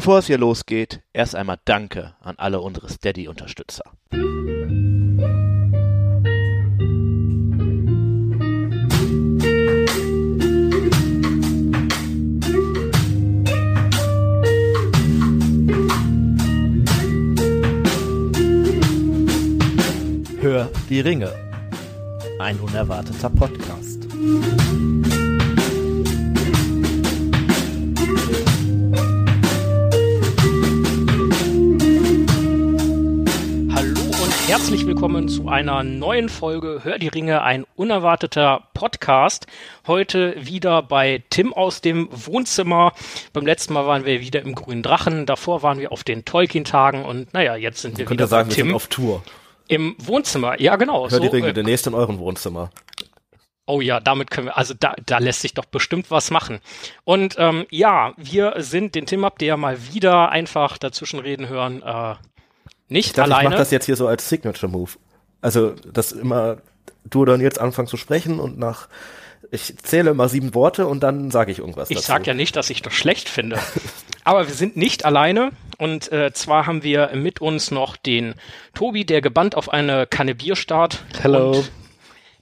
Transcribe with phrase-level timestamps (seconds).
[0.00, 3.84] Bevor es hier losgeht, erst einmal Danke an alle unsere Steady-Unterstützer.
[20.40, 21.30] Hör die Ringe.
[22.38, 24.08] Ein unerwarteter Podcast.
[34.50, 39.46] Herzlich willkommen zu einer neuen Folge Hör die Ringe, ein unerwarteter Podcast.
[39.86, 42.92] Heute wieder bei Tim aus dem Wohnzimmer.
[43.32, 47.04] Beim letzten Mal waren wir wieder im Grünen Drachen, davor waren wir auf den Tolkien-Tagen
[47.04, 49.22] und naja, jetzt sind wir Man wieder sagen, wir Tim auf Tour.
[49.68, 50.60] im Wohnzimmer.
[50.60, 51.08] Ja, genau.
[51.08, 52.72] Hör die so, Ringe, äh, demnächst in euren Wohnzimmer.
[53.66, 56.58] Oh ja, damit können wir, also da, da lässt sich doch bestimmt was machen.
[57.04, 61.48] Und ähm, ja, wir sind, den Tim habt ihr ja mal wieder einfach dazwischen reden
[61.48, 62.16] hören, äh,
[62.90, 63.50] nicht Ich dachte, ich alleine.
[63.50, 64.90] mache das jetzt hier so als Signature-Move.
[65.40, 66.58] Also, dass immer
[67.04, 68.88] du oder jetzt anfangen zu sprechen und nach,
[69.50, 72.08] ich zähle immer sieben Worte und dann sage ich irgendwas Ich dazu.
[72.08, 73.58] sag ja nicht, dass ich das schlecht finde.
[74.24, 75.50] Aber wir sind nicht alleine.
[75.78, 78.34] Und äh, zwar haben wir mit uns noch den
[78.74, 81.02] Tobi, der gebannt auf eine Kanne Bier starrt.
[81.22, 81.52] Hello.
[81.52, 81.70] Und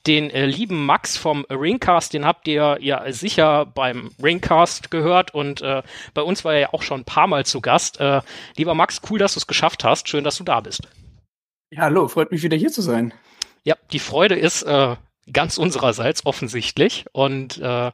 [0.08, 5.34] den äh, lieben Max vom Ringcast, den habt ihr ja sicher beim Ringcast gehört.
[5.34, 5.82] Und äh,
[6.14, 8.00] bei uns war er ja auch schon ein paar Mal zu Gast.
[8.00, 8.22] Äh,
[8.56, 10.08] lieber Max, cool, dass du es geschafft hast.
[10.08, 10.88] Schön, dass du da bist.
[11.70, 13.12] Ja, hallo, freut mich wieder hier zu sein.
[13.64, 14.96] Ja, die Freude ist äh,
[15.30, 17.04] ganz unsererseits offensichtlich.
[17.12, 17.92] Und äh,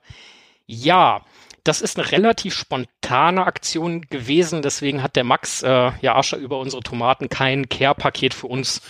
[0.67, 1.23] ja,
[1.65, 4.63] das ist eine relativ spontane Aktion gewesen.
[4.63, 8.83] Deswegen hat der Max äh, ja Ascher über unsere Tomaten kein Care-Paket für uns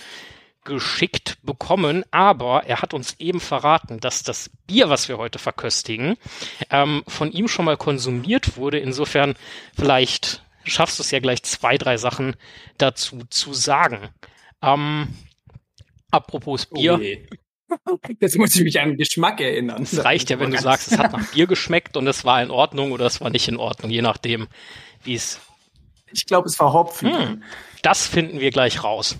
[0.65, 6.17] geschickt bekommen, aber er hat uns eben verraten, dass das Bier, was wir heute verköstigen,
[6.69, 8.79] ähm, von ihm schon mal konsumiert wurde.
[8.79, 9.35] Insofern
[9.75, 12.35] vielleicht schaffst du es ja gleich zwei, drei Sachen
[12.77, 14.09] dazu zu sagen.
[14.61, 15.07] Ähm,
[16.11, 16.99] apropos Bier,
[18.19, 19.83] Jetzt muss ich mich an den Geschmack erinnern.
[19.83, 22.51] es reicht ja, wenn du sagst, es hat nach Bier geschmeckt und es war in
[22.51, 24.47] Ordnung oder es war nicht in Ordnung, je nachdem,
[25.03, 25.41] wie es
[26.15, 27.13] Ich glaube, es war Hopfen.
[27.13, 27.43] Hm,
[27.81, 29.17] das finden wir gleich raus.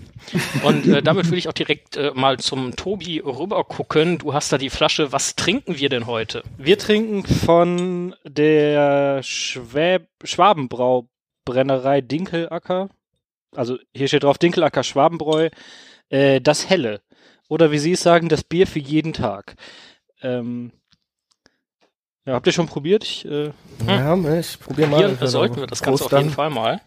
[0.64, 4.18] Und äh, damit würde ich auch direkt äh, mal zum Tobi rüber gucken.
[4.18, 5.12] Du hast da die Flasche.
[5.12, 6.44] Was trinken wir denn heute?
[6.58, 12.90] Wir trinken von der Schwäb Schwabenbrau-Brennerei Dinkelacker.
[13.54, 15.50] Also hier steht drauf Dinkelacker Schwabenbräu.
[16.10, 17.02] Äh, das Helle.
[17.50, 19.56] Oder wie Sie es sagen, das Bier für jeden Tag.
[20.22, 20.72] Ähm,
[22.26, 23.04] ja, habt ihr schon probiert?
[23.04, 23.52] Ich, äh,
[23.86, 25.16] Ja, ich probier mal.
[25.16, 26.34] Hier sollten wir das Ganze auf jeden dann.
[26.34, 26.82] Fall mal.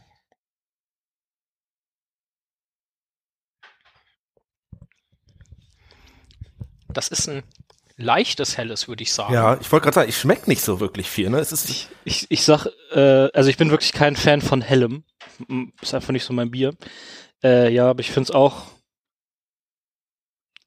[6.93, 7.43] Das ist ein
[7.97, 9.35] leichtes Helles, würde ich sagen.
[9.35, 11.39] Ja, ich wollte gerade sagen, ich schmeckt nicht so wirklich viel, ne?
[11.39, 15.05] Es ist, ich, ich, ich sag, äh, also ich bin wirklich kein Fan von Hellem.
[15.83, 16.75] Ist einfach nicht so mein Bier.
[17.45, 18.67] Äh, ja, aber ich finde es auch.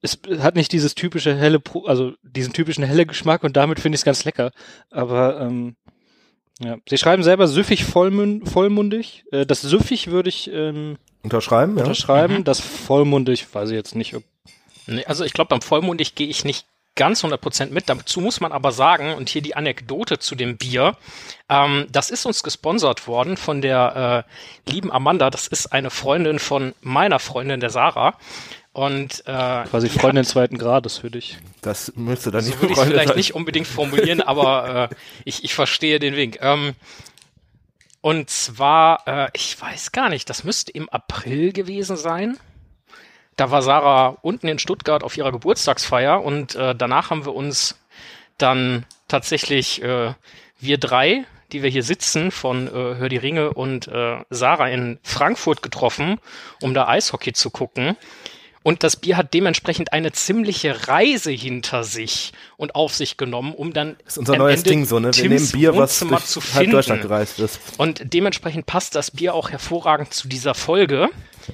[0.02, 3.96] Es hat nicht dieses typische helle, Pro also diesen typischen helle Geschmack und damit finde
[3.96, 4.52] ich es ganz lecker.
[4.90, 5.76] Aber ähm,
[6.60, 9.26] ja, sie schreiben selber süffig vollmün vollmundig.
[9.32, 11.84] Äh, das süffig würde ich ähm, unterschreiben, ja?
[11.84, 12.38] unterschreiben.
[12.38, 12.44] Mhm.
[12.44, 14.16] Das vollmundig weiß ich jetzt nicht.
[14.16, 14.24] Ob
[14.88, 17.90] Nee, also ich glaube, beim Vollmundig gehe ich nicht ganz 100% mit.
[17.90, 20.97] Dazu muss man aber sagen, und hier die Anekdote zu dem Bier,
[21.50, 24.25] ähm, das ist uns gesponsert worden von der
[24.68, 25.29] äh, lieben Amanda.
[25.29, 28.16] Das ist eine Freundin von meiner Freundin, der Sarah.
[28.74, 31.38] Und äh, quasi Freundin zweiten Grades für dich.
[31.62, 33.18] Das müsste dann So nicht würde ich vielleicht sein.
[33.18, 36.38] nicht unbedingt formulieren, aber äh, ich, ich verstehe den Wink.
[36.41, 36.73] Ähm,
[38.00, 42.38] und zwar, äh, ich weiß gar nicht, das müsste im April gewesen sein.
[43.36, 47.80] Da war Sarah unten in Stuttgart auf ihrer Geburtstagsfeier und äh, danach haben wir uns
[48.38, 50.14] dann tatsächlich äh,
[50.59, 55.00] wir drei, die wir hier sitzen, von äh, Hör die Ringe und äh, Sarah in
[55.03, 56.20] Frankfurt getroffen,
[56.62, 57.97] um da Eishockey zu gucken.
[58.64, 63.74] Und das Bier hat dementsprechend eine ziemliche Reise hinter sich und auf sich genommen, um
[63.74, 65.08] dann Das ist unser am neues Ende Ding so, ne?
[65.08, 67.60] Wir Tims nehmen Bier, was Wohnzimmer durch zu halb Deutschland gereist ist.
[67.78, 71.09] Und dementsprechend passt das Bier auch hervorragend zu dieser Folge.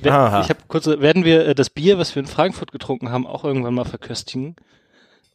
[0.05, 0.41] Aha.
[0.41, 3.45] Ich habe kurze, werden wir äh, das Bier, was wir in Frankfurt getrunken haben, auch
[3.45, 4.57] irgendwann mal verköstigen?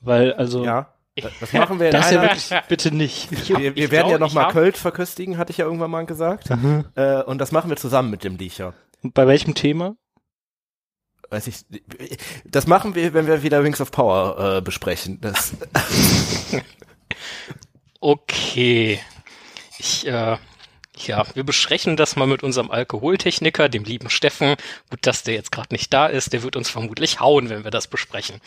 [0.03, 0.93] Weil, also, Ja,
[1.41, 3.31] das machen wir das ja wirklich bitte nicht.
[3.49, 5.65] wir, wir ich werden ja glaub, noch ich mal hab- Kölsch verköstigen, hatte ich ja
[5.65, 6.49] irgendwann mal gesagt.
[6.97, 8.75] Äh, und das machen wir zusammen mit dem Liecher.
[9.03, 9.97] Und bei welchem Thema?
[11.33, 11.57] Weiß ich,
[12.45, 15.19] das machen wir, wenn wir wieder Wings of Power äh, besprechen.
[15.23, 15.55] Das,
[18.01, 19.01] Okay.
[19.79, 20.37] Ich, äh,
[20.97, 24.57] ja, wir besprechen das mal mit unserem Alkoholtechniker, dem lieben Steffen.
[24.91, 26.33] Gut, dass der jetzt gerade nicht da ist.
[26.33, 28.41] Der wird uns vermutlich hauen, wenn wir das besprechen.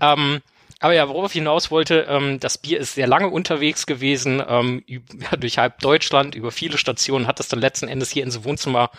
[0.00, 0.42] Ähm,
[0.80, 4.82] Aber ja, worauf ich hinaus wollte, ähm, das Bier ist sehr lange unterwegs gewesen, ähm,
[4.86, 8.90] ja, durch halb Deutschland, über viele Stationen, hat es dann letzten Endes hier ins Wohnzimmer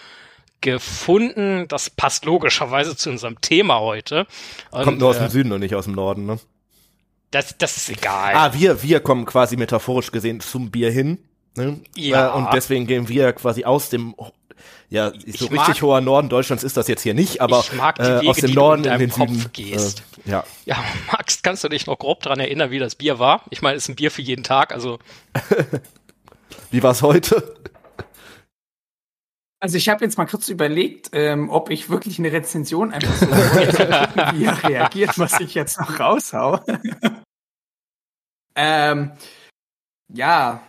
[0.62, 1.68] gefunden.
[1.68, 4.26] Das passt logischerweise zu unserem Thema heute.
[4.72, 6.40] Und, Kommt nur aus äh, dem Süden und nicht aus dem Norden, ne?
[7.32, 8.34] das, das ist egal.
[8.36, 11.18] Ah, wir, wir kommen quasi metaphorisch gesehen zum Bier hin.
[11.56, 11.80] Ne?
[11.96, 12.30] Ja.
[12.34, 14.16] Äh, Und deswegen gehen wir quasi aus dem,
[14.90, 17.74] ja, so Ich richtig mag- hoher Norden Deutschlands ist das jetzt hier nicht, aber Ich
[17.74, 19.42] mag die äh, Wege, aus dem Norden in den deinem Süden.
[19.44, 20.04] Kopf gehst.
[20.26, 20.44] Äh, ja.
[20.66, 23.44] Ja, Max, kannst du dich noch grob dran erinnern, wie das Bier war?
[23.50, 25.00] Ich meine, es ist ein Bier für jeden Tag, also
[26.72, 27.56] Wie war's heute?
[29.60, 33.28] Also ich habe jetzt mal kurz überlegt, ähm, ob ich wirklich eine Rezension einfach so
[33.28, 36.60] wie er reagiert, was ich jetzt noch raushau.
[38.56, 39.12] ähm,
[40.14, 40.62] ja,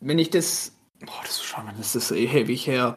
[0.00, 2.96] wenn ich das, boah, das schau mal, das ist eh ewig her.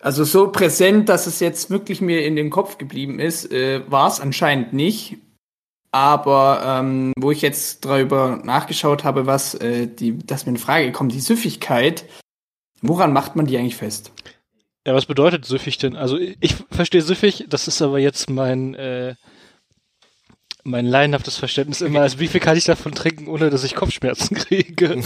[0.00, 4.06] Also so präsent, dass es jetzt wirklich mir in den Kopf geblieben ist, äh, war
[4.06, 5.18] es anscheinend nicht.
[5.90, 10.92] Aber ähm, wo ich jetzt darüber nachgeschaut habe, was äh, die, dass mir in Frage
[10.92, 12.04] kommt, die Süffigkeit,
[12.82, 14.12] woran macht man die eigentlich fest?
[14.86, 15.96] Ja, was bedeutet süffig denn?
[15.96, 19.16] Also ich, verstehe süffig, das ist aber jetzt mein äh,
[20.62, 24.36] mein laienhaftes Verständnis immer, als wie viel kann ich davon trinken, ohne dass ich Kopfschmerzen
[24.36, 25.02] kriege.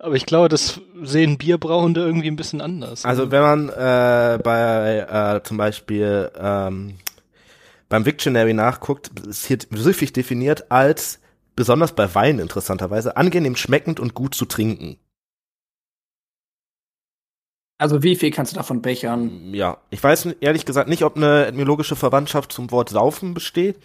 [0.00, 3.04] aber ich glaube, das sehen Bierbrauende irgendwie ein bisschen anders.
[3.04, 6.96] Also wenn man äh, bei äh, zum Beispiel ähm,
[7.88, 11.20] beim Victionary nachguckt, ist hier süffig definiert als
[11.54, 14.98] besonders bei Wein interessanterweise angenehm schmeckend und gut zu trinken.
[17.78, 19.52] Also wie viel kannst du davon bechern?
[19.52, 23.76] Ja, ich weiß ehrlich gesagt nicht, ob eine etymologische Verwandtschaft zum Wort saufen besteht.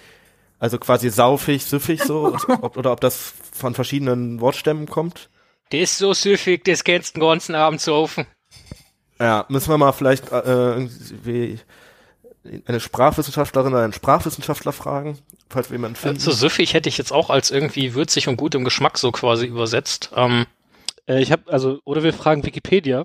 [0.59, 5.29] Also quasi saufig, süffig so, ob, oder ob das von verschiedenen Wortstämmen kommt.
[5.71, 8.25] der ist so süffig, das kannst du den ganzen Abend saufen.
[9.19, 11.59] Ja, müssen wir mal vielleicht äh, irgendwie
[12.65, 15.17] eine Sprachwissenschaftlerin oder einen Sprachwissenschaftler fragen,
[15.49, 16.19] falls wir jemanden finden.
[16.19, 19.45] So süffig hätte ich jetzt auch als irgendwie würzig und gut im Geschmack so quasi
[19.45, 20.11] übersetzt.
[20.15, 20.45] Ähm,
[21.07, 23.03] äh, ich habe also oder wir fragen Wikipedia.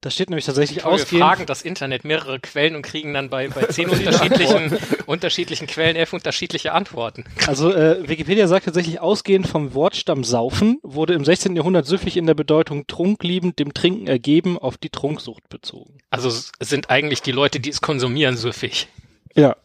[0.00, 3.48] Da steht nämlich tatsächlich wir ausgehend fragen das Internet mehrere Quellen und kriegen dann bei,
[3.48, 7.24] bei zehn unterschiedlichen, unterschiedlichen Quellen elf unterschiedliche Antworten.
[7.46, 11.56] Also äh, Wikipedia sagt tatsächlich, ausgehend vom Wortstamm saufen, wurde im 16.
[11.56, 15.98] Jahrhundert süffig in der Bedeutung trunkliebend dem Trinken ergeben auf die Trunksucht bezogen.
[16.08, 16.30] Also
[16.60, 18.88] sind eigentlich die Leute, die es konsumieren, süffig.
[19.34, 19.56] Ja.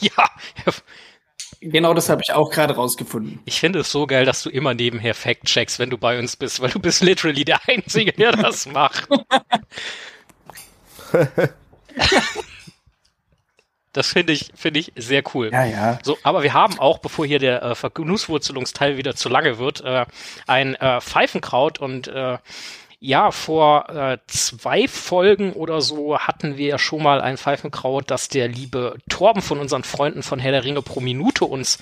[0.00, 0.30] Ja,
[1.60, 3.40] Genau das habe ich auch gerade rausgefunden.
[3.44, 6.36] ich finde es so geil, dass du immer nebenher Fact checkst, wenn du bei uns
[6.36, 9.08] bist, weil du bist literally der Einzige, der das macht.
[13.92, 15.50] Das finde ich, finde ich sehr cool.
[15.52, 15.98] Ja, ja.
[16.04, 20.04] So, aber wir haben auch, bevor hier der äh, Vergenusswurzelungsteil wieder zu lange wird, äh,
[20.46, 22.38] ein äh, Pfeifenkraut und äh,
[23.00, 28.28] ja, vor äh, zwei Folgen oder so hatten wir ja schon mal ein Pfeifenkraut, das
[28.28, 31.78] der liebe Torben von unseren Freunden von Herr der Ringe pro Minute uns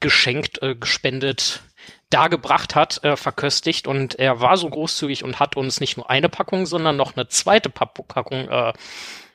[0.00, 1.62] geschenkt, äh, gespendet,
[2.10, 6.28] dargebracht hat, äh, verköstigt und er war so großzügig und hat uns nicht nur eine
[6.28, 8.72] Packung, sondern noch eine zweite Packung äh,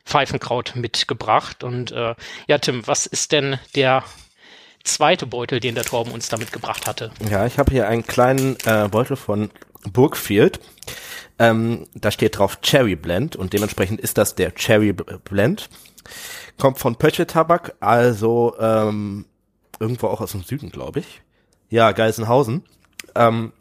[0.06, 1.64] Pfeifenkraut mitgebracht.
[1.64, 2.16] Und äh,
[2.48, 4.04] ja, Tim, was ist denn der
[4.84, 7.12] zweite Beutel, den der Torben uns da mitgebracht hatte?
[7.30, 9.52] Ja, ich habe hier einen kleinen äh, Beutel von
[9.92, 10.60] Burgfield.
[11.40, 15.70] Ähm, da steht drauf Cherry Blend und dementsprechend ist das der Cherry Blend.
[16.60, 19.26] Kommt von Pötsche Tabak, also ähm,
[19.80, 21.22] irgendwo auch aus dem Süden, glaube ich.
[21.70, 22.64] Ja, Geisenhausen.
[23.16, 23.52] Ähm,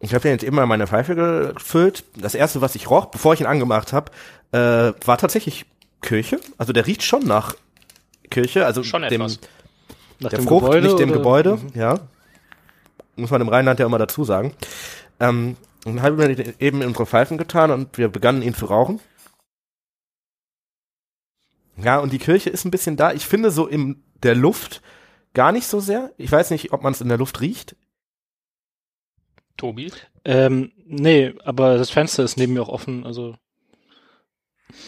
[0.00, 2.04] ich habe den jetzt mal in meine Pfeife gefüllt.
[2.16, 4.12] Das erste, was ich roch, bevor ich ihn angemacht habe,
[4.52, 5.66] äh, war tatsächlich
[6.02, 6.38] Kirche.
[6.58, 7.54] Also der riecht schon nach
[8.30, 9.38] Kirche, also Schon dem, etwas.
[10.20, 11.70] Nach der Frucht, nicht dem oder- Gebäude, Mhm.
[11.74, 12.00] ja.
[13.16, 14.54] Muss man im Rheinland ja immer dazu sagen.
[15.20, 18.54] Ähm, und dann haben wir den eben in unsere Pfeifen getan und wir begannen ihn
[18.54, 19.00] zu rauchen.
[21.76, 23.12] Ja, und die Kirche ist ein bisschen da.
[23.12, 24.80] Ich finde so in der Luft
[25.34, 26.12] gar nicht so sehr.
[26.16, 27.76] Ich weiß nicht, ob man es in der Luft riecht.
[29.56, 29.92] Tobi?
[30.24, 33.36] Ähm, nee, aber das Fenster ist neben mir auch offen, also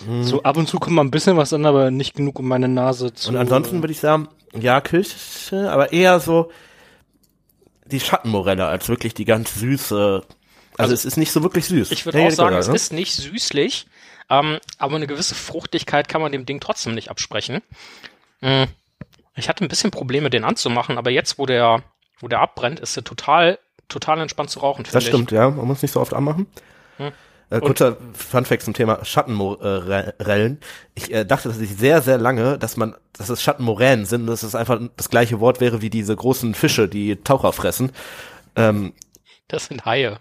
[0.04, 0.24] Hm.
[0.24, 2.68] so ab und zu kommt mal ein bisschen was an, aber nicht genug, um meine
[2.68, 3.28] Nase zu.
[3.28, 4.28] Und ansonsten würde ich sagen,
[4.58, 6.50] ja, Kirche, aber eher so
[7.90, 10.22] die Schattenmorelle als wirklich die ganz süße.
[10.26, 10.32] Also,
[10.76, 11.90] Also es ist nicht so wirklich süß.
[11.90, 12.74] Ich würde auch sagen, ja, es ne?
[12.74, 13.86] ist nicht süßlich,
[14.28, 17.62] ähm, aber eine gewisse Fruchtigkeit kann man dem Ding trotzdem nicht absprechen.
[18.40, 18.64] Mm.
[19.36, 21.82] Ich hatte ein bisschen Probleme, den anzumachen, aber jetzt, wo der,
[22.20, 25.50] wo der abbrennt, ist er total, total entspannt zu rauchen, Das stimmt, ja.
[25.50, 26.46] Man muss nicht so oft anmachen.
[26.96, 27.12] Hm.
[27.48, 30.58] Äh, kurzer Funfact zum Thema Schattenmorellen.
[30.96, 34.56] Ich äh, dachte tatsächlich sehr, sehr lange, dass man, dass es Schattenmoränen sind, dass es
[34.56, 37.92] einfach das gleiche Wort wäre wie diese großen Fische, die Taucher fressen.
[38.56, 38.94] Ähm.
[39.46, 40.18] Das sind Haie.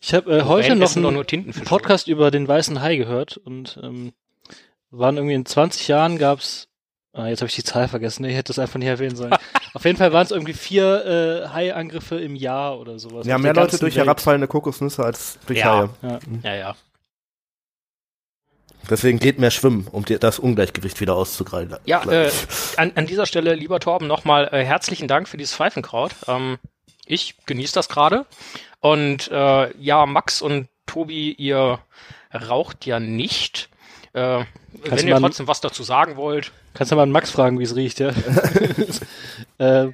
[0.00, 1.52] Ich habe äh, heute noch einen.
[1.64, 4.12] Podcast über den weißen Hai gehört und ähm,
[4.90, 6.68] waren irgendwie in 20 Jahren gab's,
[7.14, 9.34] ah, jetzt habe ich die Zahl vergessen, ich hätte das einfach nicht erwähnen sollen.
[9.72, 13.26] Auf jeden Fall waren es irgendwie vier äh, Haiangriffe im Jahr oder sowas.
[13.26, 14.06] Ja, mehr Leute durch Welt.
[14.06, 15.88] herabfallende Kokosnüsse als durch Ja.
[16.02, 16.10] Haie.
[16.10, 16.18] Ja.
[16.42, 16.76] Ja, ja.
[18.90, 21.76] Deswegen geht mehr schwimmen, um dir das Ungleichgewicht wieder auszugleichen.
[21.86, 22.30] Ja, äh,
[22.76, 26.12] an, an dieser Stelle, lieber Torben, nochmal äh, herzlichen Dank für dieses Pfeifenkraut.
[26.28, 26.58] Ähm,
[27.06, 28.26] ich genieße das gerade.
[28.80, 31.78] Und äh, ja, Max und Tobi, ihr
[32.32, 33.70] raucht ja nicht.
[34.12, 34.44] Äh,
[34.84, 36.52] wenn ihr trotzdem was dazu sagen wollt.
[36.74, 38.08] Kannst du mal an Max fragen, wie es riecht, ja?
[39.58, 39.92] äh,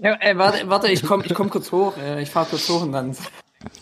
[0.00, 1.96] Ja, äh, warte, warte, ich komm, ich komm kurz hoch.
[1.96, 3.16] Äh, ich fahr kurz hoch und dann.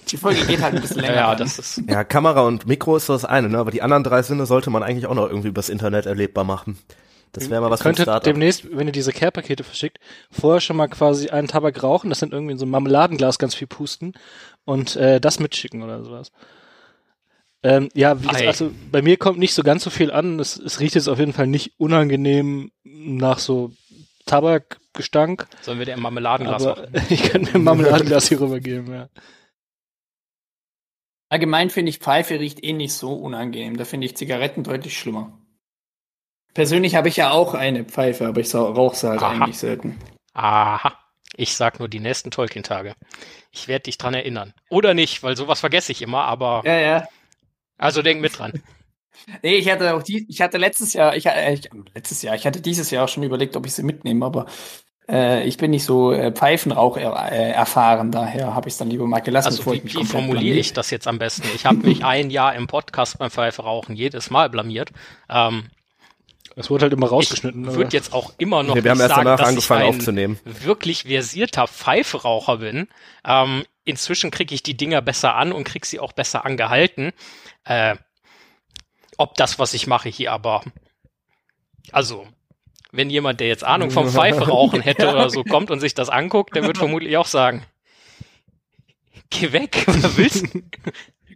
[0.09, 1.15] Die Folge geht halt ein bisschen länger.
[1.15, 1.83] ja, das ist.
[1.87, 3.59] Ja, Kamera und Mikro ist so das eine, ne?
[3.59, 6.79] aber die anderen drei Sinne sollte man eigentlich auch noch irgendwie übers Internet erlebbar machen.
[7.33, 8.25] Das wäre mal was für ein könntet Startup.
[8.25, 9.99] demnächst, wenn ihr diese Care-Pakete verschickt,
[10.31, 13.55] vorher schon mal quasi einen Tabak rauchen, das sind irgendwie in so einem Marmeladenglas ganz
[13.55, 14.15] viel pusten
[14.65, 16.33] und äh, das mitschicken oder sowas.
[17.67, 20.39] Ähm, ja, wie gesagt, also bei mir kommt nicht so ganz so viel an.
[20.39, 23.73] Es, es riecht jetzt auf jeden Fall nicht unangenehm nach so
[24.25, 27.07] Tabakgestank, Sollen wir dir im Marmeladenglas aber machen?
[27.11, 29.09] ich könnte mir ein Marmeladenglas hier rübergeben, ja.
[31.29, 33.77] Allgemein finde ich, Pfeife riecht eh nicht so unangenehm.
[33.77, 35.37] Da finde ich Zigaretten deutlich schlimmer.
[36.55, 39.33] Persönlich habe ich ja auch eine Pfeife, aber ich rauche sie halt Aha.
[39.33, 39.99] eigentlich selten.
[40.35, 40.97] Aha.
[41.35, 42.95] Ich sag nur die nächsten Tolkien-Tage.
[43.51, 44.55] Ich werde dich dran erinnern.
[44.71, 46.63] Oder nicht, weil sowas vergesse ich immer, aber.
[46.65, 47.09] Ja, ja.
[47.79, 48.53] Also denk mit dran.
[49.43, 52.47] Nee, ich hatte auch die, ich hatte letztes Jahr, ich, äh, ich letztes Jahr, ich
[52.47, 54.45] hatte dieses Jahr auch schon überlegt, ob ich sie mitnehme, aber
[55.09, 58.91] äh, ich bin nicht so äh, Pfeifenrauch er, äh, erfahren, daher habe ich es dann
[58.91, 59.47] lieber mal gelassen.
[59.47, 61.49] Also bevor wie, ich mich wie formuliere ich das jetzt am besten?
[61.55, 64.91] Ich habe mich ein Jahr im Podcast beim Pfeife rauchen jedes Mal blamiert.
[65.31, 65.71] Ähm,
[66.55, 67.67] Es wurde halt immer ich rausgeschnitten.
[67.67, 69.81] aber- würde jetzt auch immer noch Nee, wir haben nicht erst sagen, danach dass angefangen
[69.83, 70.39] ich ein aufzunehmen.
[70.45, 72.87] wirklich versierter Pfeiferaucher bin.
[73.27, 77.13] Ähm, inzwischen kriege ich die Dinger besser an und krieg sie auch besser angehalten.
[77.67, 77.97] Äh,
[79.19, 80.63] ob das, was ich mache hier aber,
[81.93, 82.27] also
[82.93, 86.55] wenn jemand, der jetzt Ahnung vom Pfeiferauchen hätte oder so, kommt und sich das anguckt,
[86.57, 87.65] der wird vermutlich auch sagen,
[89.31, 90.63] geh weg, was willst du?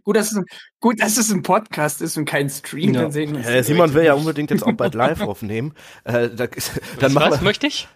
[0.03, 0.45] Gut, dass es, ein-
[0.79, 2.95] gut, dass es ein Podcast ist und kein Stream.
[2.95, 3.03] Ja.
[3.03, 5.75] Dann sehen uns Äh, Simon will ja unbedingt jetzt auch bald live aufnehmen.
[6.05, 6.51] Äh, da, dann
[6.99, 7.87] Was, machen was wir, möchte ich?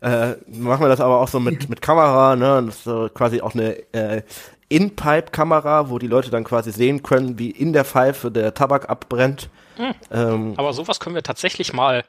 [0.00, 2.56] äh, machen wir das aber auch so mit, mit Kamera, ne?
[2.58, 4.22] Und das ist so quasi auch eine äh,
[4.68, 9.48] In-Pipe-Kamera, wo die Leute dann quasi sehen können, wie in der Pfeife der Tabak abbrennt.
[10.10, 12.04] Ähm, Aber sowas können wir tatsächlich mal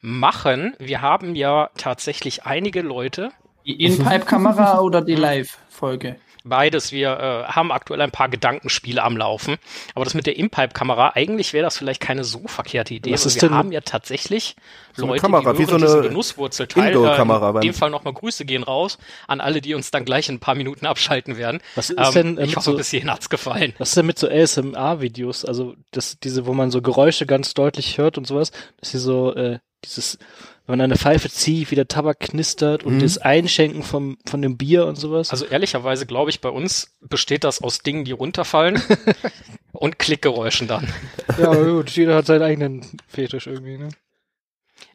[0.00, 0.74] machen.
[0.78, 3.30] Wir haben ja tatsächlich einige Leute,
[3.64, 6.16] Die In-Pipe-Kamera oder die Live-Folge?
[6.46, 6.92] Beides.
[6.92, 7.08] Wir
[7.48, 9.56] äh, haben aktuell ein paar Gedankenspiele am Laufen.
[9.94, 13.12] Aber das mit der Impipe-Kamera, eigentlich wäre das vielleicht keine so verkehrte Idee.
[13.12, 14.54] Was ist wir denn- haben ja tatsächlich
[14.94, 16.94] So eine Leute, Kamera, die wie so hören eine Genusswurzelteil.
[16.94, 20.34] Äh, in dem Fall nochmal Grüße gehen raus an alle, die uns dann gleich in
[20.36, 21.60] ein paar Minuten abschalten werden.
[21.76, 23.72] Was ist Ähm, denn, äh, ich hoffe, so- bis hierhin hat's gefallen.
[23.78, 25.44] Was ist denn mit so ASMR-Videos?
[25.46, 29.34] Also das, diese, wo man so Geräusche ganz deutlich hört und sowas, dass sie so
[29.34, 30.18] äh, dieses,
[30.66, 33.00] wenn man eine Pfeife zieht, wie der Tabak knistert und Mhm.
[33.00, 35.30] das Einschenken vom von dem Bier und sowas.
[35.30, 38.82] Also ehrlicherweise glaube ich, bei uns besteht das aus Dingen, die runterfallen
[39.72, 40.92] und Klickgeräuschen dann.
[41.38, 43.88] ja, aber gut, jeder hat seinen eigenen Fetisch irgendwie, ne?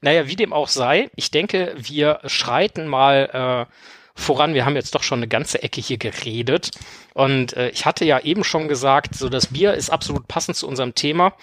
[0.01, 3.73] Naja, wie dem auch sei, ich denke, wir schreiten mal äh,
[4.15, 4.53] voran.
[4.53, 6.71] Wir haben jetzt doch schon eine ganze Ecke hier geredet.
[7.13, 10.67] Und äh, ich hatte ja eben schon gesagt, so das Bier ist absolut passend zu
[10.67, 11.33] unserem Thema.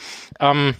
[0.41, 0.75] Ähm,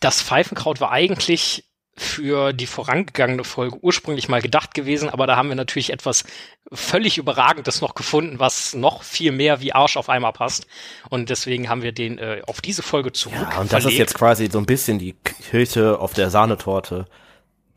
[0.00, 1.64] das Pfeifenkraut war eigentlich
[1.96, 6.24] für die vorangegangene Folge ursprünglich mal gedacht gewesen, aber da haben wir natürlich etwas
[6.70, 10.66] völlig Überragendes noch gefunden, was noch viel mehr wie Arsch auf einmal passt.
[11.08, 13.38] Und deswegen haben wir den äh, auf diese Folge zurück.
[13.50, 13.98] ja, und das ist verlegt.
[13.98, 17.06] jetzt quasi so ein bisschen die Kirche auf der Sahnetorte,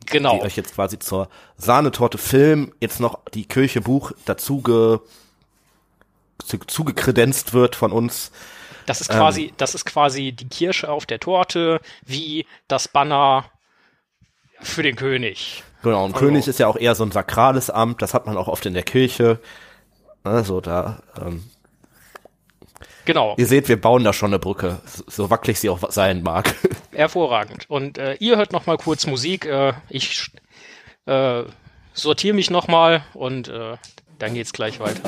[0.04, 0.36] genau.
[0.36, 4.98] die euch jetzt quasi zur Sahnetorte Film jetzt noch die Kirche Buch dazu ge,
[6.44, 8.32] zu, zugekredenzt wird von uns.
[8.84, 9.16] Das ist Ähm.
[9.16, 13.50] quasi, das ist quasi die Kirsche auf der Torte, wie das Banner
[14.62, 15.62] für den König.
[15.82, 18.36] Genau, und Also- König ist ja auch eher so ein sakrales Amt, das hat man
[18.36, 19.38] auch oft in der Kirche.
[20.22, 21.44] Also da, ähm,
[23.06, 26.54] Genau, ihr seht, wir bauen da schon eine Brücke, so, wackelig sie auch sein mag.
[26.92, 27.68] hervorragend.
[27.68, 29.46] Und äh, ihr hört noch mal kurz Musik.
[29.46, 30.30] Äh, ich
[31.06, 31.42] äh,
[31.94, 33.76] sortiere mich noch mal und äh,
[34.18, 35.00] dann geht's gleich weiter.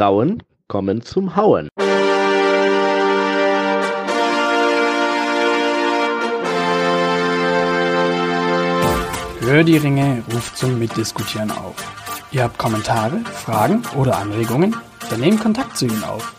[0.00, 1.68] Grauen kommen zum Hauen.
[9.40, 11.74] Hör die Ringe ruft zum Mitdiskutieren auf.
[12.32, 14.74] Ihr habt Kommentare, Fragen oder Anregungen?
[15.10, 16.34] Dann nehmt Kontakt zu ihnen auf.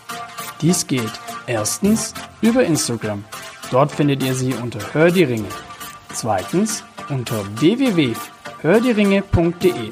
[0.60, 1.12] Dies geht
[1.46, 3.24] erstens über Instagram.
[3.70, 5.50] Dort findet ihr sie unter Hör die Ringe.
[6.12, 9.92] Zweitens unter www.hördieringe.de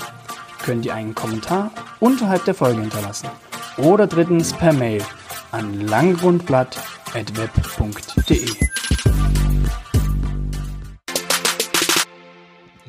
[0.65, 3.29] könnt ihr einen Kommentar unterhalb der Folge hinterlassen.
[3.83, 5.03] Oder drittens per Mail
[5.51, 8.68] an langrundblatt.web.de.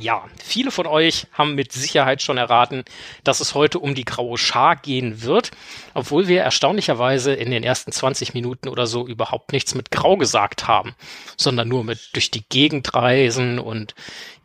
[0.00, 2.84] Ja, viele von euch haben mit Sicherheit schon erraten,
[3.22, 5.50] dass es heute um die graue Schar gehen wird,
[5.94, 10.66] obwohl wir erstaunlicherweise in den ersten 20 Minuten oder so überhaupt nichts mit Grau gesagt
[10.66, 10.94] haben,
[11.36, 13.94] sondern nur mit durch die Gegend reisen und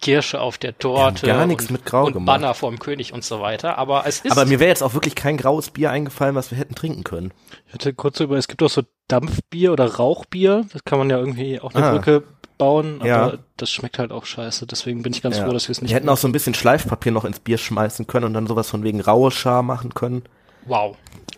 [0.02, 2.28] Kirsche auf der Torte gar nichts und, mit Grau und gemacht.
[2.28, 3.78] Banner vorm König und so weiter.
[3.78, 6.58] Aber es ist Aber mir wäre jetzt auch wirklich kein graues Bier eingefallen, was wir
[6.58, 7.32] hätten trinken können.
[7.68, 11.18] Ich hatte kurz über, es gibt auch so Dampfbier oder Rauchbier, das kann man ja
[11.18, 11.92] irgendwie auch eine Ah.
[11.92, 12.24] Brücke
[12.58, 13.38] bauen, aber Ja.
[13.58, 15.46] das schmeckt halt auch scheiße, deswegen bin ich ganz Ja.
[15.46, 17.58] froh, dass wir es nicht Wir hätten auch so ein bisschen Schleifpapier noch ins Bier
[17.58, 20.24] schmeißen können und dann sowas von wegen raue Schar machen können.
[20.66, 20.98] wow,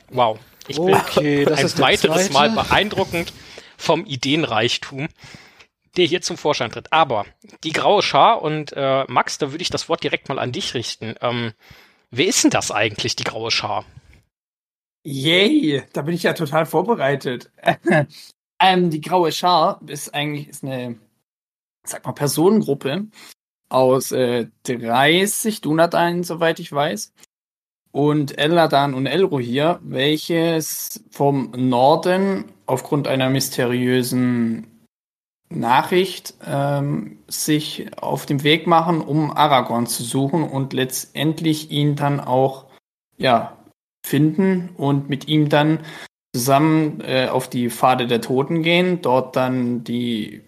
[0.10, 0.40] wow.
[0.68, 3.34] Ich bin Okay, das ein ist weiteres Mal beeindruckend
[3.78, 5.08] vom Ideenreichtum,
[5.96, 6.92] der hier zum Vorschein tritt.
[6.92, 7.26] Aber
[7.64, 10.74] die graue Schar und äh, Max, da würde ich das Wort direkt mal an dich
[10.74, 11.16] richten.
[11.22, 11.54] Ähm,
[12.12, 13.86] wer ist denn das eigentlich, die graue Schar?
[15.04, 17.50] Yay, da bin ich ja total vorbereitet.
[18.60, 20.98] ähm, die Graue Schar ist eigentlich ist eine,
[21.90, 23.08] sag mal, Personengruppe
[23.70, 27.14] aus äh, 30 Dunadan, soweit ich weiß.
[27.92, 34.68] Und Eladan und Elrohir, welches vom Norden aufgrund einer mysteriösen
[35.50, 42.20] Nachricht ähm, sich auf den Weg machen, um Aragorn zu suchen und letztendlich ihn dann
[42.20, 42.66] auch
[43.18, 43.58] ja,
[44.06, 45.80] finden und mit ihm dann
[46.36, 50.44] zusammen äh, auf die Pfade der Toten gehen, dort dann die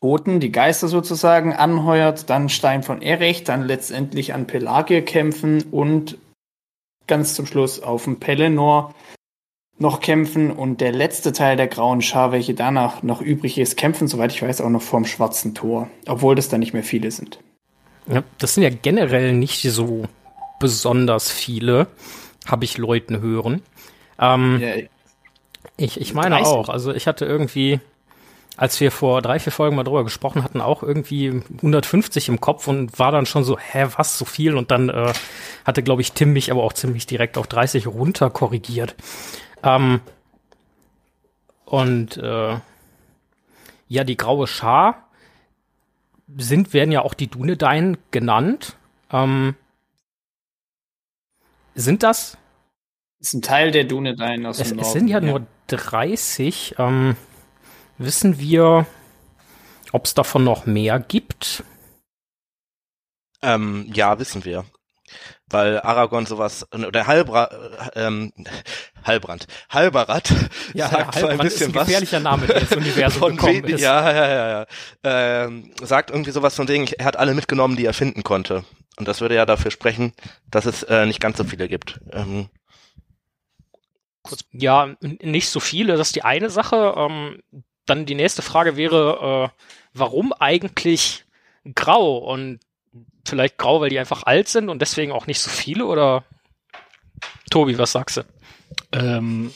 [0.00, 6.18] Toten, die Geister sozusagen anheuert, dann Stein von Erech, dann letztendlich an Pelagier kämpfen und
[7.06, 8.94] ganz zum Schluss auf dem Pelennor
[9.78, 14.08] noch kämpfen und der letzte Teil der Grauen Schar, welche danach noch übrig ist, kämpfen,
[14.08, 17.38] soweit ich weiß, auch noch vorm Schwarzen Tor, obwohl das dann nicht mehr viele sind.
[18.06, 20.04] Ja, das sind ja generell nicht so
[20.60, 21.88] besonders viele,
[22.46, 23.62] habe ich Leuten hören.
[24.18, 24.74] Ähm, Ja,
[25.76, 26.46] Ich, ich meine 30.
[26.46, 26.68] auch.
[26.70, 27.80] Also ich hatte irgendwie,
[28.56, 32.68] als wir vor drei, vier Folgen mal drüber gesprochen hatten, auch irgendwie 150 im Kopf
[32.68, 34.56] und war dann schon so, hä, was, so viel?
[34.56, 35.12] Und dann äh,
[35.64, 38.94] hatte, glaube ich, Tim mich aber auch ziemlich direkt auf 30 runter korrigiert.
[39.62, 40.00] Ähm,
[41.64, 42.56] und äh,
[43.88, 45.08] ja, die graue Schar
[46.36, 48.76] sind, werden ja auch die Dunedain genannt.
[49.12, 49.54] Ähm,
[51.74, 52.38] sind das
[53.20, 54.98] ist ein Teil der Dunedain aus es, dem es Norden.
[55.00, 56.76] sind ja, nur 30.
[56.78, 57.16] Ähm,
[57.98, 58.86] wissen wir,
[59.92, 61.64] ob es davon noch mehr gibt?
[63.42, 64.64] Ähm, ja, wissen wir.
[65.48, 67.48] Weil Aragorn sowas, oder Halbra,
[67.94, 68.32] äh, ähm,
[69.04, 70.26] Halbrand, Halbarat
[70.74, 71.86] sagt so ein Halbrand ist bisschen ein was.
[71.86, 73.80] gefährlicher Name, der ins Universum Von gekommen ist.
[73.80, 74.66] ja, ja, ja, ja.
[75.44, 78.64] Ähm, sagt irgendwie sowas von wegen, er hat alle mitgenommen, die er finden konnte.
[78.96, 80.12] Und das würde ja dafür sprechen,
[80.50, 82.00] dass es äh, nicht ganz so viele gibt.
[82.10, 82.48] Ähm,
[84.22, 86.94] Kurz, ja, nicht so viele, das ist die eine Sache.
[86.96, 87.42] Ähm,
[87.86, 89.62] dann die nächste Frage wäre, äh,
[89.94, 91.24] warum eigentlich
[91.74, 92.18] grau?
[92.18, 92.60] Und
[93.26, 95.86] vielleicht grau, weil die einfach alt sind und deswegen auch nicht so viele?
[95.86, 96.24] Oder
[97.50, 98.22] Tobi, was sagst du?
[98.92, 99.52] Ähm,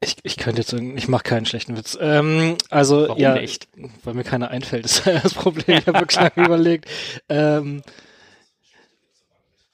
[0.00, 1.96] ich, ich könnte jetzt sagen, ich mache keinen schlechten Witz.
[2.00, 3.68] Ähm, also Warum ja, nicht?
[4.04, 5.78] weil mir keiner einfällt, ist das Problem.
[5.78, 6.88] Ich habe wirklich lange überlegt.
[7.28, 7.82] Ähm,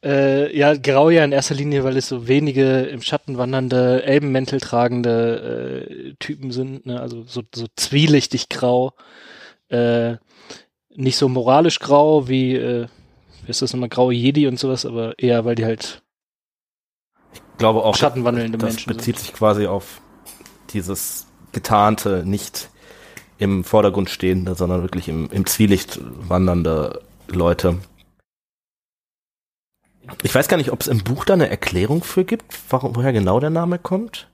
[0.02, 4.60] äh, ja, grau ja in erster Linie, weil es so wenige im Schatten wandernde, Elbenmäntel
[4.60, 7.00] tragende äh, Typen sind, ne?
[7.00, 8.92] also so, so zwielichtig grau.
[9.68, 10.16] Äh,
[10.94, 12.86] nicht so moralisch grau wie, äh,
[13.44, 16.02] wie ist das nochmal, graue Jedi und sowas, aber eher, weil die halt
[17.62, 20.00] glaube auch, Schattenwandelnde das Menschen bezieht sich quasi auf
[20.70, 22.70] dieses getarnte, nicht
[23.38, 27.78] im Vordergrund stehende, sondern wirklich im, im Zwielicht wandernde Leute.
[30.22, 33.12] Ich weiß gar nicht, ob es im Buch da eine Erklärung für gibt, warum, woher
[33.12, 34.28] genau der Name kommt.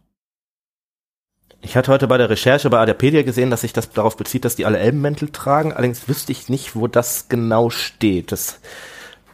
[1.60, 4.56] Ich hatte heute bei der Recherche bei Adepedia gesehen, dass sich das darauf bezieht, dass
[4.56, 5.72] die alle Elbenmäntel tragen.
[5.72, 8.30] Allerdings wüsste ich nicht, wo das genau steht.
[8.32, 8.60] Das,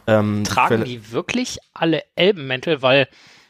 [0.07, 2.81] ähm, Tragen die wirklich alle Elbenmäntel?
[2.81, 3.07] Weil,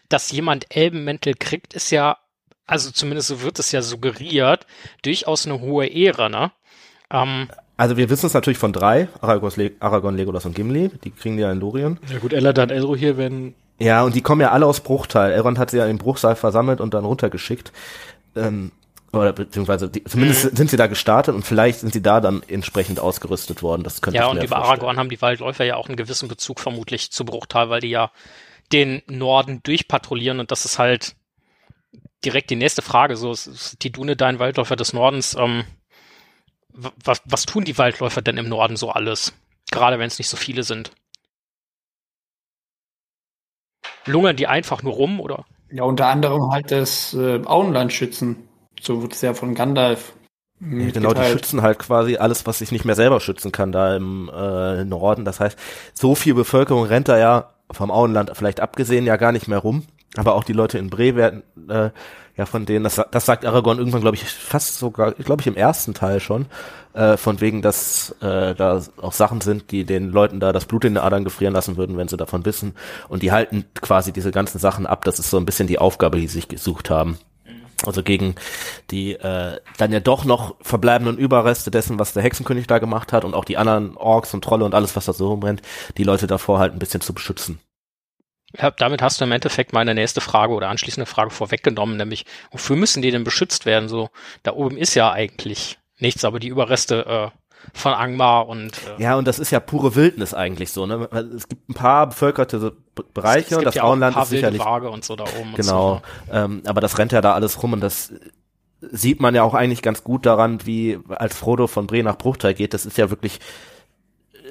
[0.09, 2.17] dass jemand Elbenmäntel kriegt, ist ja,
[2.65, 4.67] also zumindest so wird es ja suggeriert,
[5.03, 6.51] durchaus eine hohe Ehre, ne?
[7.09, 11.35] Ähm, Also wir wissen es natürlich von drei, Le Aragorn, Legolas und Gimli, die kriegen
[11.35, 11.99] die ja in Lorien.
[12.11, 15.33] Ja gut, Eladan Elro hier werden Ja, und die kommen ja alle aus Bruchteil.
[15.33, 17.73] Elrond hat sie ja im Bruchsaal versammelt und dann runtergeschickt.
[18.35, 18.71] Ähm,
[19.11, 22.99] Oder beziehungsweise die, zumindest sind sie da gestartet und vielleicht sind sie da dann entsprechend
[22.99, 23.83] ausgerüstet worden.
[23.83, 24.69] Das könnte Ja, ich und über vorstellen.
[24.69, 28.11] Aragorn haben die Waldläufer ja auch einen gewissen Bezug vermutlich zu Bruchtal, weil die ja
[28.71, 31.15] den Norden durchpatrouillieren und das ist halt
[32.23, 33.15] direkt die nächste Frage.
[33.17, 35.35] So, es ist die Dune dein Waldläufer des Nordens.
[35.37, 35.65] Ähm,
[36.75, 39.33] was, was tun die Waldläufer denn im Norden so alles?
[39.71, 40.91] Gerade wenn es nicht so viele sind.
[44.05, 45.45] Lungern die einfach nur rum oder?
[45.71, 48.47] Ja, unter anderem halt das äh, Auenland schützen.
[48.79, 50.13] So wird es ja von Gandalf.
[50.59, 53.95] Ja, genau, die schützen halt quasi alles, was sich nicht mehr selber schützen kann da
[53.95, 55.25] im äh, Norden.
[55.25, 55.57] Das heißt,
[55.93, 59.85] so viel Bevölkerung rennt da ja vom Auenland vielleicht abgesehen ja gar nicht mehr rum.
[60.17, 61.89] Aber auch die Leute in Bre werden äh,
[62.37, 65.55] ja von denen, das, das sagt Aragorn irgendwann, glaube ich, fast sogar, glaube ich, im
[65.55, 66.45] ersten Teil schon,
[66.93, 70.85] äh, von wegen, dass äh, da auch Sachen sind, die den Leuten da das Blut
[70.85, 72.73] in den Adern gefrieren lassen würden, wenn sie davon wissen.
[73.09, 75.03] Und die halten quasi diese ganzen Sachen ab.
[75.05, 77.17] Das ist so ein bisschen die Aufgabe, die sie sich gesucht haben.
[77.85, 78.35] Also gegen
[78.89, 83.25] die äh, dann ja doch noch verbleibenden Überreste dessen, was der Hexenkönig da gemacht hat
[83.25, 85.61] und auch die anderen Orks und Trolle und alles, was da so rumrennt,
[85.97, 87.59] die Leute davor halt ein bisschen zu beschützen.
[88.61, 92.75] Ja, damit hast du im Endeffekt meine nächste Frage oder anschließende Frage vorweggenommen, nämlich wofür
[92.75, 93.89] müssen die denn beschützt werden?
[93.89, 94.09] So,
[94.43, 97.39] da oben ist ja eigentlich nichts, aber die Überreste äh,
[97.73, 100.85] von Angmar und äh, Ja, und das ist ja pure Wildnis eigentlich so.
[100.85, 101.09] Ne?
[101.35, 102.75] Es gibt ein paar bevölkerte
[103.13, 105.53] Bereiche es und gibt das ja Auenland ist sicherlich Waage und so da oben.
[105.55, 106.33] Genau, Und so.
[106.33, 108.13] ähm, aber das rennt ja da alles rum und das
[108.81, 112.53] sieht man ja auch eigentlich ganz gut daran, wie als Frodo von Bre nach Bruchteil
[112.53, 112.73] geht.
[112.73, 113.39] Das ist ja wirklich,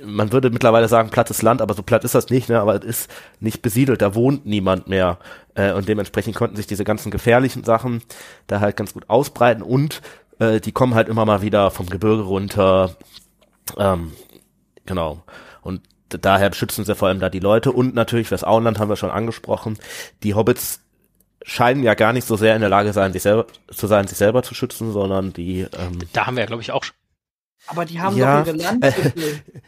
[0.05, 2.61] man würde mittlerweile sagen, plattes Land, aber so platt ist das nicht, ne?
[2.61, 5.19] aber es ist nicht besiedelt, da wohnt niemand mehr
[5.55, 8.03] äh, und dementsprechend konnten sich diese ganzen gefährlichen Sachen
[8.47, 10.03] da halt ganz gut ausbreiten und
[10.39, 12.97] äh, die kommen halt immer mal wieder vom Gebirge runter,
[13.79, 14.13] ähm,
[14.87, 15.23] genau,
[15.63, 18.97] und daher beschützen sie vor allem da die Leute und natürlich das Auenland haben wir
[18.97, 19.79] schon angesprochen.
[20.23, 20.81] Die Hobbits
[21.43, 24.17] scheinen ja gar nicht so sehr in der Lage sein, sich selber zu sein, sich
[24.19, 26.95] selber zu schützen, sondern die ähm, Da haben wir ja, glaube ich, auch schon.
[27.67, 28.41] Aber die haben Ja.
[28.43, 29.13] doch ihre Landtitel.
[29.17, 29.61] äh,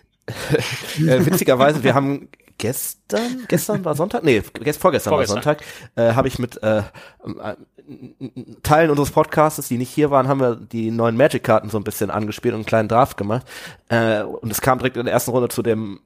[0.98, 5.36] witzigerweise, wir haben gestern, gestern war Sonntag, nee, gest, vorgestern, Vorgestern.
[5.36, 5.62] war Sonntag,
[5.96, 6.82] äh, habe ich mit äh, äh,
[8.62, 12.10] Teilen unseres Podcasts, die nicht hier waren, haben wir die neuen Magic-Karten so ein bisschen
[12.10, 13.46] angespielt und einen kleinen Draft gemacht.
[13.88, 16.00] Äh, und es kam direkt in der ersten Runde zu dem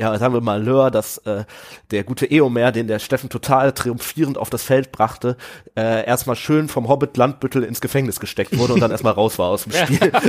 [0.00, 1.44] ja, sagen wir mal Lör, dass äh,
[1.90, 5.36] der gute Eomer, den der Steffen total triumphierend auf das Feld brachte,
[5.76, 9.48] äh, erstmal schön vom Hobbit Landbüttel ins Gefängnis gesteckt wurde und dann erstmal raus war
[9.48, 10.12] aus dem Spiel.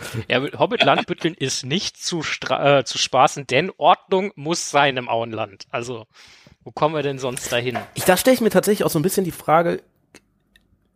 [0.28, 5.08] Ja, Hobbit Landbütteln ist nicht zu, stra- äh, zu spaßen, denn Ordnung muss sein im
[5.08, 5.64] Auenland.
[5.70, 6.06] Also,
[6.64, 7.78] wo kommen wir denn sonst dahin?
[7.94, 9.82] Ich, da stelle ich mir tatsächlich auch so ein bisschen die Frage,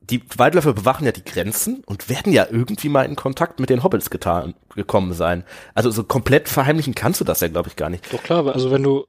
[0.03, 3.85] die Waldläufer bewachen ja die Grenzen und werden ja irgendwie mal in Kontakt mit den
[3.85, 5.45] Hobbits getan, gekommen sein.
[5.75, 8.13] Also so komplett verheimlichen kannst du das ja, glaube ich, gar nicht.
[8.13, 9.07] Doch klar, also wenn du,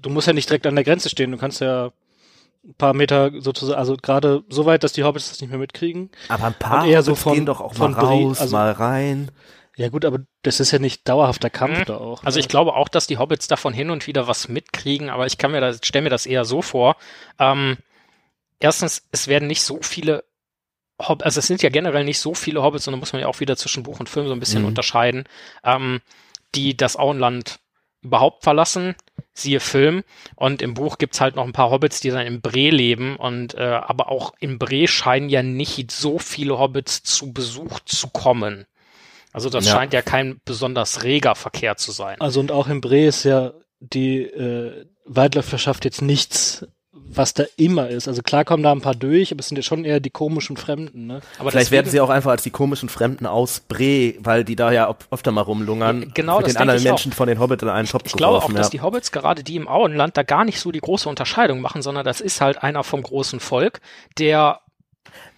[0.00, 1.90] du musst ja nicht direkt an der Grenze stehen, du kannst ja
[2.66, 6.10] ein paar Meter sozusagen, also gerade so weit, dass die Hobbits das nicht mehr mitkriegen.
[6.28, 8.56] Aber ein paar Und eher so Hobbits von- gehen doch auch von mal raus, also-
[8.56, 9.30] mal rein.
[9.76, 11.84] Ja gut, aber das ist ja nicht dauerhafter Kampf Mhm.
[11.86, 12.22] da auch.
[12.22, 12.40] Also ne?
[12.40, 15.50] ich glaube auch, dass die Hobbits davon hin und wieder was mitkriegen, aber ich kann
[15.50, 16.96] mir das, stelle mir das eher so vor.
[17.40, 17.76] Ähm,
[18.60, 20.24] erstens, es werden nicht so viele
[21.02, 23.26] Hob also es sind ja generell nicht so viele Hobbits, und da muss man ja
[23.26, 24.68] auch wieder zwischen Buch und Film so ein bisschen Mhm.
[24.68, 25.24] unterscheiden,
[25.64, 26.00] ähm,
[26.54, 27.58] die das Auenland
[28.04, 28.94] überhaupt verlassen,
[29.32, 30.04] siehe Film.
[30.36, 33.16] Und im Buch gibt's halt noch ein paar Hobbits, die dann in Bre leben.
[33.16, 38.08] Und äh, aber auch in Bre scheinen ja nicht so viele Hobbits zu Besuch zu
[38.08, 38.66] kommen.
[39.32, 39.72] Also das Ja.
[39.74, 42.20] scheint ja kein besonders reger Verkehr zu sein.
[42.20, 46.66] Also und auch in Bre ist ja die äh, Waldläuferschaft jetzt nichts,
[47.08, 48.08] was da immer ist.
[48.08, 50.56] Also klar kommen da ein paar durch, aber es sind ja schon eher die komischen
[50.56, 51.20] Fremden, ne?
[51.38, 54.72] Aber Vielleicht werden sie auch einfach als die komischen Fremden aus Bre, weil die da
[54.72, 56.92] ja öfter mal rumlungern, Ja, genau, mit das den anderen ich auch.
[56.92, 58.56] Menschen von den Hobbits in einen Topf Ich glaube auch, geworfen.
[58.56, 58.70] dass ja.
[58.70, 62.04] die Hobbits, gerade die im Auenland, da gar nicht so die große Unterscheidung machen, sondern
[62.04, 63.80] das ist halt einer vom großen Volk,
[64.18, 64.60] der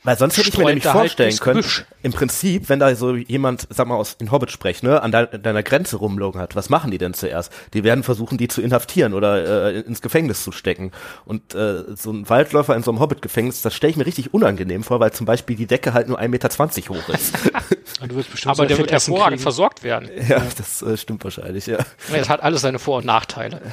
[0.06, 1.84] Weil sonst hätte ich mir nämlich halt vorstellen können, Gebüsch.
[2.02, 5.36] im Prinzip, wenn da so jemand, sag mal, aus in Hobbit spricht, ne, an de
[5.36, 7.52] deiner Grenze rumlogen hat, was machen die denn zuerst?
[7.74, 10.92] Die werden versuchen, die zu inhaftieren oder äh, ins Gefängnis zu stecken.
[11.24, 14.84] Und äh, so ein Waldläufer in so einem Hobbit-Gefängnis, das stelle ich mir richtig unangenehm
[14.84, 16.48] vor, weil zum Beispiel die Decke halt nur 1,20 Meter
[16.94, 17.34] hoch ist.
[18.00, 19.42] Und du wirst bestimmt aber sehr der wird Essen hervorragend kriegen.
[19.42, 20.08] versorgt werden.
[20.28, 21.78] ja, das äh, stimmt wahrscheinlich, ja.
[22.12, 23.60] Es hat alles seine Vor- und Nachteile.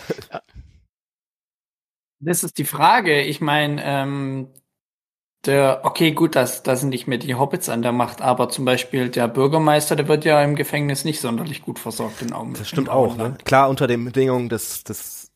[2.25, 3.19] Das ist die Frage.
[3.19, 4.47] Ich meine, ähm,
[5.45, 8.63] der, okay, gut, das, das sind nicht mehr die Hobbits an der Macht, aber zum
[8.65, 12.53] Beispiel der Bürgermeister, der wird ja im Gefängnis nicht sonderlich gut versorgt in Augen.
[12.53, 13.37] Das stimmt im auch, ne?
[13.43, 15.31] Klar, unter den Bedingungen des, des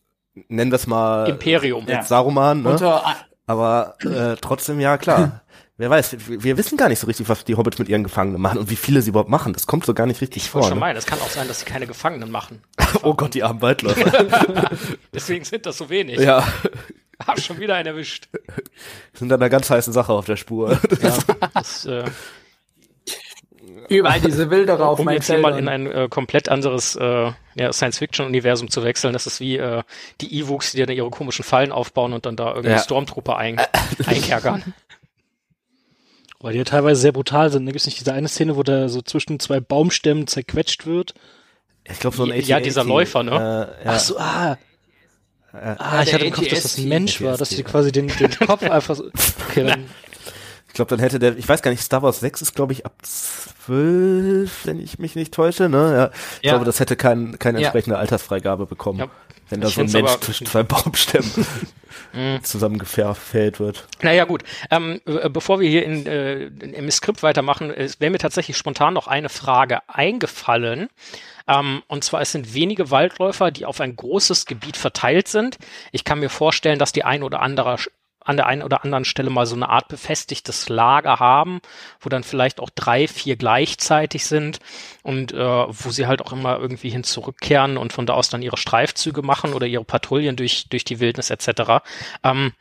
[0.48, 1.88] nennen wir es mal Imperium.
[1.88, 2.04] äh, Ja.
[2.04, 2.70] Saruman, ne?
[2.72, 3.04] Unter,
[3.48, 5.42] Aber äh, trotzdem, ja klar.
[5.80, 8.58] Wer weiß, wir, wissen gar nicht so richtig, was die Hobbits mit ihren Gefangenen machen
[8.58, 9.54] und wie viele sie überhaupt machen.
[9.54, 10.62] Das kommt so gar nicht richtig Ich vor.
[10.62, 10.86] wollte schon Ne?
[10.86, 12.64] meinen, es kann auch sein, dass sie keine Gefangenen machen.
[13.04, 14.10] Oh Gott, die armen Waldläufer.
[15.14, 16.20] Deswegen sind das so wenig.
[16.20, 16.44] ja.
[17.26, 18.30] Hab schon wieder einen erwischt.
[19.14, 20.80] Sind an einer ganz heißen Sache auf der Spur.
[21.02, 21.18] Ja,
[21.54, 22.06] das, äh,
[23.90, 27.32] Überall diese Wilderer auf um meinen jetzt hier mal in ein äh, komplett anderes äh,
[27.56, 29.14] ja, Science-Fiction-Universum zu wechseln.
[29.14, 29.84] Das ist wie äh,
[30.20, 32.80] die Ewoks, die dann ihre komischen Fallen aufbauen und dann da irgendwie Ja.
[32.80, 33.62] Stormtrooper ein,
[34.06, 34.74] einkerkern.
[36.40, 37.66] Weil die ja teilweise sehr brutal sind.
[37.66, 41.14] Da gibt's nicht diese eine Szene, wo der so zwischen zwei Baumstämmen zerquetscht wird.
[41.86, 43.32] Ich glaube, so ein Ja, dieser Läufer, ne?
[43.82, 43.92] Äh, ja.
[43.92, 44.58] Ach so, ah.
[45.58, 46.88] Ah, ich der hatte im Kopf, dass das ein.
[46.88, 47.72] Mensch war, dass die ATST.
[47.72, 49.06] quasi den, den Kopf einfach so.
[49.50, 49.86] Okay, dann,
[50.68, 52.86] Ich glaube, dann hätte der, ich weiß gar nicht, Star Wars 6 ist, glaube ich,
[52.86, 55.94] ab 12, wenn ich mich nicht täusche, ne?
[55.96, 56.10] Ja.
[56.42, 56.52] Ich Ja.
[56.54, 57.68] glaube, das hätte kein, keine Ja.
[57.68, 59.00] entsprechende Altersfreigabe bekommen.
[59.00, 59.08] Ja.
[59.50, 61.32] Wenn da Ich so ein Mensch aber- zwischen zwei Baumstämmen
[62.14, 62.44] Mhm.
[62.44, 63.88] zusammengefällt wird.
[64.02, 64.44] Naja, gut.
[64.72, 68.94] Ähm, äh, bevor wir hier in, äh, im Skript weitermachen, es wäre mir tatsächlich spontan
[68.94, 70.90] noch eine Frage eingefallen.
[71.48, 75.58] Ähm, und zwar, es sind wenige Waldläufer, die auf ein großes Gebiet verteilt sind.
[75.92, 77.78] Ich kann mir vorstellen, dass die ein oder andere
[78.28, 81.62] an der einen oder anderen Stelle mal so eine Art befestigtes Lager haben,
[82.02, 84.60] wo dann vielleicht auch drei, vier gleichzeitig sind
[85.02, 88.42] und äh, wo sie halt auch immer irgendwie hin zurückkehren und von da aus dann
[88.42, 91.84] ihre Streifzüge machen oder ihre Patrouillen durch, durch die Wildnis etc.
[92.24, 92.52] Ähm,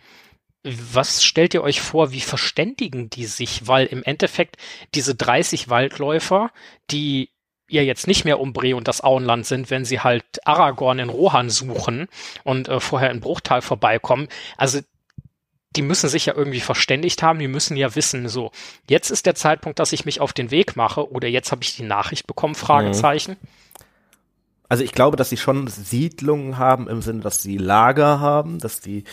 [0.62, 3.66] was stellt ihr euch vor, wie verständigen die sich?
[3.66, 4.56] Weil im Endeffekt
[4.94, 6.50] diese 30 Waldläufer,
[6.90, 7.30] die
[7.68, 11.08] ja jetzt nicht mehr um Bre und das Auenland sind, wenn sie halt Aragorn in
[11.08, 12.08] Rohan suchen
[12.44, 14.28] und äh, vorher in Bruchtal vorbeikommen.
[14.56, 14.80] Also
[15.74, 18.50] die müssen sich ja irgendwie verständigt haben, die müssen ja wissen, so,
[18.88, 21.76] jetzt ist der Zeitpunkt, dass ich mich auf den Weg mache oder jetzt habe ich
[21.76, 23.36] die Nachricht bekommen, Fragezeichen.
[24.68, 28.80] Also ich glaube, dass sie schon Siedlungen haben im Sinne, dass sie Lager haben, dass
[28.80, 29.04] die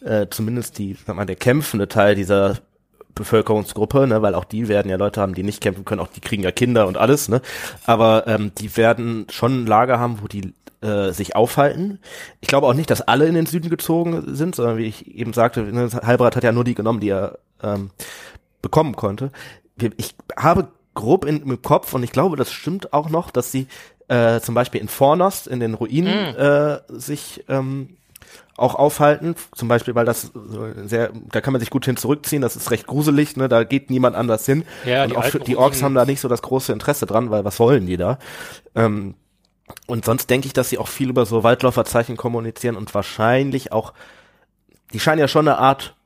[0.00, 2.58] äh, zumindest die, sag mal, der kämpfende Teil dieser
[3.14, 6.20] Bevölkerungsgruppe, ne, weil auch die werden ja Leute haben, die nicht kämpfen können, auch die
[6.20, 7.40] kriegen ja Kinder und alles, ne?
[7.86, 12.00] Aber ähm, die werden schon Lager haben, wo die äh, sich aufhalten.
[12.40, 15.32] Ich glaube auch nicht, dass alle in den Süden gezogen sind, sondern wie ich eben
[15.32, 17.90] sagte, ne, Halbrad hat ja nur die genommen, die er ähm,
[18.62, 19.30] bekommen konnte.
[19.96, 23.66] Ich habe grob in, im Kopf und ich glaube, das stimmt auch noch, dass sie
[24.08, 27.96] äh, zum Beispiel in Fornost, in den Ruinen, äh, sich ähm,
[28.56, 32.42] auch aufhalten, zum Beispiel, weil das so sehr, da kann man sich gut hin zurückziehen,
[32.42, 34.64] das ist recht gruselig, ne, da geht niemand anders hin.
[34.84, 37.30] Ja, und die auch für, die Orks haben da nicht so das große Interesse dran,
[37.30, 38.18] weil was wollen die da?
[38.74, 39.14] Ähm,
[39.86, 43.94] und sonst denke ich, dass sie auch viel über so Waldläuferzeichen kommunizieren und wahrscheinlich auch,
[44.92, 45.96] die scheinen ja schon eine Art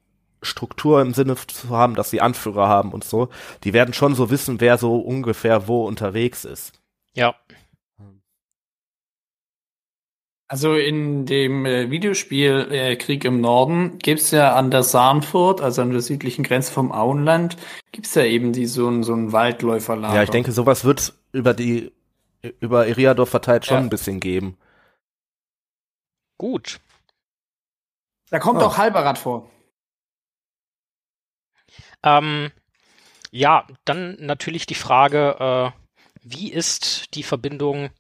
[0.43, 3.29] Struktur im Sinne zu haben, dass sie Anführer haben und so.
[3.65, 6.73] Die werden schon so wissen, wer so ungefähr wo unterwegs ist.
[7.15, 7.35] Ja.
[10.49, 15.83] Also in dem äh, Videospiel äh, Krieg im Norden gibt's ja an der Sahnfurt, also
[15.83, 17.57] an der südlichen Grenze vom Auenland,
[17.91, 20.15] gibt's ja eben die, so ein, so ein Waldläuferlager.
[20.15, 21.93] Ja, ich denke, sowas wird über die,
[22.61, 23.83] über Iriador verteilt schon Ja.
[23.83, 24.57] ein bisschen geben.
[26.39, 26.79] Gut.
[28.31, 28.67] Da kommt Oh.
[28.67, 29.51] auch Halberrad vor.
[32.05, 32.53] Ähm,
[33.33, 35.81] ja, dann natürlich die Frage, äh,
[36.23, 37.91] wie ist die Verbindung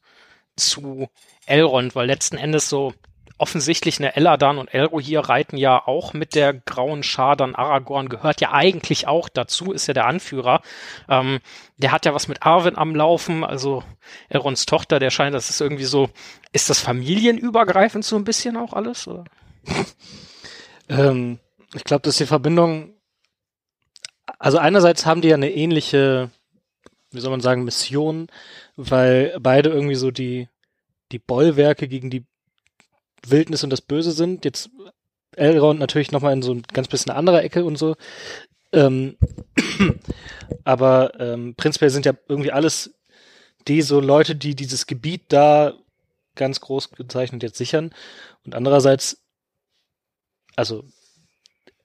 [0.56, 1.08] zu
[1.46, 1.94] Elrond?
[1.94, 2.92] Weil letzten Endes so
[3.38, 8.40] offensichtlich eine Eladan und Elrohir reiten ja auch mit der grauen Schar, dann Aragorn gehört
[8.40, 10.62] ja eigentlich auch dazu, ist ja der Anführer.
[11.08, 11.40] Ähm,
[11.76, 13.82] der hat ja was mit Arwen am Laufen, also
[14.28, 16.08] Elronds Tochter, der scheint, das ist irgendwie so,
[16.52, 19.06] ist das familienübergreifend so ein bisschen auch alles?
[19.06, 19.24] Oder?
[20.88, 21.38] ähm,
[21.74, 22.94] ich glaube, dass die Verbindung,
[24.38, 26.30] also einerseits haben die ja eine ähnliche,
[27.10, 28.28] wie soll man sagen, Mission,
[28.76, 30.48] weil beide irgendwie so die,
[31.12, 32.24] die Bollwerke gegen die
[33.26, 34.44] Wildnis und das Böse sind.
[34.44, 34.70] Jetzt
[35.36, 37.96] Elrond natürlich nochmal in so ein ganz bisschen anderer Ecke und so.
[38.72, 39.16] Ähm,
[40.64, 42.94] aber ähm, prinzipiell sind ja irgendwie alles
[43.68, 45.74] die so Leute, die dieses Gebiet da
[46.34, 47.92] ganz groß gezeichnet jetzt sichern.
[48.44, 49.22] Und andererseits,
[50.54, 50.84] also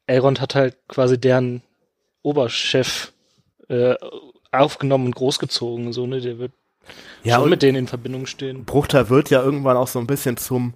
[0.05, 1.63] Elrond hat halt quasi deren
[2.21, 3.13] Oberchef
[3.69, 3.95] äh,
[4.51, 6.21] aufgenommen und großgezogen, so, ne?
[6.21, 6.51] Der wird
[7.23, 8.65] Ja, schon und mit denen in Verbindung stehen.
[8.65, 10.73] Bruchtal wird ja irgendwann auch so ein bisschen zum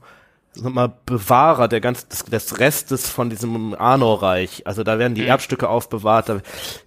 [0.53, 4.65] sag mal, Bewahrer der ganz, des, des Restes von diesem Arnor-Reich.
[4.65, 5.27] Also da werden die Mhm.
[5.27, 6.29] Erbstücke aufbewahrt.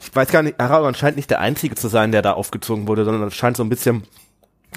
[0.01, 3.05] Ich weiß gar nicht, Aragorn scheint nicht der Einzige zu sein, der da aufgezogen wurde,
[3.05, 4.05] sondern es scheint so ein bisschen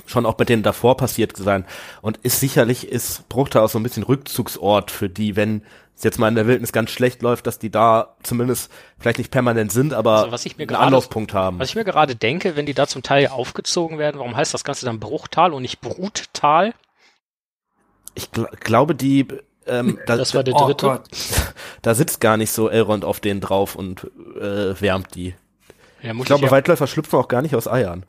[0.06, 1.66] schon auch mit denen davor passiert zu sein.
[2.02, 5.64] Und ist sicherlich, ist Bruchtal auch so ein bisschen Rückzugsort für die, wenn
[6.02, 9.32] es jetzt mal in der Wildnis ganz schlecht läuft, dass die da zumindest vielleicht nicht
[9.32, 11.60] permanent sind, aber Also was ich mir einen gerade- Anlaufpunkt haben.
[11.60, 14.64] Was ich mir gerade denke, wenn die da zum Teil aufgezogen werden, warum heißt das
[14.64, 16.74] Ganze dann Bruchtal und nicht Bruttal?
[18.16, 19.28] Ich gl glaube, die,
[19.68, 20.86] ähm, da, Das war der Oh dritte.
[20.88, 21.04] Gott.
[21.82, 24.04] da sitzt gar nicht so Elrond auf denen drauf und
[24.40, 25.36] äh, wärmt die.
[26.02, 28.06] Ja, Ich glaube, ja, Waldläufer schlüpfen auch gar nicht aus Eiern.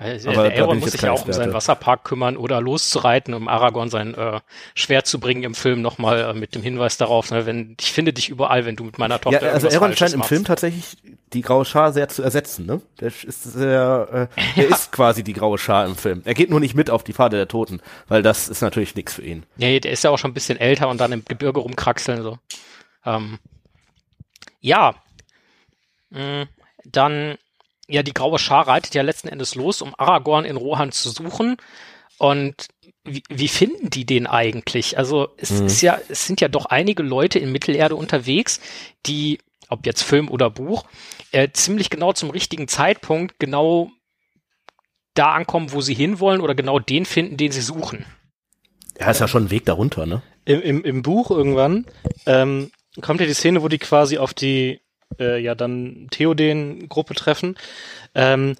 [0.00, 1.52] Also, Aber der ich muss sich ja auch um seinen.
[1.52, 4.40] Wasserpark kümmern oder loszureiten, um Aragorn sein äh,
[4.74, 8.12] Schwert zu bringen im Film nochmal äh, mit dem Hinweis darauf, ne, wenn ich finde
[8.12, 10.28] dich überall, wenn du mit meiner Ja, Tochter also irgendwas Aaron Falsches scheint im machst.
[10.28, 10.96] Film tatsächlich
[11.32, 12.80] die graue Schar sehr zu ersetzen, ne?
[13.00, 16.22] Der ist sehr, äh, der ist quasi die graue Schar im Film.
[16.24, 19.14] Er geht nur nicht mit auf die Pfade der Toten, weil das ist natürlich nichts
[19.14, 19.44] für ihn.
[19.56, 22.38] Nee, der ist ja auch schon ein bisschen älter und dann im Gebirge rumkraxeln so.
[23.04, 23.38] Ähm,
[24.60, 24.94] ja.
[26.10, 26.44] Mm,
[26.84, 27.36] Dann,
[27.88, 31.56] ja, die graue Schar reitet ja letzten Endes los, um Aragorn in Rohan zu suchen.
[32.18, 32.68] Und
[33.04, 34.98] wie, wie finden die den eigentlich?
[34.98, 35.66] Also es Mhm.
[35.66, 38.60] ist ja, es sind ja doch einige Leute in Mittelerde unterwegs,
[39.06, 40.84] die, ob jetzt Film oder Buch,
[41.32, 43.90] äh, ziemlich genau zum richtigen Zeitpunkt genau
[45.14, 48.04] da ankommen, wo sie hinwollen oder genau den finden, den sie suchen.
[48.96, 50.22] Er ist ja schon ein Weg darunter, ne?
[50.44, 51.86] Im, im, im Buch irgendwann
[52.26, 52.70] ähm,
[53.00, 54.80] kommt ja die Szene, wo die quasi auf die
[55.18, 57.56] äh, ja dann Theoden-Gruppe treffen.
[58.14, 58.56] Ähm,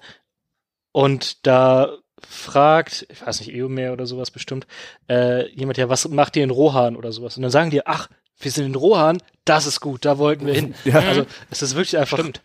[0.91, 4.67] und da fragt, ich weiß nicht, Eomer oder sowas bestimmt,
[5.09, 7.37] äh, jemand, ja, was macht ihr in Rohan oder sowas?
[7.37, 8.09] Und dann sagen die, ach,
[8.39, 10.73] wir sind in Rohan, das ist gut, da wollten wir hin.
[10.85, 10.99] Ja.
[10.99, 12.41] Also es ist wirklich einfach Stimmt.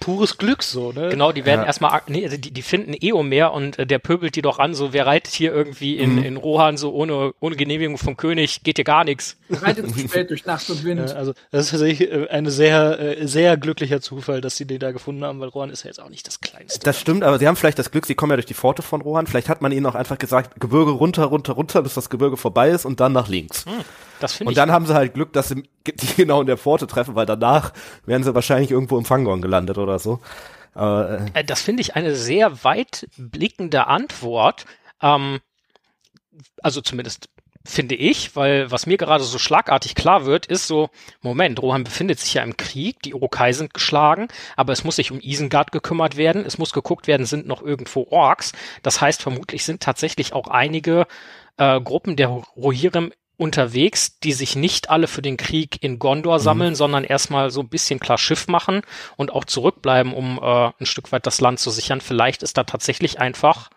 [0.00, 1.08] Pures Glück so, ne?
[1.10, 1.66] Genau, die werden Ja.
[1.66, 4.92] erstmal, nee, also die, die finden Eomer und äh, der pöbelt die doch an, so,
[4.92, 6.22] wer reitet hier irgendwie in, Mhm.
[6.24, 9.36] in Rohan so ohne, ohne Genehmigung vom König, geht dir gar nichts.
[9.50, 11.10] Reitet zu spät durch Nacht und Wind.
[11.10, 14.78] Äh, also das ist tatsächlich äh, ein sehr, äh, sehr glücklicher Zufall, dass sie den
[14.78, 16.80] da gefunden haben, weil Rohan ist ja jetzt auch nicht das Kleinste.
[16.84, 19.00] Das stimmt, aber sie haben vielleicht das Glück, sie kommen ja durch die Pforte von
[19.00, 19.26] Rohan.
[19.26, 22.70] Vielleicht hat man ihnen auch einfach gesagt, Gebirge runter, runter, runter, bis das Gebirge vorbei
[22.70, 23.64] ist und dann nach links.
[24.20, 24.56] Das finde Und ich.
[24.56, 27.72] dann haben sie halt Glück, dass sie die genau in der Pforte treffen, weil danach
[28.04, 30.20] wären sie wahrscheinlich irgendwo im Fangorn gelandet oder so.
[30.74, 34.66] Aber, äh, Äh, Das finde ich eine sehr weit blickende Antwort.
[35.00, 35.40] Ähm,
[36.62, 37.28] also zumindest
[37.64, 40.88] finde ich, weil was mir gerade so schlagartig klar wird, ist so,
[41.20, 45.10] Moment, Rohan befindet sich ja im Krieg, die Urukai sind geschlagen, aber es muss sich
[45.10, 48.52] um Isengard gekümmert werden, es muss geguckt werden, sind noch irgendwo Orks.
[48.82, 51.06] Das heißt, vermutlich sind tatsächlich auch einige
[51.58, 56.74] äh, Gruppen der Rohirrim unterwegs, die sich nicht alle für den Krieg in Gondor sammeln,
[56.74, 58.82] sondern erstmal so ein bisschen klar Schiff machen
[59.16, 62.00] und auch zurückbleiben, um äh, ein Stück weit das Land zu sichern.
[62.00, 63.70] Vielleicht ist da tatsächlich einfach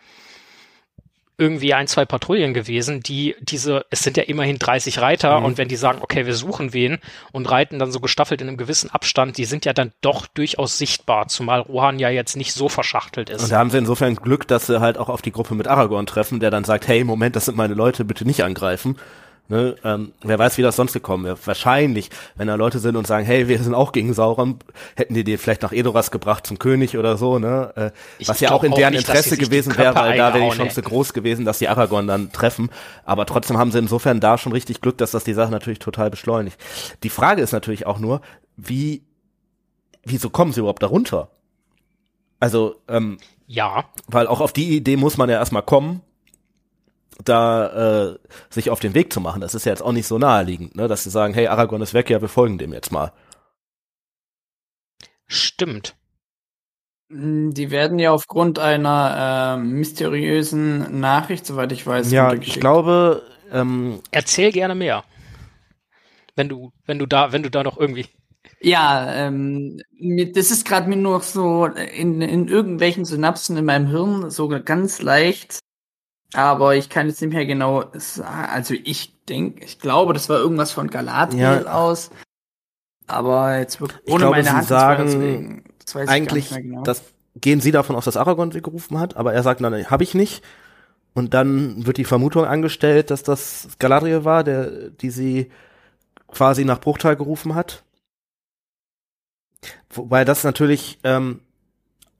[1.41, 5.67] irgendwie ein, zwei Patrouillen gewesen, die diese, es sind ja immerhin 30 Reiter und wenn
[5.67, 6.99] die sagen, okay, wir suchen wen
[7.31, 10.77] und reiten dann so gestaffelt in einem gewissen Abstand, die sind ja dann doch durchaus
[10.77, 13.41] sichtbar, zumal Rohan ja jetzt nicht so verschachtelt ist.
[13.41, 16.05] und da haben sie insofern Glück, dass sie halt auch auf die Gruppe mit Aragorn
[16.05, 18.97] treffen, der dann sagt, hey, Moment, das sind meine Leute, bitte nicht angreifen.
[19.51, 21.37] Ne, ähm, wer weiß, wie das sonst gekommen wäre.
[21.43, 24.59] Wahrscheinlich, wenn da Leute sind und sagen, hey, wir sind auch gegen Sauron,
[24.95, 27.73] hätten die die vielleicht nach Edoras gebracht zum König oder so, ne?
[27.75, 27.91] Äh,
[28.27, 30.55] was ja auch in auch deren nicht, dass Interesse gewesen wäre, weil da wäre die
[30.55, 30.87] Chance hätten.
[30.87, 32.69] groß gewesen, dass die Aragorn dann treffen.
[33.03, 36.09] Aber trotzdem haben sie insofern da schon richtig Glück, dass das die Sache natürlich total
[36.09, 36.57] beschleunigt.
[37.03, 38.21] Die Frage ist natürlich auch nur,
[38.55, 39.03] wie,
[40.05, 41.27] wieso kommen sie überhaupt darunter?
[42.39, 46.03] Also, ähm, ja, weil auch auf die Idee muss man ja erstmal kommen,
[47.23, 48.19] da äh,
[48.49, 49.41] sich auf den Weg zu machen.
[49.41, 50.87] Das ist ja jetzt auch nicht so naheliegend, ne?
[50.87, 53.11] dass sie sagen, hey, Aragorn ist weg, ja, wir folgen dem jetzt mal.
[55.27, 55.95] stimmt.
[57.09, 63.23] Mm, Die werden ja aufgrund einer ähm, mysteriösen Nachricht, soweit ich weiß, Ja, ich glaube,
[63.51, 65.03] ähm, Erzähl gerne mehr.
[66.35, 68.05] Wenn du, wenn du da, wenn du da noch irgendwie.
[68.61, 69.79] Ja, ähm,
[70.33, 75.01] das ist gerade mir nur so in, in irgendwelchen Synapsen in meinem Hirn so ganz
[75.01, 75.59] leicht.
[76.33, 78.49] Aber ich kann jetzt nicht mehr genau sagen.
[78.51, 81.73] Also ich denke, ich glaube, das war irgendwas von Galadriel Ja.
[81.73, 82.09] aus.
[83.07, 86.57] Aber jetzt wirklich Ich ohne glaube, meine sie Hand sagen deswegen, das weiß eigentlich, ich
[86.57, 86.83] genau.
[86.83, 87.03] das
[87.35, 90.13] gehen sie davon aus, dass Aragorn sie gerufen hat, aber er sagt, nein, habe ich
[90.13, 90.43] nicht.
[91.13, 95.51] Und dann wird die Vermutung angestellt, dass das Galadriel war, der, die sie
[96.27, 97.83] quasi nach Bruchtal gerufen hat.
[99.89, 101.41] Wobei das natürlich ähm,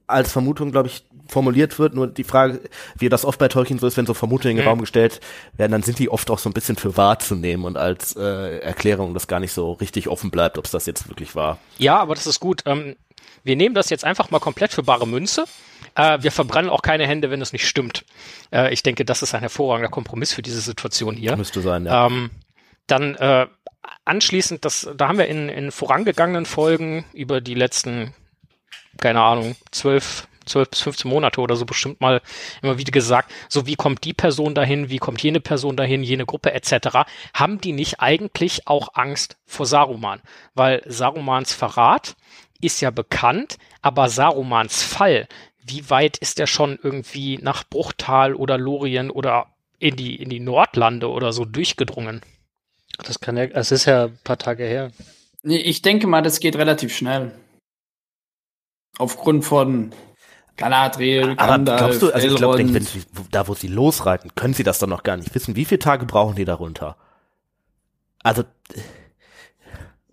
[0.08, 1.96] als Vermutung, glaube ich, formuliert wird.
[1.96, 2.62] Nur die Frage,
[2.98, 4.70] wie das oft bei Tolkien so ist, wenn so Vermutungen in den Mhm.
[4.70, 5.22] Raum gestellt
[5.58, 8.16] werden, dann sind die oft auch so ein bisschen für wahr zu nehmen und als
[8.16, 11.58] äh, Erklärung, das gar nicht so richtig offen bleibt, ob es das jetzt wirklich war.
[11.78, 12.64] Ja, aber das ist gut.
[12.66, 12.96] Ähm,
[13.44, 15.46] wir nehmen das jetzt einfach mal komplett für bare Münze.
[15.96, 18.06] Äh, wir verbrennen auch keine Hände, wenn es nicht stimmt.
[18.52, 21.36] Äh, ich denke, das ist ein hervorragender Kompromiss für diese Situation hier.
[21.38, 22.08] Müsste sein, ja.
[22.08, 22.30] Ähm,
[22.88, 23.48] dann äh,
[24.06, 28.14] anschließend, das, da haben wir in, in vorangegangenen Folgen über die letzten,
[29.00, 32.22] keine Ahnung, zwölf, zwölf bis 15 Monate oder so bestimmt mal
[32.62, 36.26] immer wieder gesagt, so wie kommt die Person dahin, wie kommt jene Person dahin, jene
[36.26, 37.06] Gruppe etc.
[37.34, 40.22] Haben die nicht eigentlich auch Angst vor Saruman?
[40.54, 42.16] Weil Sarumans Verrat
[42.62, 45.28] ist ja bekannt, aber Sarumans Fall,
[45.64, 49.48] wie weit ist der schon irgendwie nach Bruchtal oder Lorien oder
[49.80, 52.22] in die, in die Nordlande oder so durchgedrungen?
[53.04, 54.92] Das kann ja, es ist ja ein paar Tage her.
[55.44, 57.32] Nee, Ich denke mal, das geht relativ schnell.
[58.98, 59.92] Aufgrund von
[60.62, 64.54] Galadriel, Aber Gandalf, glaubst du, also ich glaube, wenn sie, da wo sie losreiten, können
[64.54, 65.56] sie das doch noch gar nicht wissen.
[65.56, 66.96] Wie viele Tage brauchen die darunter?
[68.24, 68.44] Also,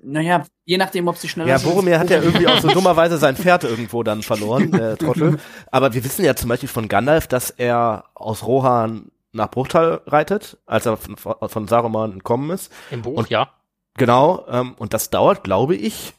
[0.00, 1.70] Naja, je nachdem, ob sie schneller ja, sind.
[1.70, 5.38] Boromir hat ja irgendwie auch so dummerweise sein Pferd irgendwo dann verloren, der Trottel.
[5.70, 10.56] Aber wir wissen ja zum Beispiel von Gandalf, dass er aus Rohan nach Bruchtal reitet,
[10.66, 12.72] als er von, von Saruman entkommen ist.
[12.90, 13.50] Im Buch, Und- ja.
[13.96, 16.14] Genau, ähm, und das dauert, glaube ich,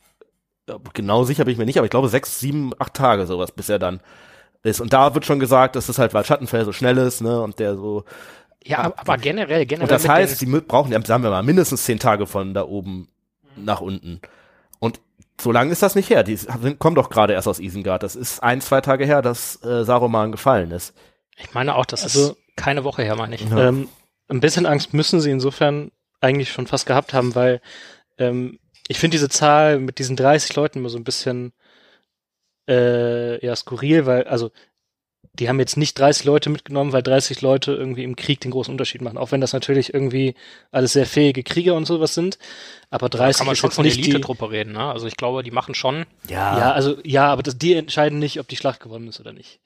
[0.94, 3.70] genau sicher bin ich mir nicht, aber ich glaube sechs, sieben, acht Tage sowas, bis
[3.70, 4.00] er dann
[4.64, 4.82] ist.
[4.82, 7.60] Und da wird schon gesagt, dass es halt, weil Schattenfell so schnell ist, ne, und
[7.60, 8.04] der so.
[8.64, 9.84] Ja, aber, aber generell, generell.
[9.84, 13.08] Und das heißt, sie brauchen, ja, sagen wir mal, mindestens zehn Tage von da oben
[13.56, 14.20] nach unten.
[14.80, 15.00] Und
[15.40, 16.24] so lange ist das nicht her.
[16.24, 18.04] Die sind, kommen doch gerade erst aus Isengard.
[18.04, 20.94] Das ist ein, zwei Tage her, dass äh, Saruman gefallen ist.
[21.38, 23.50] ich meine auch, das Also- ist keine Woche her, meine ich.
[23.50, 23.70] Ja.
[23.70, 23.88] Ähm,
[24.28, 27.62] ein bisschen Angst müssen sie insofern eigentlich schon fast gehabt haben, weil
[28.18, 28.60] ähm,
[28.90, 31.54] ich finde diese Zahl mit diesen 30 Leuten immer so ein bisschen
[32.68, 34.52] äh, ja skurril, weil also
[35.34, 38.72] die haben jetzt nicht 30 Leute mitgenommen, weil 30 Leute irgendwie im Krieg den großen
[38.72, 39.18] Unterschied machen.
[39.18, 40.34] Auch wenn das natürlich irgendwie
[40.72, 42.40] alles sehr fähige Krieger und sowas sind.
[42.90, 44.92] Aber Da 30 kann man ist schon jetzt von nicht die, Elite-Truppe reden, ne?
[44.92, 46.06] Also ich glaube, die machen schon.
[46.58, 49.60] Ja, also ja, aber das, die entscheiden nicht, ob die Schlacht gewonnen ist oder nicht.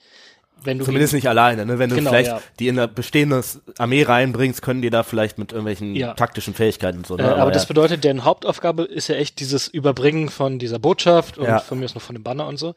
[0.66, 1.80] Wenn du Zumindest nicht alleine, ne?
[1.80, 2.42] Wenn du Genau, vielleicht ja.
[2.60, 3.44] die in eine bestehende
[3.78, 6.14] Armee reinbringst, können die da vielleicht mit irgendwelchen Ja.
[6.14, 7.18] taktischen Fähigkeiten und so.
[7.18, 7.36] Äh, Ne?
[7.36, 11.80] aber das bedeutet, deren Hauptaufgabe ist ja echt dieses Überbringen von dieser Botschaft und von
[11.80, 12.76] mir ist noch von dem Banner und so.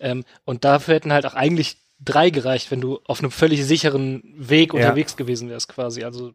[0.00, 4.22] Ähm, und dafür hätten halt auch eigentlich drei gereicht, wenn du auf einem völlig sicheren
[4.36, 6.04] Weg unterwegs gewesen wärst, quasi.
[6.04, 6.32] Also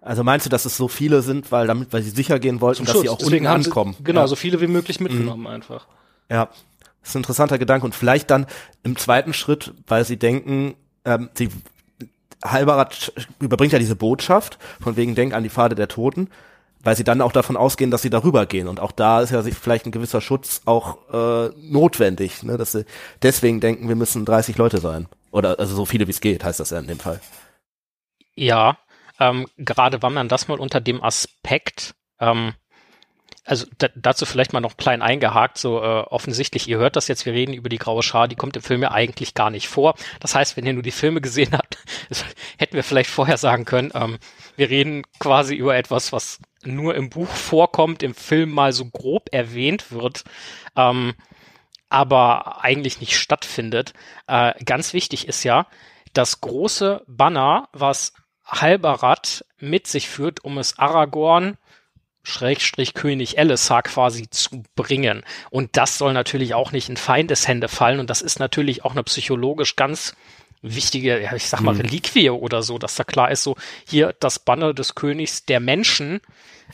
[0.00, 2.84] Also meinst du, dass es so viele sind, weil damit, weil sie sicher gehen wollten,
[2.84, 3.96] dass sie auch unten haben sie- ankommen?
[4.04, 4.26] Genau, ja.
[4.28, 5.86] so viele wie möglich mitgenommen einfach.
[6.30, 6.48] Ja,
[7.06, 7.86] das ist ein interessanter Gedanke.
[7.86, 8.46] Und vielleicht dann
[8.82, 11.50] im zweiten Schritt, weil sie denken, ähm, sie
[12.90, 16.30] sch- überbringt ja diese Botschaft, von wegen Denk an die Pfade der Toten,
[16.80, 18.66] weil sie dann auch davon ausgehen, dass sie darüber gehen.
[18.66, 22.56] Und auch da ist ja vielleicht ein gewisser Schutz auch äh, notwendig, ne?
[22.56, 22.84] dass sie
[23.22, 25.06] deswegen denken, wir müssen 30 Leute sein.
[25.30, 27.20] Oder also so viele wie es geht, heißt das ja in dem Fall.
[28.34, 28.78] Ja,
[29.20, 32.52] ähm, gerade wenn man das mal unter dem Aspekt, ähm,
[33.46, 37.24] also da, dazu vielleicht mal noch klein eingehakt, so äh, offensichtlich, ihr hört das jetzt,
[37.26, 39.94] wir reden über die graue Schar, die kommt im Film ja eigentlich gar nicht vor.
[40.20, 41.78] Das heißt, wenn ihr nur die Filme gesehen habt,
[42.58, 44.18] hätten wir vielleicht vorher sagen können, ähm,
[44.56, 49.28] wir reden quasi über etwas, was nur im Buch vorkommt, im Film mal so grob
[49.32, 50.24] erwähnt wird.
[50.74, 51.14] Ähm,
[51.88, 53.92] aber eigentlich nicht stattfindet.
[54.26, 55.68] Äh, ganz wichtig ist ja,
[56.12, 58.12] das große Banner, was
[58.44, 61.56] Halbarat mit sich führt, um es Aragorn
[62.26, 65.22] Schrägstrich König Elessar quasi zu bringen.
[65.50, 68.00] Und das soll natürlich auch nicht in Feindeshände fallen.
[68.00, 70.14] Und das ist natürlich auch eine psychologisch ganz
[70.60, 73.56] wichtige, ja, ich sag mal, Reliquie oder so, dass da klar ist, so
[73.86, 76.20] hier das Banner des Königs der Menschen.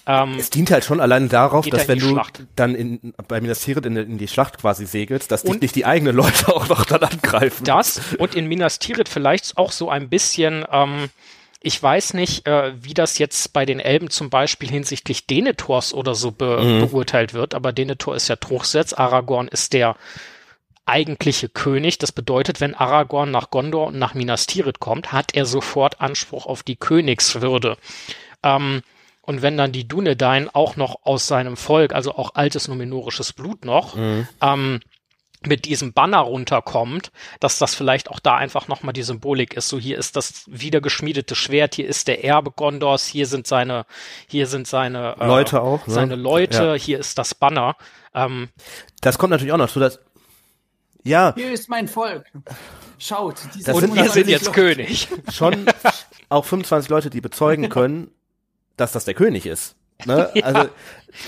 [0.07, 2.45] Ähm, Es dient halt schon allein darauf, dass wenn du Schlacht.
[2.57, 5.75] dann in, bei Minas Tirith in, in die Schlacht quasi segelst, dass dich Und- nicht
[5.75, 7.65] die eigenen Leute auch noch dann angreifen.
[7.65, 11.11] das und in Minas Tirith vielleicht auch so ein bisschen, ähm,
[11.63, 16.15] ich weiß nicht, äh, wie das jetzt bei den Elben zum Beispiel hinsichtlich Denethors oder
[16.15, 19.97] so be beurteilt wird, aber Denethor ist ja Truchsitz, Aragorn ist der
[20.85, 21.99] eigentliche König.
[21.99, 26.47] Das bedeutet, wenn Aragorn nach Gondor und nach Minas Tirith kommt, hat er sofort Anspruch
[26.47, 27.77] auf die Königswürde.
[28.43, 28.83] Ähm,
[29.21, 33.65] und wenn dann die Dunedain auch noch aus seinem Volk, also auch altes numenorisches Blut
[33.65, 33.97] noch,
[34.41, 34.81] ähm,
[35.47, 39.69] mit diesem Banner runterkommt, dass das vielleicht auch da einfach nochmal die Symbolik ist.
[39.69, 43.87] So hier ist das wiedergeschmiedete Schwert, hier ist der Erbe Gondors, hier sind seine,
[44.27, 45.93] hier sind seine äh, Leute auch, ne?
[45.95, 47.77] seine Leute, hier ist das Banner.
[48.15, 48.49] Ähm,
[49.01, 49.99] Das kommt natürlich auch noch zu, dass
[51.05, 52.27] ja, Hier ist mein Volk.
[52.99, 54.61] Schaut, diese Das und sind wir sind 120 jetzt Leute.
[54.61, 55.09] König.
[55.33, 55.67] schon
[56.29, 58.11] auch 25 Leute, die bezeugen können,
[58.77, 59.75] dass das der König ist.
[60.07, 60.31] Ne?
[60.43, 60.69] Also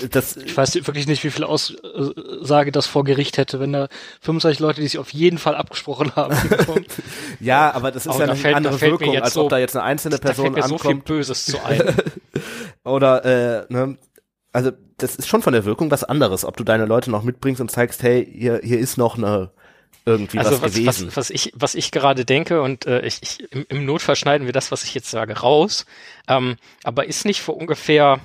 [0.09, 3.87] das Ich weiß wirklich nicht, wie viel Aussage das vor Gericht hätte, wenn da
[4.21, 6.35] 25 Leute, die sich auf jeden Fall abgesprochen haben,
[7.39, 9.59] ja, aber das ist Aber ja da eine fällt- andere Wirkung, als so- ob da
[9.59, 11.83] jetzt eine einzelne Da fällt Person mir so viel ankommt Böses zu ein.
[12.83, 13.97] oder äh, ne,
[14.51, 17.61] also das ist schon von der Wirkung was anderes, ob du deine Leute noch mitbringst
[17.61, 19.51] und zeigst, hey, hier hier ist noch eine
[20.07, 21.07] irgendwie Also was, was, gewesen.
[21.09, 24.45] was, was ich was ich gerade denke und äh, ich, ich im, im Notfall schneiden
[24.47, 25.85] wir das, was ich jetzt sage, raus.
[26.27, 28.19] Ähm, aber ist nicht vor ungefähr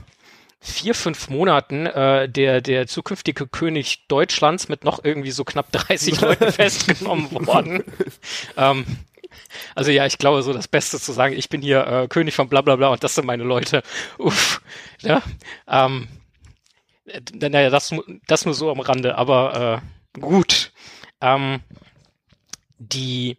[0.61, 6.21] vier fünf Monaten äh, der der zukünftige König Deutschlands mit noch irgendwie so knapp 30
[6.21, 7.85] Leuten festgenommen worden?
[8.57, 8.85] ähm,
[9.75, 12.49] also ja, ich glaube so das Beste zu sagen, ich bin hier äh, König von
[12.49, 13.83] bla bla bla und das sind meine Leute.
[14.19, 14.61] Uff.
[15.01, 15.23] Ja,
[15.69, 16.09] ähm,
[17.07, 17.95] äh, naja, das,
[18.27, 19.83] das nur so am Rande, aber
[20.15, 20.73] äh, gut.
[21.21, 21.61] Ähm,
[22.79, 23.37] die,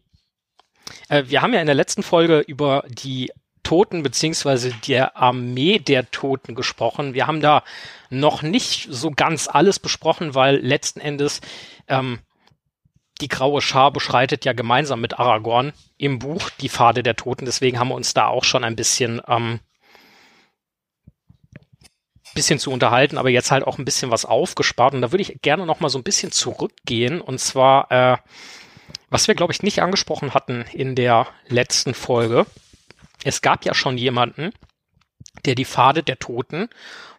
[1.10, 3.32] äh, wir haben ja in der letzten Folge über die
[3.72, 7.14] Toten beziehungsweise der Armee der Toten gesprochen.
[7.14, 7.64] Wir haben da
[8.10, 11.40] noch nicht so ganz alles besprochen, weil letzten Endes
[11.88, 12.20] ähm,
[13.22, 17.46] die graue Schar beschreitet ja gemeinsam mit Aragorn im Buch die Pfade der Toten.
[17.46, 19.62] Deswegen haben wir uns da auch schon ein bisschen, ähm,
[22.36, 24.96] bisschen zu unterhalten, aber jetzt halt auch ein bisschen was aufgespart.
[24.96, 27.22] Und da würde ich gerne noch mal so ein bisschen zurückgehen.
[27.22, 28.18] Und zwar, äh,
[29.10, 32.46] was wir, glaube ich, nicht angesprochen hatten in der letzten Folge.
[33.24, 34.52] Es gab ja schon jemanden,
[35.46, 36.70] der die Pfade der Toten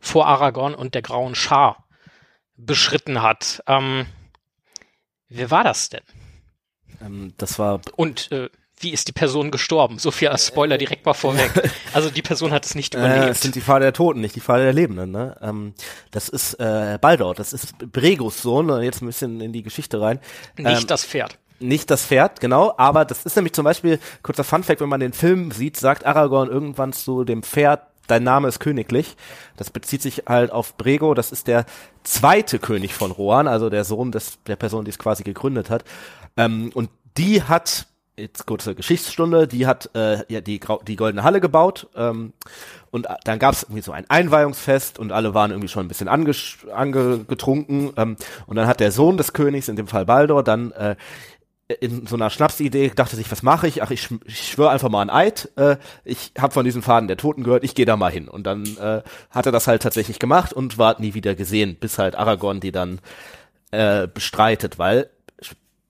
[0.00, 1.86] vor Aragorn und der grauen Schar
[2.56, 3.62] beschritten hat.
[3.66, 4.06] Ähm,
[5.28, 6.02] wer war das denn?
[7.00, 8.50] Ähm, das war Und äh,
[8.82, 9.98] wie ist die Person gestorben?
[9.98, 11.50] So viel als Spoiler direkt mal vorweg.
[11.94, 13.26] Also die Person hat es nicht überlebt.
[13.26, 15.10] Äh, es sind die Pfade der Toten, nicht die Pfade der Lebenden.
[15.10, 15.36] Ne?
[15.42, 15.74] Ähm,
[16.10, 18.82] das ist äh, Baldur, das ist Bregos Sohn.
[18.82, 20.18] Jetzt ein bisschen in die Geschichte rein.
[20.56, 21.38] nicht ähm, das Pferd.
[21.60, 25.12] Nicht das Pferd, genau, aber das ist nämlich zum Beispiel, kurzer Funfact, wenn man den
[25.12, 29.16] Film sieht, sagt Aragorn irgendwann zu dem Pferd, dein Name ist königlich.
[29.56, 31.64] Das bezieht sich halt auf Brego, das ist der
[32.04, 35.84] zweite König von Rohan, also der Sohn des, der Person, die es quasi gegründet hat.
[36.36, 37.86] Ähm, und die hat,
[38.16, 42.32] jetzt kurze Geschichtsstunde, die hat äh, ja, die, die Goldene Halle gebaut ähm,
[42.90, 46.08] und dann gab es irgendwie so ein Einweihungsfest und alle waren irgendwie schon ein bisschen
[46.08, 50.96] angetrunken ähm, und dann hat der Sohn des Königs, in dem Fall Baldur, dann äh,
[51.80, 53.82] in so einer Schnapsidee dachte sich, was mache ich?
[53.82, 55.50] Ach, ich, ich schwöre einfach mal ein Eid.
[55.56, 58.28] Äh, ich habe von diesen Faden der Toten gehört, ich gehe da mal hin.
[58.28, 61.98] Und dann äh, hat er das halt tatsächlich gemacht und war nie wieder gesehen, bis
[61.98, 63.00] halt Aragorn die dann
[63.70, 65.10] äh, bestreitet, weil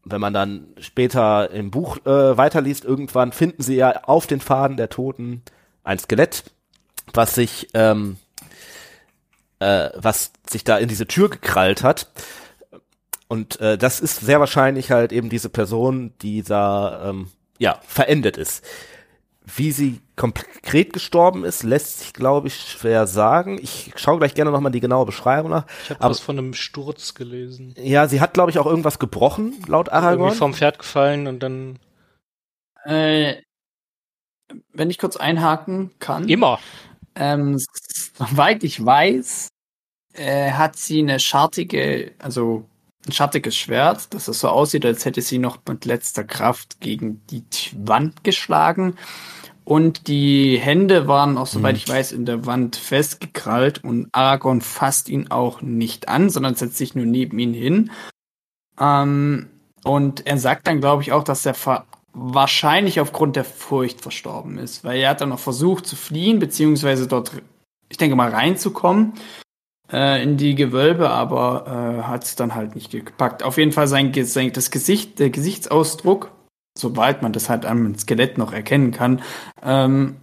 [0.05, 4.76] wenn man dann später im Buch äh, weiterliest, irgendwann finden sie ja auf den Faden
[4.76, 5.43] der Toten
[5.85, 6.45] ein Skelett,
[7.12, 8.16] was sich ähm,
[9.61, 12.09] äh, was sich da in diese Tür gekrallt hat.
[13.33, 17.28] Und äh, das ist sehr wahrscheinlich halt eben diese Person, die da ähm,
[17.59, 18.62] ja verendet ist.
[19.57, 23.59] Wie sie konkret gestorben ist, lässt sich, glaube ich, schwer sagen.
[23.62, 25.64] Ich schaue gleich gerne nochmal die genaue Beschreibung nach.
[25.85, 27.74] Ich habe was von einem Sturz gelesen.
[27.78, 30.35] Ja, sie hat, glaube ich, auch irgendwas gebrochen, laut Irgendwie Aragorn.
[30.35, 31.78] vom Pferd gefallen und dann.
[32.85, 33.37] Äh,
[34.74, 36.28] wenn ich kurz einhaken kann.
[36.28, 36.59] Immer.
[37.14, 37.59] Ähm,
[38.12, 39.49] soweit ich weiß,
[40.12, 42.68] äh, hat sie eine schartige, also
[43.07, 47.20] ein schattiges Schwert, dass es so aussieht, als hätte sie noch mit letzter Kraft gegen
[47.30, 47.44] die
[47.76, 48.96] Wand geschlagen.
[49.64, 55.09] Und die Hände waren auch, soweit ich weiß, in der Wand festgekrallt und Aragorn fasst
[55.09, 57.90] ihn auch nicht an, sondern setzt sich nur neben ihn hin.
[58.80, 59.48] Ähm,
[59.84, 61.55] und er sagt dann, glaube ich, auch, dass er
[62.12, 67.07] wahrscheinlich aufgrund der Furcht verstorben ist, weil er hat dann noch versucht zu fliehen, beziehungsweise
[67.07, 67.30] dort,
[67.88, 69.14] ich denke mal, reinzukommen
[69.93, 71.66] äh, in die Gewölbe, aber
[72.01, 73.43] äh, hat es dann halt nicht gepackt.
[73.43, 76.30] Auf jeden Fall sein, sein das Gesicht, der Gesichtsausdruck,
[76.76, 79.22] sobald man das halt am Skelett noch erkennen kann,
[79.62, 80.16] ähm,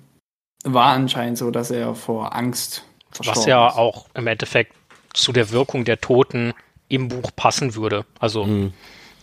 [0.63, 3.75] war anscheinend so, dass er vor Angst verstorben Was ja ist.
[3.77, 4.73] auch im Endeffekt
[5.13, 6.53] zu der Wirkung der Toten
[6.89, 8.05] im Buch passen würde.
[8.19, 8.73] Also Mhm.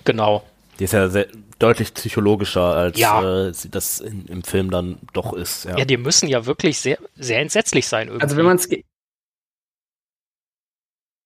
[0.04, 0.42] genau.
[0.78, 1.26] Die ist ja sehr,
[1.58, 3.46] deutlich psychologischer, als Ja.
[3.48, 5.64] äh, sie das in, im Film dann doch ist.
[5.64, 5.78] Ja.
[5.78, 5.84] Ja.
[5.84, 8.22] die müssen ja wirklich sehr, sehr entsetzlich sein irgendwie.
[8.24, 8.68] Also wenn man es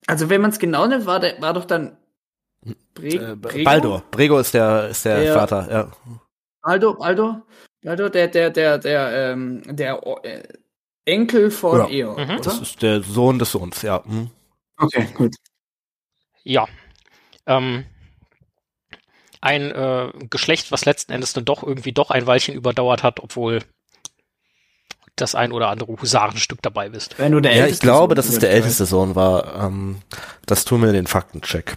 [0.07, 1.97] also wenn man es genau nimmt, war, der, war doch dann
[2.95, 3.65] Bre äh, Brego?
[3.65, 4.03] Baldur.
[4.11, 5.93] Brego ist der, ist der Der- Vater, ja.
[6.63, 7.47] Baldur, Baldur,
[7.83, 10.43] Baldur, der, der, der, der, ähm, der äh,
[11.07, 11.89] Enkel von Ja.
[11.89, 12.31] Eor, Mhm.
[12.35, 12.41] oder?
[12.43, 14.03] Das ist der Sohn des Sohns, ja.
[14.05, 14.31] Mhm.
[14.77, 15.35] Okay, gut.
[16.43, 16.67] Ja.
[17.47, 17.85] Ähm,
[19.41, 23.61] ein äh, Geschlecht, was letzten Endes dann doch irgendwie doch ein Weilchen überdauert hat, obwohl
[25.21, 27.19] das ein oder andere Husarenstück dabei ist.
[27.19, 29.67] Wenn du der Ja, ich glaube, Sohn dass es bist, der älteste Sohn war.
[29.67, 30.03] Ähm,
[30.47, 31.77] das tun wir den Faktencheck.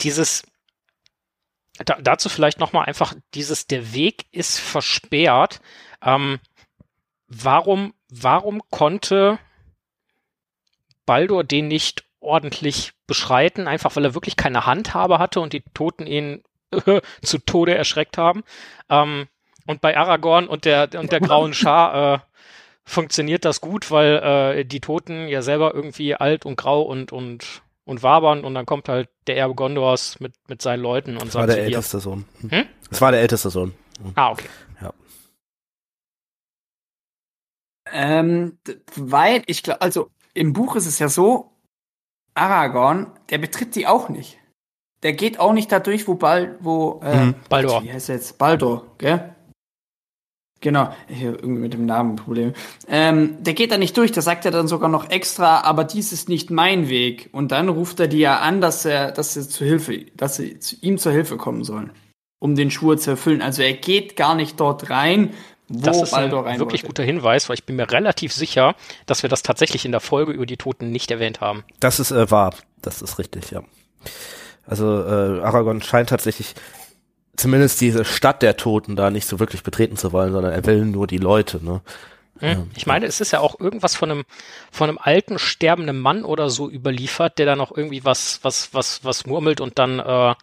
[0.00, 0.42] Dieses
[1.78, 5.60] da, dazu vielleicht noch mal einfach dieses der Weg ist versperrt.
[6.02, 6.38] Ähm,
[7.26, 9.38] warum warum konnte
[11.06, 16.06] Baldur den nicht ordentlich beschreiten, einfach weil er wirklich keine Handhabe hatte und die Toten
[16.06, 16.42] ihn
[17.22, 18.42] zu Tode erschreckt haben.
[18.88, 19.26] Ähm,
[19.66, 22.18] und bei Aragorn und der und der grauen Schar äh,
[22.84, 27.62] funktioniert das gut, weil äh, die Toten ja selber irgendwie alt und grau und und
[27.86, 31.34] und wabern und dann kommt halt der Erbe Gondors mit mit seinen Leuten und Das
[31.34, 31.76] war sagt der so, hier.
[31.76, 32.24] älteste Sohn.
[32.48, 32.64] Hm?
[32.90, 33.74] Das war der älteste Sohn.
[34.14, 34.48] Ah, okay.
[37.92, 41.52] Ähm, d- weil ich glaube, also im Buch ist es ja so,
[42.34, 44.38] Aragorn, der betritt die auch nicht.
[45.02, 47.34] Der geht auch nicht da durch, wo Bal, wo äh, Mhm.
[47.48, 47.82] Baldur.
[47.82, 48.38] Wie heißt er jetzt?
[48.38, 49.33] Baldur, gell?
[50.60, 52.54] Genau, hier irgendwie mit dem Namen Problem.
[52.88, 56.10] Ähm, der geht da nicht durch, da sagt er dann sogar noch extra, aber dies
[56.12, 57.28] ist nicht mein Weg.
[57.32, 60.58] Und dann ruft er die ja an, dass er, dass sie zu Hilfe, dass sie
[60.58, 61.90] zu ihm zur Hilfe kommen sollen,
[62.38, 63.42] um den Schwur zu erfüllen.
[63.42, 65.34] Also er geht gar nicht dort rein,
[65.68, 66.94] wo das ist ein Baldur rein wirklich wollte.
[66.94, 68.74] guter Hinweis, weil ich bin mir relativ sicher,
[69.06, 71.64] dass wir das tatsächlich in der Folge über die Toten nicht erwähnt haben.
[71.80, 72.54] Das ist äh, wahr.
[72.80, 73.62] Das ist richtig, ja.
[74.66, 76.54] Also äh, Aragorn scheint tatsächlich
[77.36, 80.84] zumindest diese Stadt der Toten da nicht so wirklich betreten zu wollen, sondern er will
[80.84, 81.80] nur die Leute, ne?
[82.40, 82.68] Hm?
[82.76, 84.24] Ich meine, es ist ja auch irgendwas von einem,
[84.72, 89.04] von einem alten, sterbenden Mann oder so überliefert, der da noch irgendwie was, was, was,
[89.04, 90.34] was murmelt und dann äh,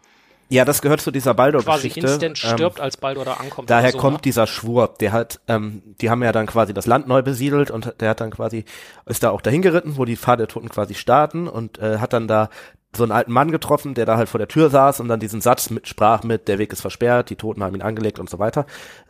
[0.49, 1.99] Ja, das gehört zu dieser quasi Baldur-Geschichte.
[1.99, 3.69] instant Ähm, stirbt, als Baldur da ankommt.
[3.69, 4.21] Daher so, kommt ne?
[4.23, 7.93] dieser Schwur, der hat, ähm, die haben ja dann quasi das Land neu besiedelt und
[7.99, 8.63] der hat dann quasi,
[9.05, 12.13] ist da auch dahin geritten, wo die Pfad der Toten quasi starten und äh, hat
[12.13, 12.49] dann da
[12.95, 15.41] so einen alten Mann getroffen, der da halt vor der Tür saß und dann diesen
[15.41, 18.37] Satz mit sprach mit, der Weg ist versperrt, die Toten haben ihn angelegt und so
[18.39, 18.65] weiter.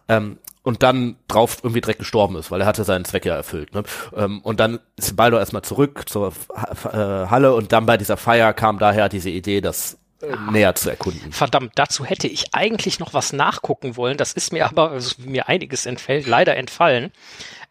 [0.08, 3.74] Ähm, und dann drauf irgendwie direkt gestorben ist, weil er hatte seinen Zweck ja erfüllt.
[3.74, 3.82] Ne?
[4.16, 8.18] Ähm, und dann ist Baldur erstmal zurück zur Ha- äh, Halle und dann bei dieser
[8.18, 11.32] Feier kam daher diese Idee, das äh, näher zu erkunden.
[11.32, 14.18] Verdammt, dazu hätte ich eigentlich noch was nachgucken wollen.
[14.18, 17.12] Das ist mir aber, also mir einiges entfällt, leider entfallen.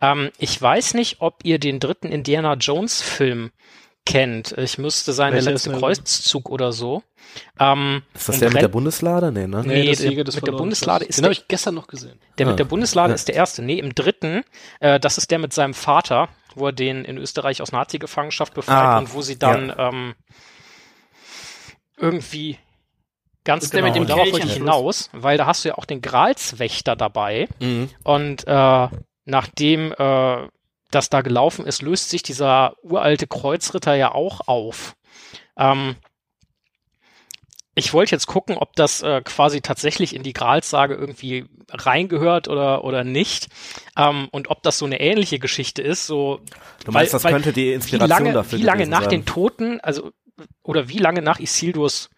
[0.00, 3.52] Ähm, ich weiß nicht, ob ihr den dritten Indiana Jones Film
[4.10, 4.52] kennt.
[4.58, 5.72] Ich müsste sein, der Welcher letzte?
[5.72, 7.02] Kreuzzug oder so.
[7.58, 9.32] Ähm, Ist das und der mit rennt- der Bundeslade?
[9.32, 9.62] Nee, ne?
[9.64, 12.18] Nee, das der- mit der Bundeslade ist Den der- habe ich gestern noch gesehen.
[12.38, 13.14] Der Ah, mit der Bundeslade ja.
[13.14, 13.62] ist der erste.
[13.62, 14.42] Nee, im dritten,
[14.80, 18.76] äh, das ist der mit seinem Vater, wo er den in Österreich aus Nazi-Gefangenschaft befreit
[18.76, 20.14] Ah, und wo sie dann ähm,
[21.96, 22.58] irgendwie
[23.44, 25.68] ganz ist der genau, mit dem darauf Kelch wollte ich hinaus, weil da hast du
[25.70, 27.90] ja auch den Gralswächter dabei Mhm.
[28.04, 28.88] und äh,
[29.24, 30.48] nachdem äh,
[30.90, 34.96] das da gelaufen ist, löst sich dieser uralte Kreuzritter ja auch auf.
[35.56, 35.96] Ähm,
[37.74, 42.84] ich wollte jetzt gucken, ob das äh, quasi tatsächlich in die Gralssage irgendwie reingehört oder,
[42.84, 43.48] oder nicht.
[43.96, 46.06] Ähm, und ob das so eine ähnliche Geschichte ist.
[46.06, 46.40] So,
[46.84, 49.10] Du meinst, weil- das weil könnte die wie Inspiration lange, dafür wie lange nach sein.
[49.10, 50.10] den Toten, also
[50.62, 52.10] oder wie lange nach Isildurs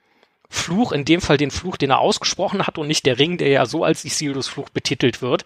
[0.49, 3.49] Fluch, in dem Fall den Fluch, den er ausgesprochen hat und nicht der Ring, der
[3.49, 5.45] ja so als Isildurs Fluch betitelt wird.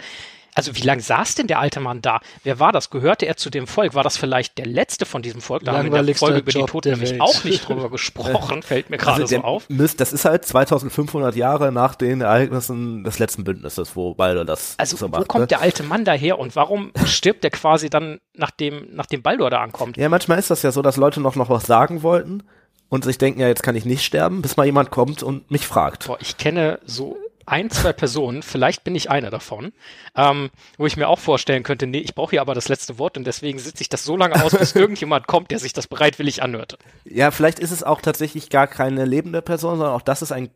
[0.57, 2.21] Also wie lange saß denn der alte Mann da?
[2.43, 2.89] Wer war das?
[2.89, 3.95] Gehörte er zu dem Volk?
[3.95, 5.65] War das vielleicht der letzte von diesem Volk?
[5.65, 7.21] Da haben wir in der Folge über die Job Toten der nämlich Welt.
[7.21, 9.69] auch nicht drüber gesprochen, fällt mir gerade Also so auf.
[9.69, 14.77] Müsst, das ist halt 2500 Jahre nach den Ereignissen des letzten Bündnisses, wo Baldur das
[14.79, 15.29] Also so wo macht.
[15.29, 15.47] kommt ne?
[15.49, 19.99] der alte Mann daher und warum stirbt der quasi dann, nachdem, nachdem Baldur da ankommt?
[19.99, 22.43] Ja, manchmal ist das ja so, dass Leute noch, noch was sagen wollten
[22.89, 25.67] und sich denken, ja, jetzt kann ich nicht sterben, bis mal jemand kommt und mich
[25.67, 26.07] fragt.
[26.07, 29.73] Boah, ich kenne so ein, zwei Personen, vielleicht bin ich einer davon,
[30.17, 33.17] ähm, wo ich mir auch vorstellen könnte, nee, ich brauche hier aber das letzte Wort
[33.17, 36.43] und deswegen sitze ich das so lange aus, bis irgendjemand kommt, der sich das bereitwillig
[36.43, 36.77] anhört.
[37.05, 40.51] Ja, vielleicht ist es auch tatsächlich gar keine lebende Person, sondern auch das ist ein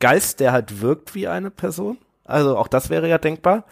[0.00, 1.98] Geist, der halt wirkt wie eine Person.
[2.24, 3.64] Also auch das wäre ja denkbar,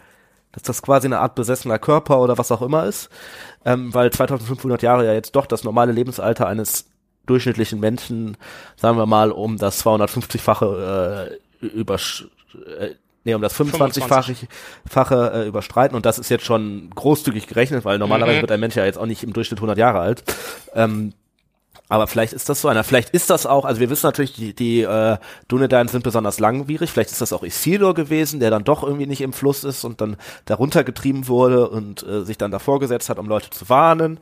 [0.51, 3.09] dass das quasi eine Art besessener Körper oder was auch immer ist,
[3.65, 6.85] ähm, weil 2500 Jahre ja jetzt doch das normale Lebensalter eines
[7.25, 8.37] durchschnittlichen Menschen,
[8.75, 14.35] sagen wir mal, um das 250-fache äh, übersch äh, nee, um das 25-fache
[14.89, 18.41] fache, äh, überstreiten und das ist jetzt schon großzügig gerechnet, weil normalerweise Mhm.
[18.41, 20.23] wird ein Mensch ja jetzt auch nicht im Durchschnitt 100 Jahre alt.
[20.73, 21.13] Ähm,
[21.87, 22.85] aber vielleicht ist das so einer.
[22.85, 25.17] Vielleicht ist das auch, also wir wissen natürlich, die, die äh,
[25.49, 26.89] Dunedain sind besonders langwierig.
[26.89, 29.99] Vielleicht ist das auch Isildur gewesen, der dann doch irgendwie nicht im Fluss ist und
[29.99, 34.19] dann darunter getrieben wurde und äh, sich dann davor gesetzt hat, um Leute zu warnen.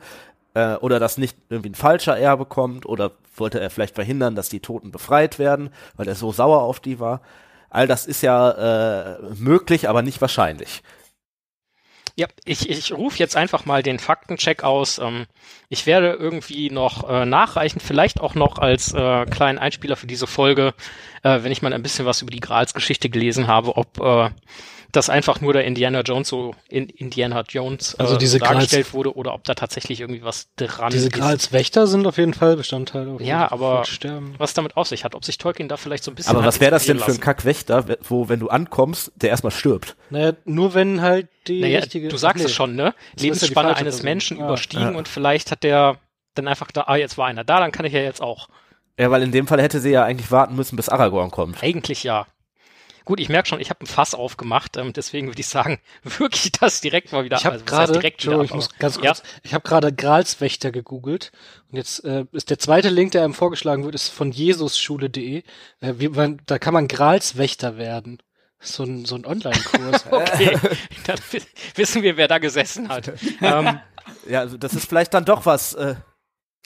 [0.54, 2.86] Äh, oder dass nicht irgendwie ein falscher Erbe kommt.
[2.86, 6.80] Oder wollte er vielleicht verhindern, dass die Toten befreit werden, weil er so sauer auf
[6.80, 7.20] die war.
[7.70, 10.82] All das ist ja äh, möglich, aber nicht wahrscheinlich.
[12.16, 14.98] Ja, ich, ich rufe jetzt einfach mal den Faktencheck aus.
[14.98, 15.26] Ähm,
[15.68, 20.26] ich werde irgendwie noch äh, nachreichen, vielleicht auch noch als äh, kleinen Einspieler für diese
[20.26, 20.74] Folge,
[21.22, 24.30] äh, wenn ich mal ein bisschen was über die Grals-Geschichte gelesen habe, ob äh,
[24.92, 28.94] das einfach nur der Indiana Jones so in Indiana Jones äh, Also diese dargestellt Grals-
[28.94, 31.12] wurde oder ob da tatsächlich irgendwie was dran Diese ist.
[31.12, 33.08] Gralswächter sind auf jeden Fall Bestandteil.
[33.08, 33.82] Auf Ja, jeden aber-
[34.38, 36.60] was damit auf sich hat, ob sich Tolkien da vielleicht so ein bisschen Aber was
[36.60, 39.96] wäre das denn für ein Kackwächter, wo, wenn du ankommst, der erstmal stirbt?
[40.10, 42.08] Naja, nur wenn halt die Naja, richtige.
[42.08, 42.44] du sagst nee.
[42.46, 42.94] es schon, ne?
[43.14, 44.04] Das ja Lebensspanne falsche eines Person.
[44.04, 44.98] Menschen Ah, überstiegen ja.
[44.98, 45.96] und vielleicht hat der
[46.34, 48.48] dann einfach da, ah, jetzt war einer da, dann kann ich ja jetzt auch.
[48.98, 51.62] Ja, weil in dem Fall hätte sie ja eigentlich warten müssen, bis Aragorn kommt.
[51.62, 52.26] Eigentlich ja.
[53.04, 56.52] Gut, ich merke schon, ich habe ein Fass aufgemacht, ähm, deswegen würde ich sagen, wirklich
[56.52, 57.36] das direkt mal wieder.
[57.38, 59.02] Ich habe also, gerade, direkt wieder, Joe, ich muss ganz Ja.
[59.12, 61.32] kurz, ich habe gerade Gralswächter gegoogelt
[61.70, 65.38] und jetzt äh, ist der zweite Link, der einem vorgeschlagen wird, ist von jesusschule.de.
[65.80, 68.18] Äh, wie man, da kann man Gralswächter werden.
[68.62, 70.04] So ein, so ein Online-Kurs.
[70.10, 70.58] Okay,
[71.06, 71.42] dann wi-
[71.76, 73.10] wissen wir, wer da gesessen hat.
[73.40, 73.80] ähm,
[74.28, 75.72] Ja, also das ist vielleicht dann doch was.
[75.74, 75.94] Äh,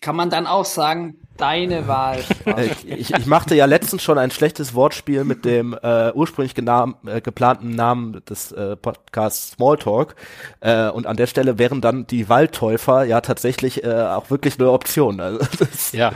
[0.04, 2.22] Kann man dann auch sagen, deine Wahl.
[2.44, 6.96] äh, ich, ich machte ja letztens schon ein schlechtes Wortspiel mit dem äh, ursprünglich genam,
[7.06, 10.14] äh, geplanten Namen des äh, Podcasts Smalltalk.
[10.60, 14.70] Äh, und an der Stelle wären dann die Waldtäufer ja tatsächlich äh, auch wirklich eine
[14.70, 15.20] Option.
[15.20, 16.12] Also, das, ja.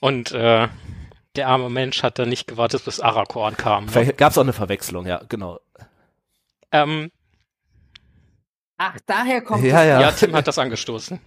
[0.00, 0.66] Und äh,
[1.36, 3.84] der arme Mensch hat dann nicht gewartet, bis Aragorn kam.
[3.84, 3.92] Ne?
[3.92, 5.60] vielleicht gab es auch eine Verwechslung, ja, genau.
[6.72, 7.12] Ähm,
[8.76, 9.88] Ach, daher kommt Ja, es.
[9.88, 10.00] ja.
[10.00, 11.20] Ja, Tim hat das angestoßen.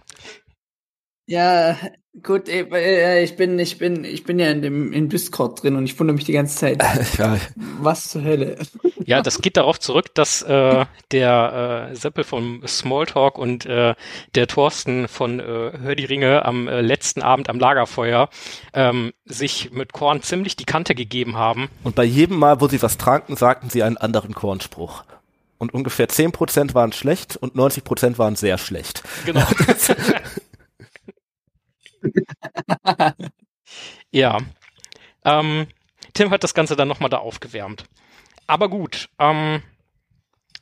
[1.26, 1.76] Ja,
[2.22, 5.76] gut, äh, äh, ich bin, ich bin, ich bin ja in dem in Discord drin
[5.76, 6.82] und ich wundere mich die ganze Zeit.
[7.18, 7.38] Ja,
[7.80, 8.58] Was zur Hölle?
[9.04, 13.94] Ja, das geht darauf zurück, dass äh, der äh, Seppel vom Smalltalk und äh,
[14.34, 18.28] der Thorsten von äh, Hör die Ringe am äh, letzten Abend am Lagerfeuer
[18.74, 21.68] ähm, sich mit Korn ziemlich die Kante gegeben haben.
[21.84, 25.04] Und bei jedem Mal, wo sie was tranken, sagten sie einen anderen Kornspruch.
[25.58, 29.04] Und ungefähr 10% waren schlecht und 90% waren sehr schlecht.
[29.24, 29.46] Genau.
[34.10, 34.38] ja.
[35.24, 35.66] Ähm,
[36.14, 37.84] Tim hat das Ganze dann nochmal da aufgewärmt.
[38.46, 39.62] Aber gut, ähm,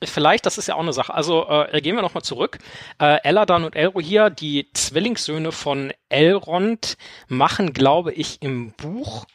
[0.02, 1.14] vielleicht, das ist ja auch eine Sache.
[1.14, 2.58] Also äh, gehen wir nochmal zurück.
[2.98, 6.96] Äh, Eladan und Elrohir, die Zwillingssöhne von Elrond,
[7.28, 9.26] machen, glaube ich, im Buch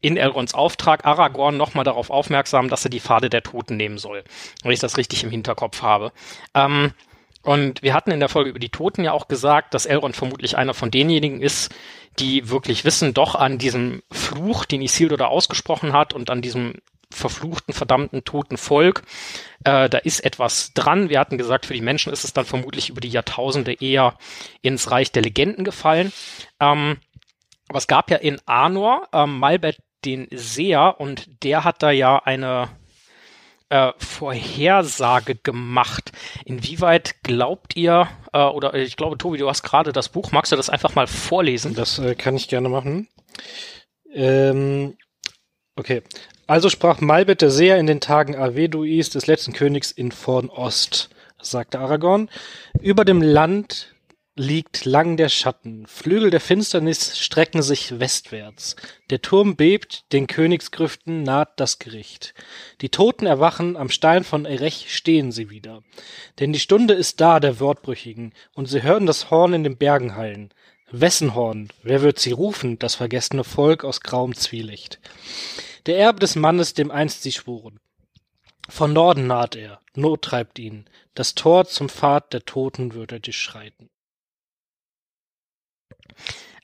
[0.00, 4.24] in Elronds Auftrag Aragorn nochmal darauf aufmerksam, dass er die Pfade der Toten nehmen soll.
[4.62, 6.12] Wenn ich das richtig im Hinterkopf habe.
[6.54, 6.92] Ähm,
[7.42, 10.56] und wir hatten in der Folge über die Toten ja auch gesagt, dass Elrond vermutlich
[10.56, 11.74] einer von denjenigen ist,
[12.18, 16.74] die wirklich wissen, doch an diesem Fluch, den Isildur da ausgesprochen hat und an diesem
[17.10, 19.02] verfluchten, verdammten, toten Volk,
[19.64, 21.08] äh, da ist etwas dran.
[21.08, 24.16] Wir hatten gesagt, für die Menschen ist es dann vermutlich über die Jahrtausende eher
[24.62, 26.12] ins Reich der Legenden gefallen.
[26.58, 26.98] Ähm,
[27.68, 32.18] aber es gab ja in Arnor ähm, Malbert den Seher und der hat da ja
[32.18, 32.68] eine
[33.72, 36.12] äh, Vorhersage gemacht.
[36.44, 40.56] Inwieweit glaubt ihr, äh, oder ich glaube, Tobi, du hast gerade das Buch, magst du
[40.56, 41.74] das einfach mal vorlesen?
[41.74, 43.08] Das äh, kann ich gerne machen.
[44.12, 44.98] Ähm,
[45.74, 46.02] okay.
[46.46, 51.08] Also sprach Malbet der Seher in den Tagen Arveduis des letzten Königs in Vornost,
[51.40, 52.28] sagte Aragorn.
[52.82, 53.94] Über dem Land
[54.34, 55.86] liegt lang der Schatten.
[55.86, 58.76] Flügel der Finsternis strecken sich westwärts.
[59.10, 62.32] Der Turm bebt, den Königsgrüften naht das Gericht.
[62.80, 65.82] Die Toten erwachen, am Stein von Erech stehen sie wieder.
[66.40, 70.16] Denn die Stunde ist da der Wortbrüchigen, und sie hören das Horn in den Bergen
[70.16, 70.54] hallen.
[70.90, 71.68] Wessen Horn?
[71.82, 74.98] Wer wird sie rufen, das vergessene Volk aus grauem Zwielicht?
[75.86, 77.80] Der Erbe des Mannes, dem einst sie schworen.
[78.68, 80.86] Von Norden naht er, Not treibt ihn.
[81.14, 83.90] Das Tor zum Pfad der Toten wird er dich schreiten.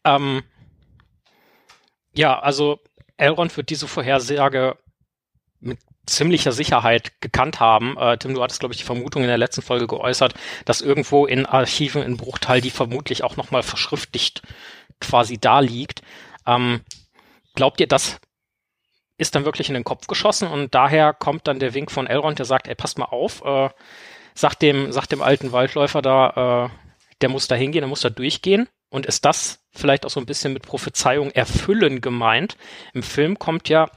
[0.05, 0.43] Ähm,
[2.15, 2.81] ja, also
[3.17, 4.77] Elrond wird diese Vorhersage
[5.61, 7.97] mit ziemlicher Sicherheit gekannt haben.
[7.99, 10.35] Äh, Tim, du hattest, glaube ich, die Vermutung in der letzten Folge geäußert,
[10.65, 14.43] dass irgendwo in Archiven in Bruchtal die vermutlich auch nochmal verschriftlicht
[15.01, 16.03] quasi da liegt.
[16.47, 16.81] Ähm,
[17.55, 18.19] glaubt ihr, das
[19.19, 22.39] ist dann wirklich in den Kopf geschossen und daher kommt dann der Wink von Elrond,
[22.39, 23.69] der sagt, ey, passt mal auf, äh,
[24.35, 28.11] sagt dem, sagt dem alten Waldläufer da, äh, der muss da hingehen, der muss da
[28.11, 28.69] durchgehen.
[28.91, 32.57] Und ist das vielleicht auch so ein bisschen mit Prophezeiung erfüllen gemeint?
[32.95, 33.91] Im Film kommt ja,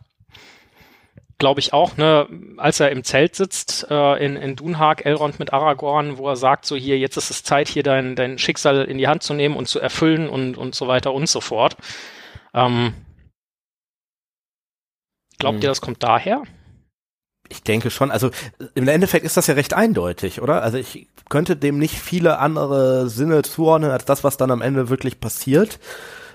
[1.37, 2.27] glaube ich auch, ne,
[2.57, 6.65] als er im Zelt sitzt äh, in, in Dunhag, Elrond mit Aragorn, wo er sagt,
[6.65, 9.55] so hier, jetzt ist es Zeit, hier dein, dein Schicksal in die Hand zu nehmen
[9.55, 11.77] und zu erfüllen und, und so weiter und so fort.
[12.53, 12.93] Ähm,
[15.39, 15.63] glaubt Hm.
[15.63, 16.43] ihr, das kommt daher?
[17.51, 18.11] Ich denke schon.
[18.11, 18.31] Also
[18.75, 20.63] im Endeffekt ist das ja recht eindeutig, oder?
[20.63, 24.89] Also ich könnte dem nicht viele andere Sinne zuordnen, als das, was dann am Ende
[24.89, 25.79] wirklich passiert.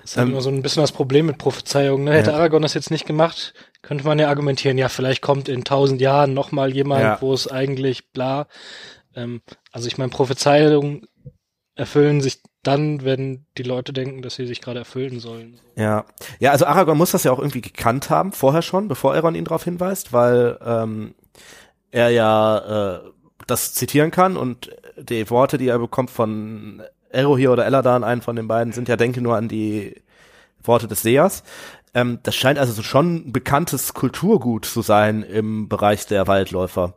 [0.03, 2.05] Das ist halt Ähm, immer so ein bisschen das Problem mit Prophezeiungen.
[2.05, 2.13] Ne?
[2.13, 2.37] Hätte Ja.
[2.37, 6.33] Aragorn das jetzt nicht gemacht, könnte man ja argumentieren, ja, vielleicht kommt in tausend Jahren
[6.33, 7.17] noch mal jemand, Ja.
[7.21, 8.47] wo es eigentlich bla.
[9.15, 9.41] Ähm,
[9.71, 11.07] also ich meine, Prophezeiungen
[11.75, 15.59] erfüllen sich dann, wenn die Leute denken, dass sie sich gerade erfüllen sollen.
[15.75, 16.05] Ja,
[16.39, 19.45] ja, also Aragorn muss das ja auch irgendwie gekannt haben, vorher schon, bevor Elrond ihn
[19.45, 21.15] darauf hinweist, weil ähm,
[21.91, 22.99] er ja äh,
[23.47, 28.35] das zitieren kann und die Worte, die er bekommt von Erohir oder Eladan, einen von
[28.35, 30.01] den beiden, sind ja, denke nur an die
[30.61, 31.43] Worte des Sehers.
[31.93, 36.95] Ähm, das scheint also so schon ein bekanntes Kulturgut zu sein im Bereich der Waldläufer.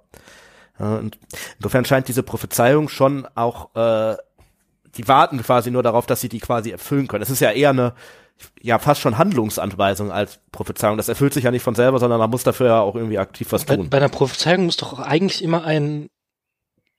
[0.79, 1.19] Und
[1.59, 4.17] insofern scheint diese Prophezeiung schon auch äh,
[4.97, 7.23] die warten quasi nur darauf, dass sie die quasi erfüllen können.
[7.23, 7.95] Es ist ja eher eine,
[8.63, 10.97] ja, fast schon Handlungsanweisung als Prophezeiung.
[10.97, 13.53] Das erfüllt sich ja nicht von selber, sondern man muss dafür ja auch irgendwie aktiv
[13.53, 13.91] was Bei, tun.
[13.91, 16.09] bei einer Prophezeiung muss doch eigentlich immer ein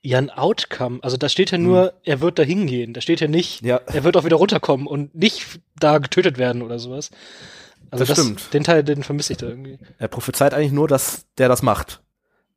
[0.04, 1.00] ja ein Outcome.
[1.04, 2.94] Also da steht ja nur, er wird da hingehen.
[2.94, 3.68] Da steht ja nicht, Hm.
[3.68, 3.82] Ja.
[3.86, 7.12] er wird auch wieder runterkommen und nicht da getötet werden oder sowas.
[7.92, 8.54] Also Das stimmt.
[8.54, 9.78] Den Teil, den vermisse ich da irgendwie.
[10.00, 12.02] Er prophezeit eigentlich nur, dass der das macht.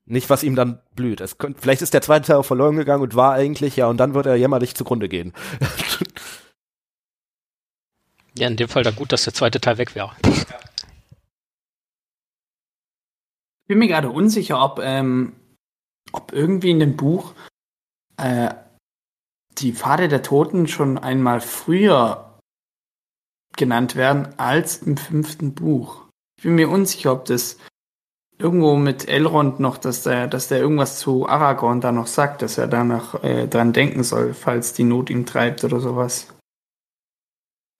[0.06, 1.20] Nicht, was ihm dann blüht.
[1.20, 3.96] Es könnte, vielleicht ist der zweite Teil auch verloren gegangen und war eigentlich, ja, und
[3.96, 5.32] dann wird er jämmerlich zugrunde gehen.
[8.36, 10.10] Ja, in dem Fall da gut, dass der zweite Teil weg wäre.
[13.62, 15.34] Ich bin mir gerade unsicher, ob, ähm,
[16.12, 17.34] ob irgendwie in dem Buch
[18.16, 18.52] äh,
[19.58, 22.40] die Pfade der Toten schon einmal früher
[23.56, 26.08] genannt werden als im fünften Buch.
[26.36, 27.56] Ich bin mir unsicher, ob das
[28.38, 32.58] irgendwo mit Elrond noch, dass der, dass der irgendwas zu Aragorn da noch sagt, dass
[32.58, 36.28] er da noch äh, dran denken soll, falls die Not ihn treibt oder sowas.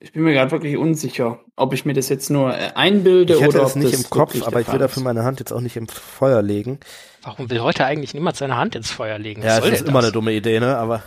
[0.01, 3.41] Ich bin mir gerade wirklich unsicher, ob ich mir das jetzt nur äh, einbilde Ich
[3.41, 5.53] hätte oder es ob nicht das im Kopf, aber ich will dafür meine Hand jetzt
[5.53, 6.79] auch nicht im Feuer legen.
[7.23, 9.43] Warum will heute eigentlich niemand seine Hand ins Feuer legen?
[9.43, 10.07] Was Ja, soll das ist denn immer das?
[10.09, 10.77] eine dumme Idee, ne?
[10.77, 11.03] Aber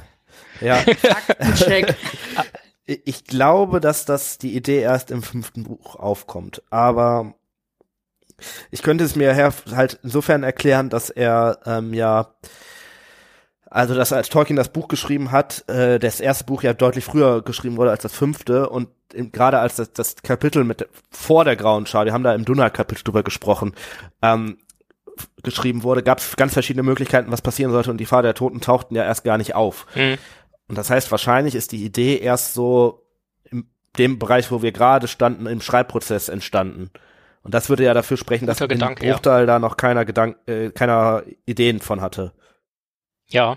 [0.61, 0.83] ja,
[1.55, 1.95] Check.
[2.85, 6.63] ich glaube, dass das die Idee erst im fünften Buch aufkommt.
[6.71, 7.35] Aber
[8.71, 12.35] ich könnte es mir halt insofern erklären, dass er ähm, ja
[13.69, 17.41] also dass als Tolkien das Buch geschrieben hat, äh, das erste Buch ja deutlich früher
[17.41, 21.55] geschrieben wurde als das fünfte und im- gerade als das, das Kapitel mit vor der
[21.57, 23.73] grauen Schau, wir haben da im Dunnar-Kapitel drüber gesprochen,
[24.21, 24.57] ähm,
[25.43, 28.61] geschrieben wurde, gab es ganz verschiedene Möglichkeiten, was passieren sollte und die Fahrer der Toten
[28.61, 29.85] tauchten ja erst gar nicht auf.
[29.93, 30.17] Hm.
[30.67, 33.03] Und das heißt, wahrscheinlich ist die Idee erst so
[33.49, 33.67] in
[33.97, 36.91] dem Bereich, wo wir gerade standen, im Schreibprozess entstanden.
[37.47, 39.13] Und das würde ja dafür sprechen, dass Guter im Gedanke, ja.
[39.13, 42.33] Bruchteil da noch keiner Gedank äh, keiner Ideen von hatte.
[43.29, 43.55] Ja.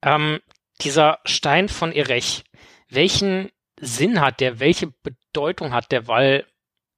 [0.00, 0.40] Ähm,
[0.80, 2.42] dieser Stein von Erech,
[2.88, 4.60] welchen Sinn hat der?
[4.60, 6.08] Welche Bedeutung hat der?
[6.08, 6.46] Weil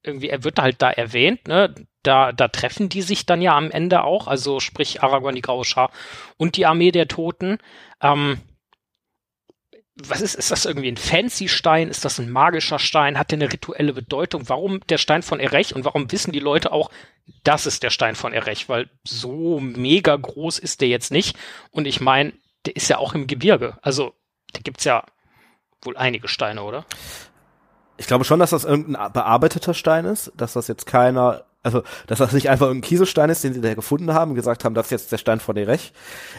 [0.05, 1.75] irgendwie, er wird halt da erwähnt, ne?
[2.05, 5.65] Da, da treffen die sich dann ja am Ende auch, also sprich Aragorn, die Graue
[5.65, 5.91] Schar
[6.37, 7.59] und die Armee der Toten.
[8.01, 8.39] Ähm,
[9.97, 11.89] was ist, ist das irgendwie ein fancy Stein?
[11.89, 13.19] Ist das ein magischer Stein?
[13.19, 14.49] Hat der eine rituelle Bedeutung?
[14.49, 15.75] Warum der Stein von Erech?
[15.75, 16.91] Und warum wissen die Leute auch,
[17.45, 18.69] das ist der Stein von Erech?
[18.69, 21.37] Weil so mega groß ist der jetzt nicht.
[21.71, 22.35] Und ich meine,
[22.67, 23.79] der ist ja auch im Gebirge.
[23.81, 24.13] Also,
[24.53, 25.05] da gibt's ja
[25.81, 26.85] wohl einige Steine, oder?
[27.97, 32.19] Ich glaube schon, dass das irgendein bearbeiteter Stein ist, dass das jetzt keiner, also dass
[32.19, 34.87] das nicht einfach irgendein Kieselstein ist, den sie da gefunden haben, und gesagt haben, das
[34.87, 35.93] ist jetzt der Stein von Erech.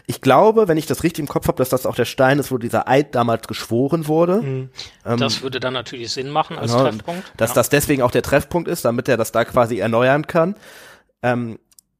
[0.07, 2.51] Ich glaube, wenn ich das richtig im Kopf habe, dass das auch der Stein ist,
[2.51, 4.41] wo dieser Eid damals geschworen wurde.
[4.43, 4.69] Ähm,
[5.03, 7.33] Das würde dann natürlich Sinn machen als Genau, Treffpunkt.
[7.37, 7.55] Dass ja.
[7.55, 10.55] das deswegen auch der Treffpunkt ist, damit er das da quasi erneuern kann.
[11.21, 11.59] Ähm,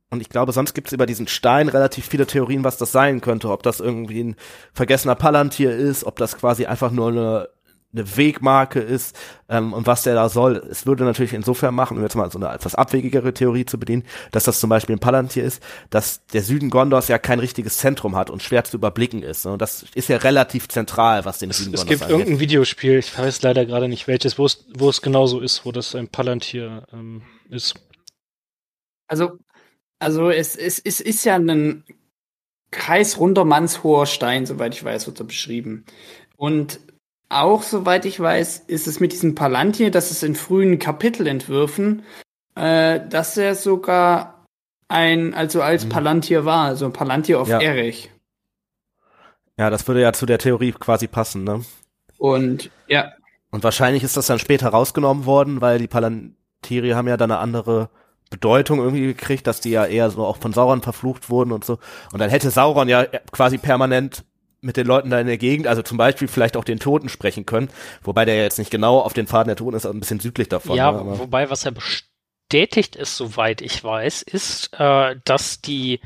[0.09, 3.19] und ich glaube, sonst gibt es über diesen Stein relativ viele Theorien, was das sein
[3.19, 3.51] könnte.
[3.51, 4.35] Ob das irgendwie ein
[4.73, 7.49] vergessener Palantir ist, ob das quasi einfach nur eine,
[7.93, 9.17] eine Wegmarke ist
[9.49, 10.57] ähm, und was der da soll.
[10.69, 14.03] Es würde natürlich insofern machen, um jetzt mal so eine etwas abwegigere Theorie zu bedienen,
[14.31, 18.15] dass das zum Beispiel ein Palantir ist, dass der Süden Gondors ja kein richtiges Zentrum
[18.15, 19.45] hat und schwer zu überblicken ist.
[19.45, 22.19] Und das ist ja relativ zentral, was den Süden Es Gondors gibt angeht.
[22.19, 25.65] irgendein Videospiel, ich weiß leider gerade nicht welches, wo es, wo es genau so ist,
[25.65, 27.75] wo das ein Palantir ähm, ist.
[29.07, 29.39] Also,
[29.99, 31.85] also es, es, es ist ja ein
[32.71, 35.85] kreisrunder mannshoher Stein, soweit ich weiß, wird er beschrieben.
[36.35, 36.81] Und
[37.29, 42.03] auch, soweit ich weiß, ist es mit diesem Palantir, dass es in frühen Kapitelentwürfen,
[42.55, 44.45] äh, dass er sogar
[44.87, 45.89] ein, also als Mhm.
[45.89, 47.59] Palantir war, also ein Palantir auf Ja.
[47.59, 48.09] Erich.
[49.57, 51.65] Ja, das würde ja zu der Theorie quasi passen, ne?
[52.17, 53.11] Und ja,
[53.51, 57.39] Und wahrscheinlich ist das dann später rausgenommen worden, weil die Palantiri haben ja dann eine
[57.39, 57.89] andere
[58.29, 61.79] Bedeutung irgendwie gekriegt, dass die ja eher so auch von Sauron verflucht wurden und so.
[62.11, 64.25] Und dann hätte Sauron ja quasi permanent
[64.61, 67.45] mit den Leuten da in der Gegend, also zum Beispiel vielleicht auch den Toten sprechen
[67.45, 67.69] können,
[68.03, 70.19] wobei der ja jetzt nicht genau auf den Faden der Toten ist, aber ein bisschen
[70.19, 70.75] südlich davon.
[70.75, 71.19] ja, ne?
[71.19, 75.99] Wobei, was er bestätigt ist, soweit ich weiß, ist, äh, dass die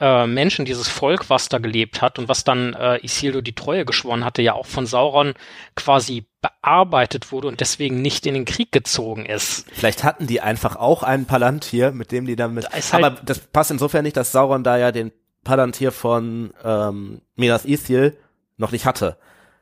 [0.00, 3.84] äh, Menschen, dieses Volk, was da gelebt hat und was dann äh, Isildur die Treue
[3.84, 5.34] geschworen hatte, ja auch von Sauron
[5.74, 9.66] quasi bearbeitet wurde und deswegen nicht in den Krieg gezogen ist.
[9.72, 12.64] Vielleicht hatten die einfach auch einen Palantir, mit dem die dann mit.
[12.64, 15.10] Da halt- aber das passt insofern nicht, dass Sauron da ja den
[15.48, 18.18] Palantir von ähm, Minas Ithil
[18.58, 19.16] noch nicht hatte.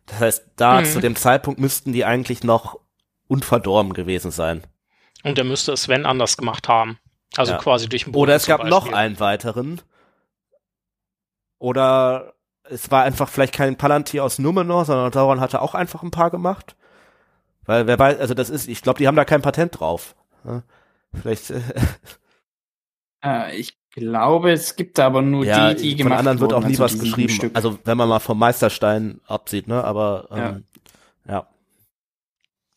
[0.07, 0.85] Das heißt, da Mhm.
[0.87, 2.81] zu dem Zeitpunkt müssten die eigentlich noch
[3.29, 4.65] unverdorben gewesen sein.
[5.23, 6.99] Und er müsste es, wenn, anders gemacht haben.
[7.37, 7.59] Also Ja.
[7.59, 8.95] quasi durch den Boden Oder es zum gab noch Beispiel.
[8.97, 9.81] einen weiteren.
[11.59, 12.35] Oder
[12.65, 16.31] es war einfach vielleicht kein Palantir aus Numenor, sondern Sauron hatte auch einfach ein paar
[16.31, 16.75] gemacht.
[17.65, 20.15] Weil wer weiß, also das ist, ich glaube, die haben da kein Patent drauf.
[21.15, 21.61] Vielleicht, äh,
[23.25, 26.61] äh, ich glaube, es gibt aber nur ja, die, die von gemacht anderen wird auch
[26.61, 27.33] nie also was die sieben geschrieben.
[27.33, 27.57] Stück.
[27.57, 29.83] Also wenn man mal vom Meisterstein absieht, ne?
[29.83, 30.65] Aber ähm,
[31.27, 31.47] ja.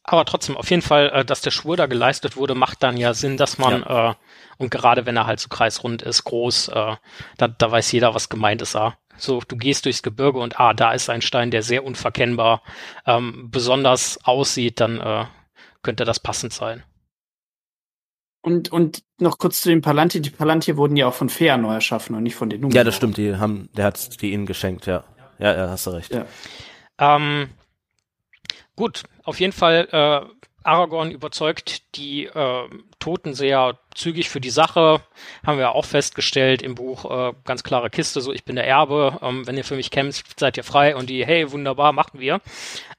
[0.04, 3.14] Aber trotzdem, auf jeden Fall, äh, dass der Schwur da geleistet wurde, macht dann ja
[3.14, 4.14] Sinn, dass man, äh,
[4.58, 6.96] und gerade wenn er halt so kreisrund ist, groß, äh,
[7.38, 8.76] da, da weiß jeder, was gemeint ist.
[8.76, 8.98] Ah.
[9.18, 12.64] So, du gehst durchs Gebirge und ah, da ist ein Stein, der sehr unverkennbar
[13.06, 15.26] ähm, besonders aussieht, dann äh,
[15.84, 16.84] könnte das passend sein.
[18.50, 20.22] Und, und noch kurz zu den Palantir.
[20.22, 22.76] Die Palantir wurden ja auch von Feanor erschaffen und nicht von den Numenor.
[22.76, 23.18] ja, das stimmt.
[23.18, 24.88] Die haben, der hat die ihnen geschenkt.
[24.88, 25.04] Ja,
[25.38, 26.12] ja, ja, hast du recht.
[26.12, 26.26] Ja.
[26.98, 27.50] Ähm,
[28.76, 30.22] gut, auf jeden Fall, äh,
[30.64, 32.70] Aragorn überzeugt die äh,
[33.00, 35.02] Toten sehr zügig für die Sache.
[35.46, 39.20] Haben wir auch festgestellt im Buch, äh, ganz klare Kiste, so ich bin der Erbe,
[39.22, 42.42] ähm, wenn ihr für mich kämpft, seid ihr frei und die, hey, wunderbar, machen wir.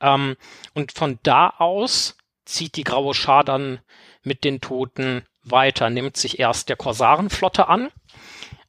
[0.00, 0.36] Ähm,
[0.74, 3.80] und von da aus zieht die Graue Schar dann
[4.22, 7.90] mit den Toten weiter, nimmt sich erst der Korsarenflotte an,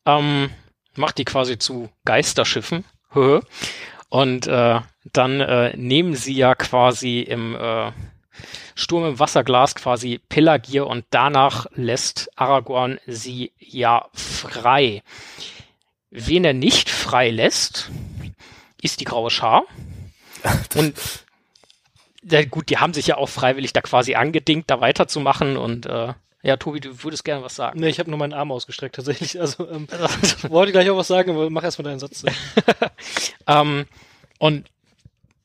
[0.05, 0.49] ähm,
[0.95, 2.85] macht die quasi zu Geisterschiffen.
[4.09, 4.81] Und äh,
[5.13, 7.91] dann äh, nehmen sie ja quasi im äh,
[8.75, 15.03] Sturm im Wasserglas quasi Pelagier und danach lässt Aragorn sie ja frei.
[16.09, 17.89] Wen er nicht frei lässt,
[18.81, 19.63] ist die graue Schar.
[20.75, 20.95] Und
[22.23, 26.13] ja, gut, die haben sich ja auch freiwillig da quasi angedingt, da weiterzumachen und äh,
[26.43, 27.79] ja, Tobi, du würdest gerne was sagen.
[27.79, 29.39] Nee, ich habe nur meinen Arm ausgestreckt tatsächlich.
[29.39, 29.87] Also ähm,
[30.49, 32.23] wollte gleich auch was sagen, aber mach erstmal deinen Satz.
[33.47, 33.85] ähm,
[34.39, 34.67] und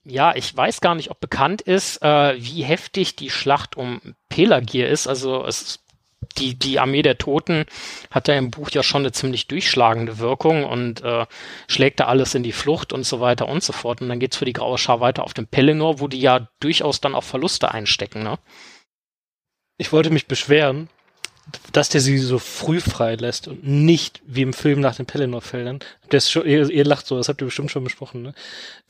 [0.05, 4.89] ja, ich weiß gar nicht, ob bekannt ist, äh, wie heftig die Schlacht um Pelagir
[4.89, 5.07] ist.
[5.07, 5.81] Also es
[6.39, 7.67] die, die Armee der Toten
[8.11, 11.27] hat ja im Buch ja schon eine ziemlich durchschlagende Wirkung und äh,
[11.69, 14.01] schlägt da alles in die Flucht und so weiter und so fort.
[14.01, 17.01] Und dann geht's für die Graue Schar weiter auf dem Pelennor, wo die ja durchaus
[17.01, 18.39] dann auch Verluste einstecken, ne?
[19.79, 20.89] Ich wollte mich beschweren,
[21.72, 25.79] dass der sie so früh freilässt und nicht wie im Film nach den Pelennor-Feldern.
[26.12, 28.35] Ihr, ihr lacht so, das habt ihr bestimmt schon besprochen, ne?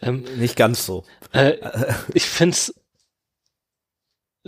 [0.00, 1.04] Ähm, nicht ganz so.
[1.32, 1.54] Äh,
[2.14, 2.74] ich find's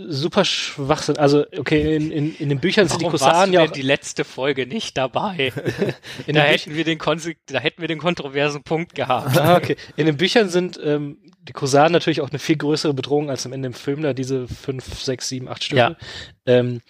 [0.07, 1.17] super Schwachsinn.
[1.17, 3.71] Also, okay, in, in, in den Büchern Warum sind die Kusaren ja auch.
[3.71, 5.51] die letzte Folge nicht dabei.
[6.27, 6.99] da, hätten wir den
[7.47, 9.37] da hätten wir den kontroversen Punkt gehabt.
[9.37, 9.75] Ah, okay.
[9.95, 13.53] In den Büchern sind ähm, die Kusaren natürlich auch eine viel größere Bedrohung als am
[13.53, 15.79] Ende im Film, da diese fünf, sechs, sieben, acht Stücke.
[15.79, 15.97] Ja.
[16.45, 16.81] Ähm,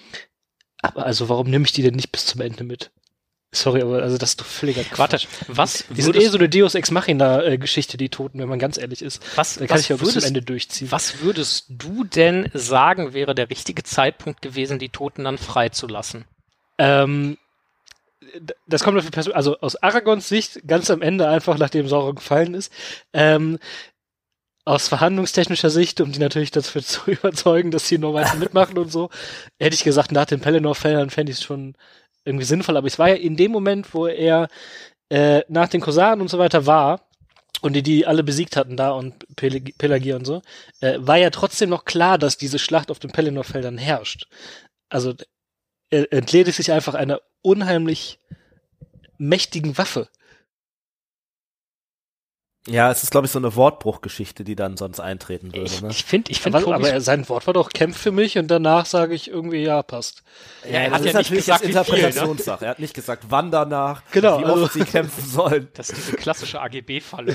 [0.81, 2.91] aber also, warum nehme ich die denn nicht bis zum Ende mit?
[3.51, 5.25] Sorry, aber also das ist doch völliger Quatsch.
[5.47, 5.85] Was?
[5.89, 8.77] Die sind eh so eine Deus Ex Machina äh, Geschichte, die Toten, wenn man ganz
[8.77, 9.23] ehrlich ist.
[9.35, 10.91] Was, da kann was ich ja würdest, bis zum Ende durchziehen.
[10.91, 16.25] Was würdest du denn sagen, wäre der richtige Zeitpunkt gewesen, die Toten dann freizulassen?
[16.77, 17.37] Ähm,
[18.67, 22.15] das kommt auf die Person, also aus Aragons Sicht, ganz am Ende einfach, nachdem Sauron
[22.15, 22.71] gefallen ist,
[23.13, 23.57] ähm,
[24.63, 28.91] aus verhandlungstechnischer Sicht, um die natürlich dafür zu überzeugen, dass sie noch weiter mitmachen und
[28.91, 29.09] so,
[29.57, 31.75] hätte ich gesagt, nach den Pelennor-Fällen fände ich es schon
[32.25, 34.47] irgendwie sinnvoll, aber es war ja in dem Moment, wo er
[35.09, 37.07] äh, nach den Kosaren und so weiter war
[37.61, 40.41] und die die alle besiegt hatten da und Pelag Pelagier und so,
[40.81, 44.27] äh, war ja trotzdem noch klar, dass diese Schlacht auf den Pelennor-Feldern herrscht.
[44.89, 45.13] Also
[45.89, 48.19] er entledigt sich einfach einer unheimlich
[49.17, 50.09] mächtigen Waffe.
[52.67, 55.63] Ja, es ist, glaube ich, so eine Wortbruchgeschichte, die dann sonst eintreten würde.
[55.63, 55.89] Ich, ne?
[55.89, 58.85] ich finde, ich finde, aber, aber sein Wort war doch kämpf für mich und danach
[58.85, 60.23] sage ich irgendwie ja passt.
[60.65, 62.57] Ja, er hat ja nicht gesagt, Interpretationssache.
[62.57, 62.67] Viel, ne?
[62.67, 65.69] Er hat nicht gesagt, wann danach, genau, wie oft also, sie kämpfen sollen.
[65.73, 67.33] Das ist diese klassische AGB-Falle.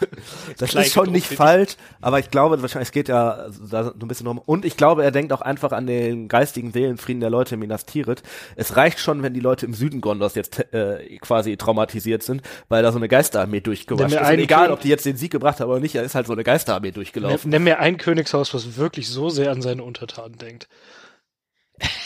[0.58, 4.08] das ist schon nicht falsch, aber ich glaube, wahrscheinlich es geht ja da so ein
[4.08, 4.38] bisschen um.
[4.38, 7.86] Und ich glaube, er denkt auch einfach an den geistigen Seelenfrieden der Leute in Minas
[7.86, 8.24] Tirith.
[8.56, 12.82] Es reicht schon, wenn die Leute im Süden Gondors jetzt äh, quasi traumatisiert sind, weil
[12.82, 14.20] da so eine Geisterarmee durchgewatscht ist.
[14.56, 16.44] Egal, ob die jetzt den Sieg gebracht haben oder nicht, er ist halt so eine
[16.44, 17.50] Geisterarmee durchgelaufen.
[17.50, 20.68] Nenn mir ein Königshaus, was wirklich so sehr an seine Untertanen denkt.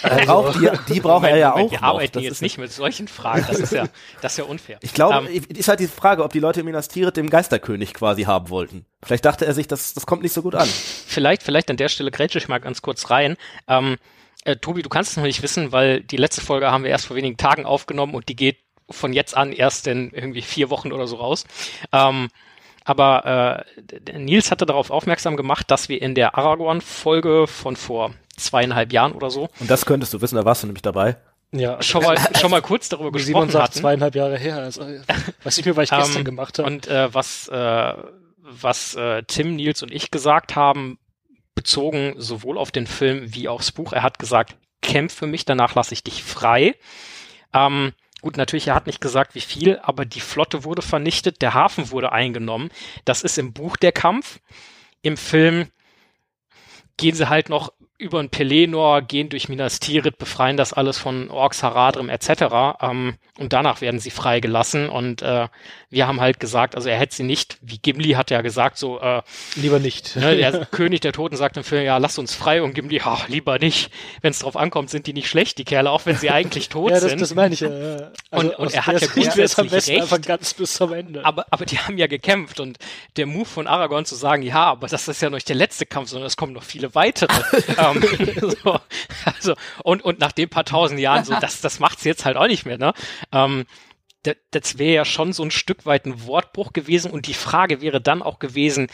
[0.03, 1.71] Also, braucht die, die braucht Moment, er ja auch.
[1.71, 3.45] Wir arbeiten das jetzt nicht mit solchen Fragen.
[3.47, 3.87] Das ist ja,
[4.21, 4.79] das ist ja unfair.
[4.83, 7.95] Ich glaube, ähm, ist halt die Frage, ob die Leute in Minas Tirith den Geisterkönig
[7.95, 8.87] quasi haben wollten.
[9.03, 10.67] Vielleicht dachte er sich, das, das kommt nicht so gut an.
[10.67, 13.37] Vielleicht, vielleicht an der Stelle grätsche ich mal ganz kurz rein.
[13.69, 13.97] Ähm,
[14.45, 17.07] äh, Tobi, du kannst es noch nicht wissen, weil die letzte Folge haben wir erst
[17.07, 18.57] vor wenigen Tagen aufgenommen und die geht
[18.91, 21.45] von jetzt an erst in irgendwie vier Wochen oder so raus.
[21.93, 22.29] Ähm,
[22.85, 23.67] aber
[24.09, 29.13] äh, Nils hatte darauf aufmerksam gemacht, dass wir in der Aragorn-Folge von vor zweieinhalb Jahren
[29.13, 29.49] oder so.
[29.61, 31.17] Und das könntest du wissen, da warst du nämlich dabei.
[31.53, 33.79] Ja, schon mal, schon mal kurz darüber gesprochen Simon sagt, hatten.
[33.81, 34.59] zweieinhalb Jahre her.
[34.59, 34.83] Also,
[35.43, 36.69] weiß nicht mehr, was ich gestern um, gemacht habe.
[36.69, 37.95] Und äh, was, äh,
[38.39, 40.99] was äh, Tim, Nils und ich gesagt haben,
[41.55, 43.93] bezogen sowohl auf den Film wie aufs Buch.
[43.93, 46.75] Er hat gesagt, kämpf für mich, danach lasse ich dich frei.
[47.53, 47.93] Ähm,
[48.23, 51.91] Gut, natürlich, er hat nicht gesagt, wie viel, aber die Flotte wurde vernichtet, der Hafen
[51.91, 52.71] wurde eingenommen.
[53.05, 54.41] Das ist im Buch der Kampf.
[55.03, 55.69] Im Film
[56.99, 61.31] gehen sie halt noch über ein Pelenor, gehen durch Minas Tirith, befreien das alles von
[61.31, 62.79] Orks, Haradrim etc.
[62.81, 64.89] Ähm, und danach werden sie freigelassen.
[64.89, 65.49] Und äh,
[65.91, 69.01] wir haben halt gesagt, also er hätte sie nicht, wie Gimli hat ja gesagt, so
[69.01, 69.23] äh,
[69.55, 70.17] lieber nicht.
[70.17, 73.29] Ne, der König der Toten sagt im Film, ja, lass uns frei und Gimli, ach,
[73.29, 73.91] lieber nicht.
[74.21, 76.91] Wenn es drauf ankommt, sind die nicht schlecht, die Kerle, auch wenn sie eigentlich tot
[76.91, 77.21] ja, das, sind.
[77.21, 77.69] das meine ich ja.
[78.31, 81.25] Also und, und er hat ja grundsätzlich am besten recht, einfach ganz bis zum Ende.
[81.25, 82.79] Aber, aber die haben ja gekämpft und
[83.17, 85.87] der Move von Aragorn zu sagen, ja, aber das ist ja noch nicht der letzte
[85.87, 87.33] Kampf, sondern es kommen noch viele weitere.
[87.97, 88.81] ähm, so,
[89.25, 92.47] also, und, und nach den paar tausend Jahren, so, das, das macht's jetzt halt auch
[92.47, 92.93] nicht mehr, ne?
[93.33, 93.67] Ähm,
[94.51, 98.03] das wäre ja schon so ein Stück weit ein Wortbruch gewesen und die Frage wäre
[98.03, 98.89] dann auch gewesen,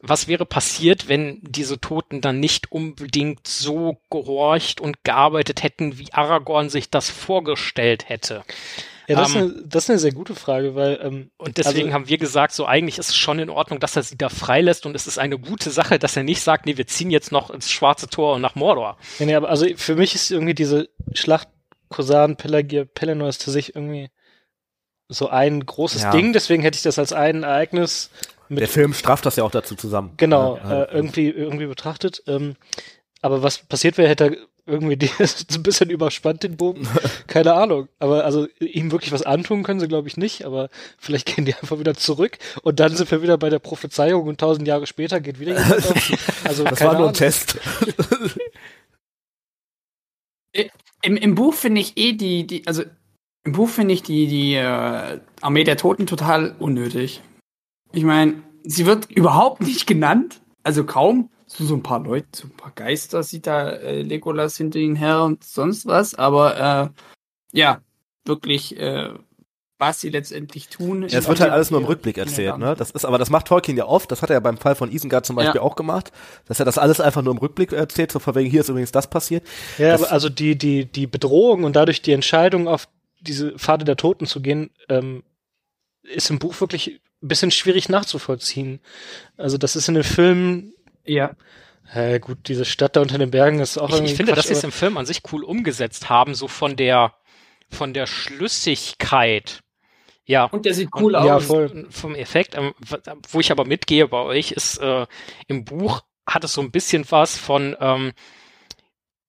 [0.00, 6.12] was wäre passiert, wenn diese Toten dann nicht unbedingt so gehorcht und gearbeitet hätten, wie
[6.12, 8.44] Aragorn sich das vorgestellt hätte?
[9.08, 11.86] Ja, das, Ähm, ist eine, das ist eine sehr gute Frage, weil ähm, Und deswegen
[11.86, 14.28] Also- haben wir gesagt, so eigentlich ist es schon in Ordnung, dass er sie da
[14.28, 17.32] freilässt und es ist eine gute Sache, dass er nicht sagt, nee, wir ziehen jetzt
[17.32, 18.98] noch ins Schwarze Tor und nach Mordor.
[19.18, 21.48] Nee, nee, aber also für mich ist irgendwie diese Schlacht
[21.88, 24.10] Kosan, Pelagier, Pelennor ist tatsächlich irgendwie
[25.08, 26.10] so ein großes Ja.
[26.10, 28.10] Ding, deswegen hätte ich das als ein Ereignis
[28.50, 30.12] mit Der Film strafft das ja auch dazu zusammen.
[30.18, 32.22] genau Ja, äh, irgendwie irgendwie betrachtet.
[32.26, 32.56] Ähm,
[33.20, 36.86] aber was passiert wäre, hätte er irgendwie die, so ein bisschen überspannt den Bogen.
[37.26, 37.88] Keine Ahnung.
[37.98, 40.44] Aber also ihm wirklich was antun können sie, glaube ich, nicht.
[40.44, 44.26] Aber vielleicht gehen die einfach wieder zurück und dann sind wir wieder bei der Prophezeiung
[44.26, 46.44] und tausend Jahre später geht wieder jemand auf.
[46.44, 47.14] Also Das keine war nur ein Ahnung.
[47.14, 47.58] Test.
[51.02, 52.82] Im, Im Buch finde ich eh die, die, also
[53.44, 57.22] im Buch finde ich die, die äh, Armee der Toten total unnötig.
[57.92, 61.30] Ich meine, sie wird überhaupt nicht genannt, also kaum.
[61.48, 64.96] So, so ein paar Leute, so ein paar Geister sieht da äh, Legolas hinter ihnen
[64.96, 67.80] her und sonst was, aber äh, ja,
[68.24, 69.08] wirklich, äh,
[69.78, 71.02] was sie letztendlich tun.
[71.08, 72.74] Ja, es wird halt alles nur im Rückblick erzählt, ne?
[72.76, 74.10] Das ist, aber das macht Tolkien ja oft.
[74.10, 75.62] Das hat er ja beim Fall von Isengard zum Beispiel Ja.
[75.62, 76.10] auch gemacht,
[76.46, 78.90] dass er das alles einfach nur im Rückblick erzählt, so von wegen, hier ist übrigens
[78.92, 79.46] das passiert.
[79.78, 82.88] Ja, Das- aber also die, die, die Bedrohung und dadurch die Entscheidung, auf
[83.20, 85.22] diese Pfade der Toten zu gehen, ähm,
[86.02, 88.80] ist im Buch wirklich ein bisschen schwierig nachzuvollziehen.
[89.36, 90.72] Also das ist in den Filmen,
[91.08, 91.32] Ja.
[91.92, 94.38] äh, gut, diese Stadt da unter den Bergen ist auch Ich, irgendwie ich finde, Quatsch,
[94.38, 97.14] dass sie es im Film an sich cool umgesetzt haben, so von der
[97.70, 99.60] von der Schlüssigkeit.
[100.24, 100.44] Ja.
[100.44, 101.46] Und der sieht cool Und- Ja, aus.
[101.46, 101.86] voll.
[101.90, 102.74] Vom Effekt, ähm,
[103.30, 105.06] wo ich aber mitgehe bei euch, ist äh,
[105.46, 108.12] im Buch hat es so ein bisschen was von, ähm,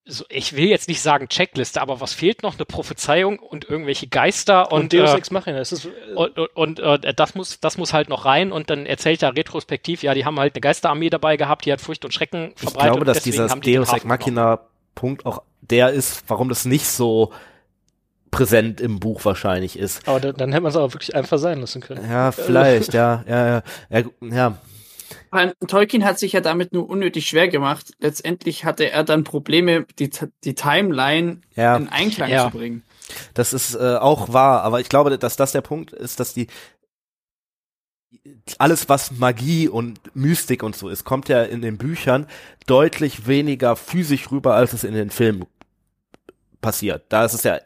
[0.06, 2.54] so, ich will jetzt nicht sagen Checkliste, aber was fehlt noch?
[2.54, 5.60] Eine Prophezeiung und irgendwelche Geister und, und, Deus äh, Ex Machina.
[5.60, 8.86] Ist, äh, und, und, und äh, das muss das muss halt noch rein und dann
[8.86, 12.12] erzählt er retrospektiv, ja, die haben halt eine Geisterarmee dabei gehabt, die hat Furcht und
[12.12, 12.92] Schrecken Ich verbreitet.
[12.92, 14.04] glaube, dass dieser die Deus Ex.
[14.04, 14.60] Machina
[14.94, 17.32] Punkt auch der ist, warum das nicht so
[18.30, 20.06] präsent im Buch wahrscheinlich ist.
[20.08, 22.08] aber dann, dann hätte man es aber wirklich einfach sein lassen können.
[22.08, 24.58] Ja, vielleicht, ja, ja, ja, ja, ja.
[25.66, 27.92] Tolkien hat sich ja damit nur unnötig schwer gemacht.
[27.98, 30.10] Letztendlich hatte er dann Probleme, die,
[30.44, 31.76] die Timeline Ja.
[31.76, 32.50] in Einklang Ja.
[32.50, 32.82] zu bringen.
[33.34, 36.46] Das ist äh, auch wahr, aber ich glaube, dass das der Punkt ist, dass die
[38.58, 42.26] alles, was Magie und Mystik und so ist, kommt ja in den Büchern
[42.66, 45.46] deutlich weniger physisch rüber, als es in den Filmen
[46.60, 47.04] passiert.
[47.08, 47.58] Da ist es ja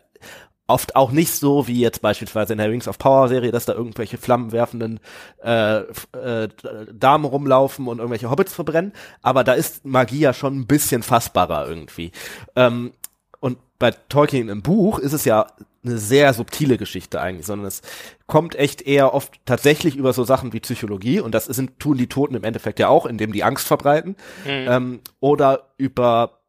[0.66, 3.74] oft auch nicht so wie jetzt beispielsweise in der Rings of Power Serie, dass da
[3.74, 5.00] irgendwelche flammenwerfenden
[5.42, 6.48] äh, äh,
[6.92, 8.92] Damen rumlaufen und irgendwelche Hobbits verbrennen,
[9.22, 12.12] aber da ist Magie ja schon ein bisschen fassbarer irgendwie.
[12.56, 12.92] Ähm,
[13.40, 15.46] und bei Tolkien im Buch ist es ja
[15.84, 17.82] eine sehr subtile Geschichte eigentlich, sondern es
[18.26, 22.06] kommt echt eher oft tatsächlich über so Sachen wie Psychologie und das sind, tun die
[22.06, 24.50] Toten im Endeffekt ja auch, indem die Angst verbreiten Mhm.
[24.50, 26.40] ähm, oder über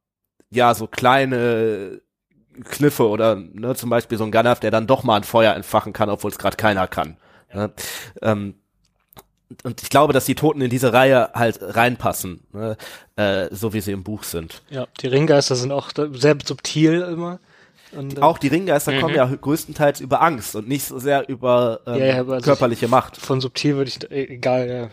[0.52, 2.02] ja so kleine
[2.64, 5.94] Kniffe oder ne, zum Beispiel so ein Gandalf, der dann doch mal ein Feuer entfachen
[5.94, 7.18] kann, obwohl es gerade keiner kann.
[7.54, 7.72] Ne?
[8.22, 8.56] Ähm,
[9.64, 12.78] und ich glaube, dass die Toten in diese Reihe halt reinpassen, ne?
[13.16, 14.64] äh, so wie sie im Buch sind.
[14.70, 17.40] Ja, die Ringgeister sind auch sehr subtil immer.
[17.92, 19.02] Und, äh, Auch die Ringgeister Mhm.
[19.02, 22.88] kommen ja größtenteils über Angst und nicht so sehr über ähm, Ja, ja, also körperliche
[22.88, 23.18] Macht.
[23.18, 24.90] von subtil würde ich, äh, egal, ja.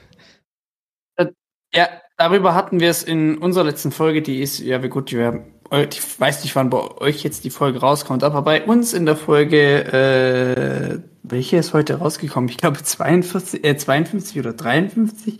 [1.74, 1.88] Ja,
[2.18, 5.51] darüber hatten wir es in unserer letzten Folge, die ist, ja, wie gut, wir haben,
[5.72, 9.16] ich weiß nicht, wann bei euch jetzt die Folge rauskommt, aber bei uns in der
[9.16, 12.50] Folge, äh, welche ist heute rausgekommen?
[12.50, 15.38] Ich glaube 42, äh, 52 oder 53.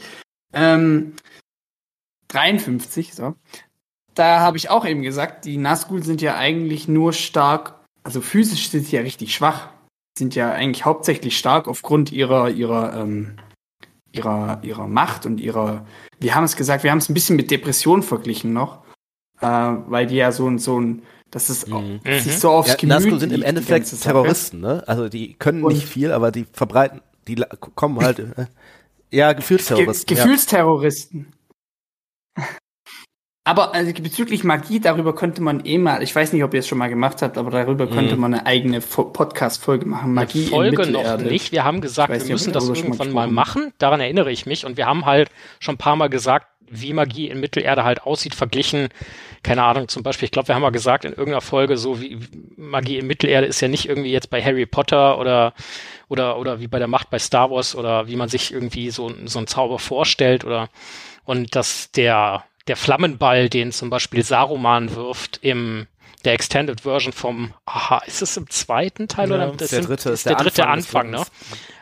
[0.55, 1.14] Ähm,
[2.28, 3.35] 53, so.
[4.14, 8.70] Da habe ich auch eben gesagt, die Nazgul sind ja eigentlich nur stark, also physisch
[8.70, 9.68] sind sie ja richtig schwach.
[10.18, 13.37] Sind ja eigentlich hauptsächlich stark aufgrund ihrer, ihrer, ähm,
[14.12, 15.87] ihrer, ihrer Macht und ihrer,
[16.20, 18.83] wir haben es gesagt, wir haben es ein bisschen mit Depression verglichen noch,
[19.43, 19.47] äh,
[19.90, 22.01] weil die ja so ein, so ein, das ist Mhm.
[22.05, 23.88] sich so aufs Ja, Gemüt Nazgul sind im Endeffekt.
[24.01, 24.82] Terroristen, ne?
[24.86, 27.43] Also die können Und- nicht viel, aber die verbreiten, die
[27.74, 28.47] kommen halt, äh,
[29.10, 30.16] ja, Ge Gefühlsterroristen.
[30.16, 30.23] ja.
[30.24, 31.32] Gefühlsterroristen.
[33.44, 36.69] Aber also, bezüglich Magie, darüber könnte man eh mal, ich weiß nicht, ob ihr es
[36.69, 38.20] schon mal gemacht habt, aber darüber könnte Mhm.
[38.20, 40.14] man eine eigene Fo- Podcast-Folge machen.
[40.14, 41.24] Magie Folge in noch Mittelerde.
[41.24, 41.51] nicht.
[41.51, 43.73] Wir haben gesagt, wir müssen das darüber schon mal irgendwann mal machen.
[43.78, 44.64] Daran erinnere ich mich.
[44.64, 45.28] Und wir haben halt
[45.59, 48.90] schon ein paar Mal gesagt, wie Magie in Mittelerde halt aussieht, verglichen.
[49.43, 52.19] Keine Ahnung, zum Beispiel, ich glaube, wir haben mal gesagt in irgendeiner Folge, so wie
[52.56, 55.52] Magie in Mittelerde ist ja nicht irgendwie jetzt bei Harry Potter oder,
[56.09, 59.12] oder, oder wie bei der Macht bei Star Wars oder wie man sich irgendwie so,
[59.24, 60.69] so einen Zauber vorstellt oder,
[61.24, 65.89] und dass der, der Flammenball, den zum Beispiel Saruman wirft im,
[66.24, 70.10] der Extended Version vom, aha, ist es im zweiten Teil Ja, oder Der sind- dritte
[70.10, 71.27] ist der, dritte Anfang Anfang,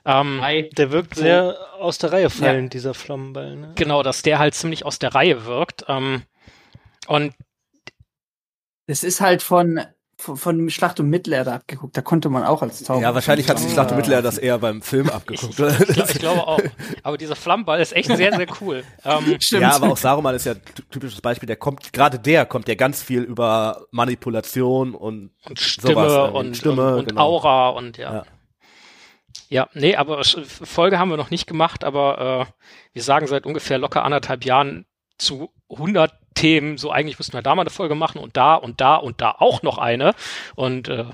[0.07, 0.41] ne?
[0.43, 0.69] Ähm.
[0.79, 1.21] Der wirkt So.
[1.23, 3.55] sehr aus der Reihe fallen, dieser Flammenball.
[3.57, 3.73] Ne?
[3.75, 5.85] genau, dass der halt ziemlich aus der Reihe wirkt.
[5.89, 6.23] Ähm,
[7.07, 7.35] und
[8.91, 9.81] Das ist halt von,
[10.17, 11.97] von, von Schlacht um Mittelerde abgeguckt.
[11.97, 13.05] Da konnte man auch als Zauberer.
[13.05, 13.71] Ja, wahrscheinlich hat sich.
[13.71, 15.61] Schlacht um Mittelerde das eher beim Film abgeguckt.
[15.61, 16.59] ich, ich, ich glaube auch.
[17.05, 18.83] Aber dieser Flammenball ist echt sehr, sehr cool.
[19.05, 19.63] Ähm, Stimmt.
[19.63, 20.61] Ja, aber auch Saruman ist ja ein
[20.91, 25.95] typisches Beispiel, der kommt, gerade der kommt ja ganz viel über Manipulation und und Stimme
[25.95, 26.39] sowas irgendwie.
[26.39, 27.21] und, Stimme, und, und genau.
[27.21, 28.13] Aura und ja.
[28.13, 28.25] Ja.
[29.49, 29.69] ja.
[29.75, 32.53] nee, aber Folge haben wir noch nicht gemacht, aber äh,
[32.93, 34.85] wir sagen seit ungefähr locker anderthalb Jahren
[35.17, 38.81] zu 100 Themen, so eigentlich müssten wir da mal eine Folge machen und da und
[38.81, 40.15] da und da auch noch eine.
[40.57, 41.05] Und äh,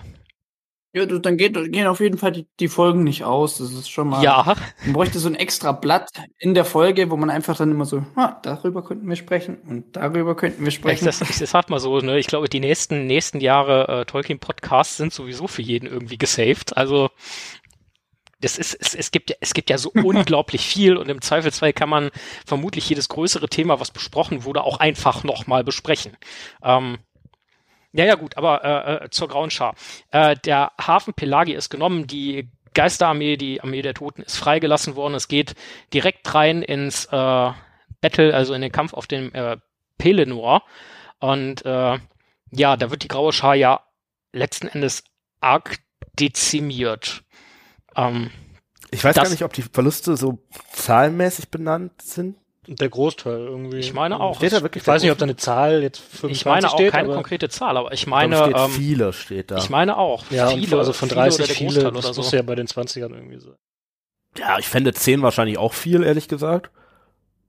[0.95, 3.59] Ja, dann geht, gehen auf jeden Fall die, die Folgen nicht aus.
[3.59, 4.23] Das ist schon mal.
[4.23, 7.85] ja, Man bräuchte so ein extra Blatt in der Folge, wo man einfach dann immer
[7.85, 11.05] so, ah, darüber könnten wir sprechen und darüber könnten wir ich, sprechen.
[11.05, 14.97] das, ich das sag mal so, ne, ich glaube, die nächsten, nächsten Jahre äh, Tolkien-Podcasts
[14.97, 16.77] sind sowieso für jeden irgendwie gesaved.
[16.77, 17.11] Also
[18.41, 21.73] das ist, es, es gibt ja, es gibt ja so unglaublich viel und im Zweifelsfall
[21.73, 22.11] kann man
[22.47, 26.17] vermutlich jedes größere Thema, was besprochen wurde, auch einfach nochmal besprechen.
[26.63, 26.99] Ähm,
[27.93, 29.75] ja, ja, gut, aber äh, äh, zur Grauen Schar.
[30.11, 35.15] Äh, der Hafen Pelagi ist genommen, die Geisterarmee, die Armee der Toten ist freigelassen worden.
[35.15, 35.55] Es geht
[35.95, 37.53] direkt rein ins äh,
[38.03, 39.57] Battle, also in den Kampf auf dem äh,
[39.97, 40.63] Pelennor.
[41.21, 41.99] Und äh,
[42.51, 43.81] ja, da wird die Graue Schar ja
[44.33, 45.05] letzten Endes
[45.41, 45.79] arg
[46.19, 47.23] dezimiert.
[47.97, 48.31] Ähm,
[48.90, 50.39] ich weiß gar nicht, ob die Verluste so
[50.73, 52.36] zahlenmäßig benannt sind.
[52.68, 53.78] Der Großteil irgendwie.
[53.78, 54.36] Ich meine auch.
[54.36, 56.74] Steht da wirklich Ich weiß nicht, ob da eine Zahl jetzt 25 ich meine auch
[56.74, 59.59] steht, keine konkrete Zahl, aber ich meine, steht ähm, viele steht da.
[59.59, 60.24] ich meine auch.
[60.31, 62.20] ja, viele, also von viele 30 oder der viele, Großteil das oder so.
[62.23, 63.55] muss ja bei den 20ern irgendwie sein.
[64.36, 66.70] ja, ich fände 10 wahrscheinlich auch viel, ehrlich gesagt.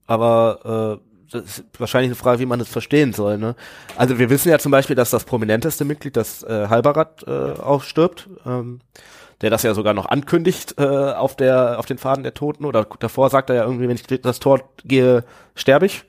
[0.05, 3.37] Aber äh, das ist wahrscheinlich eine Frage, wie man das verstehen soll.
[3.39, 3.55] Ne?
[3.97, 7.83] Also wir wissen ja zum Beispiel, dass das prominenteste Mitglied, das äh, Halbarat, äh, auch
[7.83, 8.29] stirbt.
[8.45, 8.81] Ähm,
[9.41, 12.85] der das ja sogar noch ankündigt äh, auf der auf den Faden der Toten oder
[12.99, 15.23] davor sagt er ja irgendwie, wenn ich das Tor gehe,
[15.55, 16.03] sterbe ich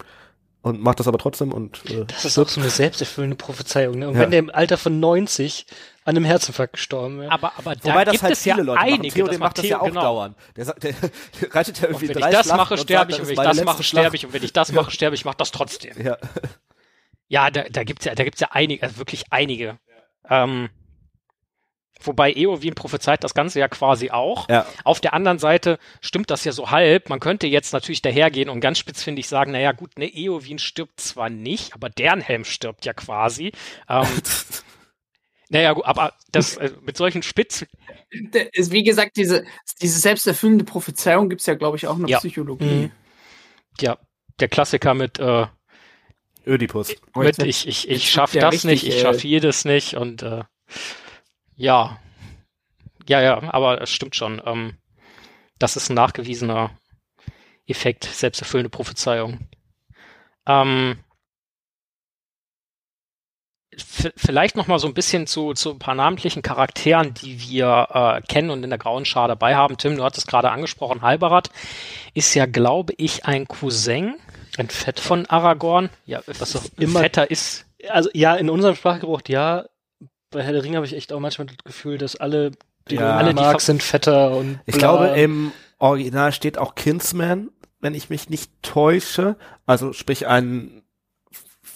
[0.63, 3.99] und macht das aber trotzdem und äh, Das ist auch so eine selbsterfüllende Prophezeiung.
[3.99, 4.09] Ne?
[4.09, 4.21] Und Ja.
[4.21, 5.67] wenn der im Alter von 90
[6.05, 7.31] an einem Herzinfarkt gestorben wäre.
[7.31, 8.97] Aber, aber da Wobei das gibt halt es ja viele Leute einige.
[8.99, 9.11] machen.
[9.13, 10.01] Theo, das der macht das ja Theo- auch genau.
[10.01, 10.37] dauernd.
[10.57, 11.11] Der, sagt, der, der
[11.55, 13.21] reitet ja Und irgendwie wenn ich drei das Schlachten mache, und sterbe ich.
[13.21, 14.27] Und wenn ich das mache, sterbe ich.
[14.27, 15.21] Und wenn ich das mache, sterbe ich.
[15.21, 15.93] Ich mache das trotzdem.
[16.03, 16.17] Ja.
[17.29, 19.79] Ja, da, da gibt's ja, da gibt's ja einige, also wirklich einige.
[20.31, 20.71] Ähm,
[22.01, 24.49] wobei Eowyn prophezeit das Ganze ja quasi auch.
[24.49, 24.67] Ja.
[24.85, 27.09] Auf der anderen Seite stimmt das ja so halb.
[27.09, 31.31] Man könnte jetzt natürlich dahergehen und ganz spitzfindig sagen, naja gut, ne, Eowyn stirbt zwar
[31.31, 33.53] nicht, aber deren Helm stirbt ja quasi.
[33.89, 34.07] Ähm,
[35.49, 37.67] naja, gut, aber das äh, mit solchen Spitz,
[38.53, 39.45] ist, wie gesagt, diese,
[39.83, 42.19] diese selbsterfüllende Prophezeiung gibt's ja, glaube ich, auch in der Ja.
[42.19, 42.65] Psychologie.
[42.65, 42.93] Mhm.
[43.81, 43.99] ja,
[44.41, 45.47] der Klassiker mit, äh,
[46.49, 46.95] Ödipus.
[47.15, 50.23] Mit ich, ich, ich schaff wird der das nicht, ich äh, schaff jedes nicht und
[50.23, 50.45] äh,
[51.59, 51.99] ja.
[53.07, 54.41] Ja, ja, aber es stimmt schon.
[54.45, 54.77] Ähm,
[55.59, 56.71] das ist ein nachgewiesener
[57.67, 59.49] Effekt, selbsterfüllende Prophezeiung.
[60.47, 60.99] Ähm,
[63.77, 68.23] vielleicht noch mal so ein bisschen zu, zu ein paar namentlichen Charakteren, die wir äh,
[68.27, 69.77] kennen und in der Grauen Schar dabei haben.
[69.77, 71.51] Tim, du hattest gerade angesprochen, Halbarat
[72.15, 74.15] ist ja, glaube ich, ein Cousin
[74.57, 74.99] ein Fett.
[75.01, 75.91] von Aragorn.
[76.07, 77.67] Ja, Was auch immer fetter ist.
[77.89, 79.67] Also ja, in unserem Sprachgebrauch ja.
[80.31, 82.51] Bei Herr der Ringe habe ich echt auch manchmal das Gefühl, dass alle,
[82.91, 83.17] die Ja.
[83.17, 84.79] Alle, die ver- sind fetter und Ich bla.
[84.79, 87.51] glaube, im Original steht auch Kinsman,
[87.81, 89.37] wenn ich mich nicht täusche.
[89.67, 90.83] Also sprich ein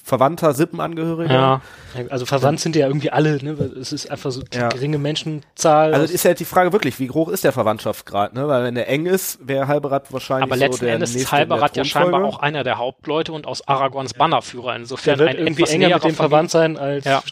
[0.02, 1.32] verwandter Sippenangehöriger.
[1.32, 1.62] Ja.
[2.10, 3.52] Also verwandt sind ja irgendwie alle, ne?
[3.52, 4.68] Es ist einfach so die Ja.
[4.68, 5.94] geringe Menschenzahl.
[5.94, 8.48] Also ist ja die Frage wirklich, wie hoch ist der Verwandtschaftsgrad, ne?
[8.48, 11.76] Weil wenn der eng ist, wäre Halberat wahrscheinlich Aber so letzten der Endes ist Halberat
[11.76, 14.74] ja scheinbar auch einer der Hauptleute und aus Aragorns Bannerführer.
[14.74, 17.22] Insofern der wird ein irgendwie enger mit dem verwandt sein als Ja.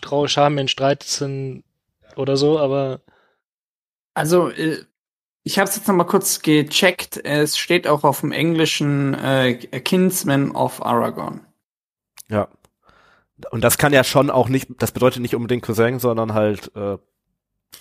[0.46, 1.64] In Streiten
[2.16, 3.00] oder so, aber
[4.14, 4.84] Also, äh,
[5.42, 7.24] ich habe es jetzt noch mal kurz gecheckt.
[7.24, 11.40] Es steht auch auf dem Englischen äh, Kinsman of Aragorn.
[12.28, 12.48] Ja.
[13.50, 16.98] Und das kann ja schon auch nicht, das bedeutet nicht unbedingt Cousin, sondern halt äh,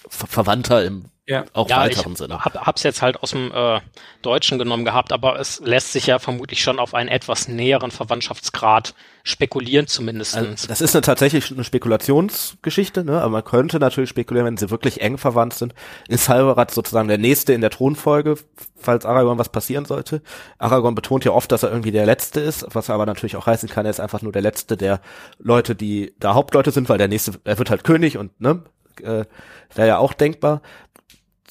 [0.07, 1.45] Ver Verwandter im Ja.
[1.53, 2.43] auch Ja, ich weiteren Sinne.
[2.43, 3.79] hab, hab's jetzt halt aus dem äh,
[4.21, 8.95] Deutschen genommen gehabt, aber es lässt sich ja vermutlich schon auf einen etwas näheren Verwandtschaftsgrad
[9.23, 10.35] spekulieren zumindest.
[10.35, 13.21] Also, das ist eine, tatsächlich eine Spekulationsgeschichte, ne?
[13.21, 15.75] aber man könnte natürlich spekulieren, wenn sie wirklich eng verwandt sind,
[16.07, 18.35] ist Halberat sozusagen der Nächste in der Thronfolge,
[18.75, 20.23] falls Aragorn was passieren sollte.
[20.57, 23.69] Aragorn betont ja oft, dass er irgendwie der Letzte ist, was aber natürlich auch heißen
[23.69, 25.01] kann, er ist einfach nur der Letzte der
[25.37, 28.63] Leute, die da Hauptleute sind, weil der Nächste, er wird halt König und ne,
[29.01, 29.25] äh,
[29.73, 30.61] wäre ja auch denkbar.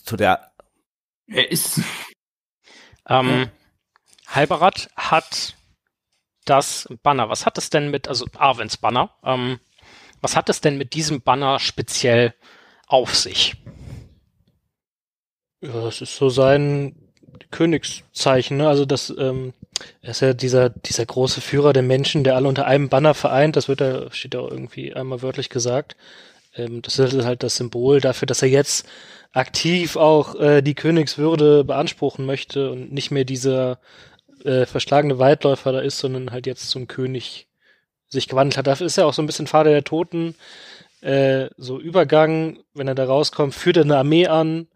[0.05, 0.53] Zu der,
[1.27, 1.81] Er ist.
[3.09, 3.51] Ähm,
[4.27, 5.57] Halberat hat
[6.45, 7.29] das Banner.
[7.29, 9.61] Was hat es denn mit, also Arwens Banner, ähm,
[10.21, 12.35] was hat es denn mit diesem Banner speziell
[12.87, 13.57] auf sich?
[15.61, 16.95] ja, das ist so sein
[17.51, 18.69] Königszeichen, ne?
[18.69, 19.55] Also das, ähm,
[20.03, 23.57] er ist ja dieser, dieser große Führer der Menschen, der alle unter einem Banner vereint,
[23.57, 25.97] das wird da, steht da auch irgendwie einmal wörtlich gesagt.
[26.55, 28.87] Ähm, das ist halt das Symbol dafür, dass er jetzt
[29.33, 33.79] aktiv auch äh, die Königswürde beanspruchen möchte und nicht mehr dieser
[34.45, 37.49] äh, verschlagene Waldläufer da ist, sondern halt jetzt zum König
[38.09, 38.67] sich gewandelt hat.
[38.67, 40.35] Dafür ist er auch so ein bisschen Vater der Toten,
[41.01, 44.67] äh, so Übergang, wenn er da rauskommt, führt er eine Armee an,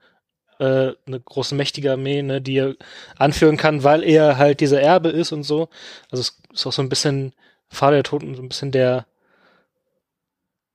[0.58, 2.74] äh, eine große mächtige Armee, ne, die er
[3.16, 5.68] anführen kann, weil er halt dieser Erbe ist und so.
[6.10, 7.32] Also es ist auch so ein bisschen
[7.68, 9.06] Vater der Toten, so ein bisschen der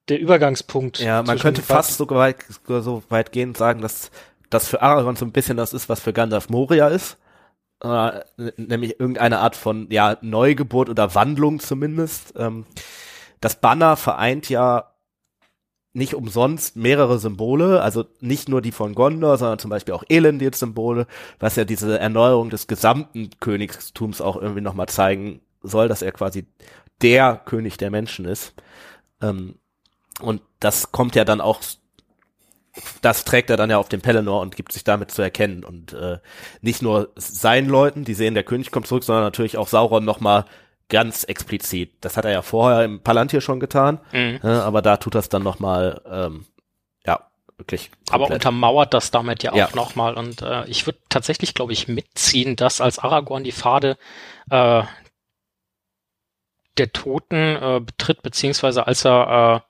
[0.10, 1.00] der Übergangspunkt.
[1.00, 4.12] Ja, man könnte fast so weit, so weit gehen und sagen, dass
[4.50, 7.18] das für Aragorn so ein bisschen das ist, was für Gandalf Moria ist.
[7.84, 8.22] Äh,
[8.58, 12.34] nämlich irgendeine Art von ja Neugeburt oder Wandlung zumindest.
[12.38, 12.66] Ähm,
[13.40, 14.94] das Banner vereint ja
[15.94, 21.08] nicht umsonst mehrere Symbole, also nicht nur die von Gondor, sondern zum Beispiel auch Elendil-Symbole,
[21.40, 26.46] was ja diese Erneuerung des gesamten Königstums auch irgendwie nochmal zeigen soll, dass er quasi
[27.02, 28.54] der König der Menschen ist.
[29.22, 29.56] Ähm,
[30.22, 31.62] und das kommt ja dann auch,
[33.02, 35.64] das trägt er dann ja auf den Pelennor und gibt sich damit zu erkennen.
[35.64, 36.20] Und äh,
[36.62, 40.46] nicht nur seinen Leuten, die sehen, der König kommt zurück, sondern natürlich auch Sauron nochmal
[40.90, 41.94] ganz explizit.
[42.02, 44.40] Das hat er ja vorher im Palantir schon getan, mhm.
[44.44, 46.46] äh, aber da tut das dann nochmal, ähm,
[47.06, 47.28] ja,
[47.58, 47.92] wirklich.
[48.10, 48.14] Komplett.
[48.14, 49.70] Aber untermauert das damit ja auch ja.
[49.76, 50.16] nochmal.
[50.16, 53.98] Und äh, ich würde tatsächlich, glaube ich, mitziehen, dass als Aragorn die Pfade
[54.50, 54.84] äh,
[56.78, 59.67] der Toten äh, betritt, beziehungsweise als er äh,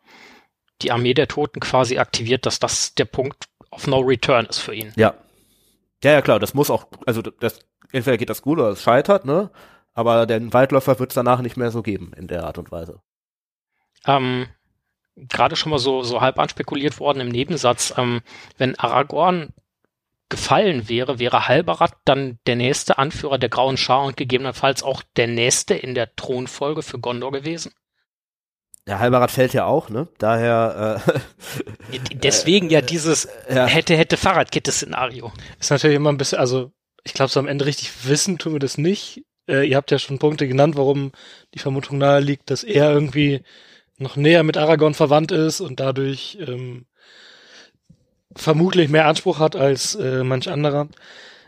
[0.82, 4.74] die Armee der Toten quasi aktiviert, dass das der Punkt of No Return ist für
[4.74, 4.94] ihn.
[4.96, 5.16] Ja.
[6.04, 7.60] Ja, ja, klar, das muss auch, also das,
[7.92, 9.50] entweder geht das gut oder es scheitert, ne?
[9.94, 13.02] Aber den Waldläufer wird es danach nicht mehr so geben in der Art und Weise.
[14.06, 14.48] Ähm,
[15.16, 18.22] Gerade schon mal so, so halb anspekuliert worden im Nebensatz, ähm,
[18.60, 19.54] wenn Aragorn
[20.30, 25.28] gefallen wäre, wäre Halbarat dann der nächste Anführer der Grauen Schar und gegebenenfalls auch der
[25.28, 27.74] nächste in der Thronfolge für Gondor gewesen?
[28.88, 30.08] Der Halberrad fällt ja auch, ne?
[30.18, 31.02] Daher.
[31.06, 33.66] Äh, Deswegen ja dieses ja.
[33.66, 35.32] hätte hätte Fahrradkette-Szenario.
[35.60, 36.72] Ist natürlich immer ein bisschen, also
[37.04, 39.26] ich glaube, so am Ende richtig wissen tun wir das nicht.
[39.48, 41.12] Äh, ihr habt ja schon Punkte genannt, warum
[41.54, 43.44] die Vermutung nahe liegt, dass er irgendwie
[43.98, 46.86] noch näher mit Aragorn verwandt ist und dadurch ähm,
[48.36, 50.88] vermutlich mehr Anspruch hat als äh, manch anderer.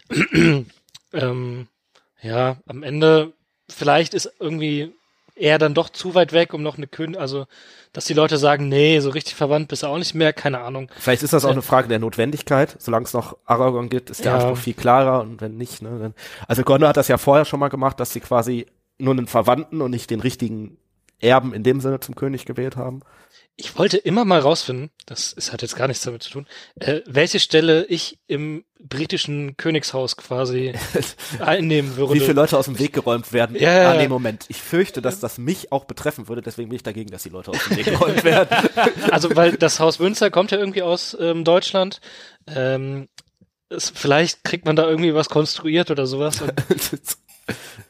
[1.14, 1.68] ähm,
[2.22, 3.34] ja, am Ende
[3.70, 4.94] vielleicht ist irgendwie
[5.40, 7.46] er dann doch zu weit weg, um noch eine Königin, also
[7.94, 10.92] dass die Leute sagen, nee, so richtig verwandt bist du auch nicht mehr, keine Ahnung.
[11.00, 12.76] Vielleicht ist das auch eine Frage der Notwendigkeit.
[12.78, 14.38] Solange es noch Aragorn gibt, ist der ja.
[14.38, 16.14] Anspruch viel klarer und wenn nicht, ne, dann,
[16.48, 18.68] also Gondor hat das ja vorher schon mal gemacht, dass sie quasi
[19.00, 20.78] nur einen Verwandten und nicht den richtigen
[21.20, 23.02] Erben in dem Sinne zum König gewählt haben
[23.60, 26.48] ich wollte immer mal rausfinden, das ist, hat jetzt gar nichts damit zu tun,
[26.80, 30.74] äh, welche Stelle ich im britischen Königshaus quasi
[31.40, 32.14] einnehmen würde.
[32.14, 33.58] Wie viele Leute aus dem Weg geräumt werden?
[33.58, 34.46] Ja, ja, ah, nee, Moment.
[34.48, 37.52] Ich fürchte, dass das mich auch betreffen würde, deswegen bin ich dagegen, dass die Leute
[37.52, 38.70] aus dem Weg geräumt werden.
[39.12, 42.00] also, weil das Haus Münster kommt ja irgendwie aus ähm, Deutschland.
[42.48, 43.10] Ähm,
[43.68, 46.42] es, vielleicht kriegt man da irgendwie was konstruiert oder sowas.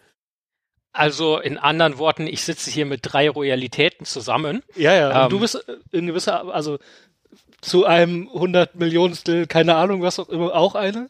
[0.92, 4.64] Also in anderen Worten, ich sitze hier mit drei Royalitäten zusammen.
[4.76, 5.26] Ja, ja.
[5.26, 6.80] Ähm, du bist in gewisser, also
[7.62, 11.10] zu einem hundert Millionstel, keine Ahnung, was auch immer, auch eine.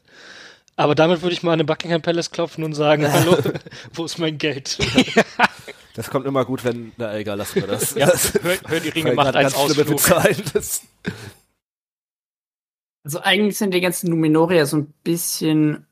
[0.76, 3.38] Aber damit würde ich mal an den Buckingham Palace klopfen und sagen, hallo,
[3.93, 4.77] wo ist mein Geld?
[5.95, 7.93] Das kommt immer gut, wenn, na egal, lassen wir das.
[7.93, 9.99] Ja, hör, hör die Ringe macht als Ausflug.
[13.03, 15.88] Also eigentlich sind die ganzen Numenorier so ein bisschen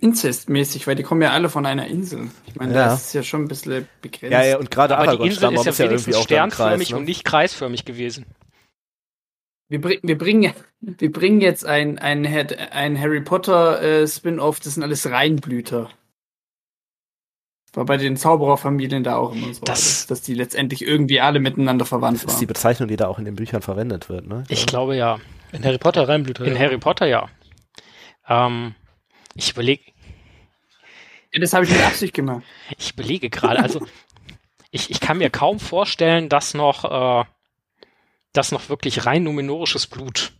[0.00, 2.30] inzestmäßig, weil die kommen ja alle von einer Insel.
[2.46, 2.86] Ich meine, ja.
[2.86, 4.32] das ist ja schon ein bisschen begrenzt.
[4.32, 6.96] Ja, ja, und gerade Aber die Insel ist ja wenigstens ja sternförmig ne?
[6.96, 8.26] und nicht kreisförmig gewesen.
[9.68, 14.74] Wir, bring, wir, bringen, wir bringen jetzt ein, ein, ein Harry Potter äh, Spin-off, das
[14.74, 15.90] sind alles Reinblüter.
[17.72, 21.84] War bei den Zaubererfamilien da auch immer so, das, dass die letztendlich irgendwie alle miteinander
[21.84, 22.26] verwandt waren.
[22.26, 24.44] Das ist die Bezeichnung, die da auch in den Büchern verwendet wird, ne?
[24.48, 25.18] Ich glaube ja.
[25.50, 26.44] In Harry Potter Reinblüter.
[26.44, 26.60] In ja.
[26.60, 27.28] Harry Potter ja.
[28.28, 28.76] Ähm,
[29.34, 29.84] ich überlege.
[31.32, 32.42] Ja, das habe ich mit Absicht gemacht.
[32.78, 33.84] Ich überlege gerade, also
[34.70, 37.24] ich, ich kann mir kaum vorstellen, dass noch, äh,
[38.32, 40.32] dass noch wirklich rein numenorisches Blut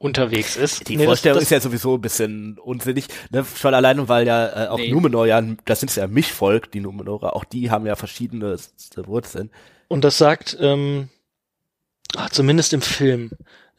[0.00, 0.88] unterwegs ist.
[0.88, 3.44] Die nee, Vorstellung das, das ist ja sowieso ein bisschen unsinnig, ne?
[3.44, 4.90] schon alleine, weil ja äh, auch nee.
[4.90, 8.56] Numenor ja, das sind ja Mischvolk, die Numenorer, auch die haben ja verschiedene
[8.96, 9.50] Wurzeln.
[9.88, 11.10] Und das sagt, ähm,
[12.16, 13.30] ach, zumindest im Film,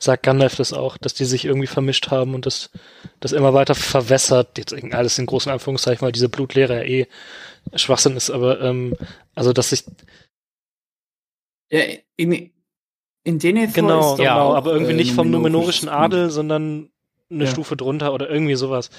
[0.04, 2.72] sagt Gandalf das auch, dass die sich irgendwie vermischt haben und das,
[3.20, 4.58] das immer weiter verwässert.
[4.58, 7.08] Jetzt alles in großen Anführungszeichen, weil diese Blutlehre ja eh
[7.76, 8.96] Schwachsinn ist, aber ähm,
[9.36, 9.86] also dass sich
[11.72, 11.84] ja,
[12.18, 12.52] in,
[13.24, 16.90] in denen genau, genau, auch, aber irgendwie äh, nicht vom numenorischen Adel, sondern
[17.30, 17.50] eine ja.
[17.50, 18.90] Stufe drunter oder irgendwie sowas.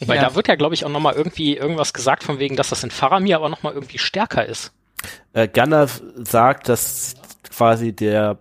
[0.00, 0.22] Weil ja.
[0.22, 2.90] da wird ja, glaube ich, auch nochmal irgendwie irgendwas gesagt von wegen, dass das in
[2.90, 4.72] Faramir aber nochmal irgendwie stärker ist.
[5.32, 7.14] Äh, Gandalf sagt, dass
[7.48, 8.38] quasi der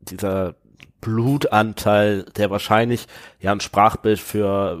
[0.00, 0.54] dieser
[1.02, 3.06] Blutanteil, der wahrscheinlich
[3.40, 4.78] ja ein Sprachbild für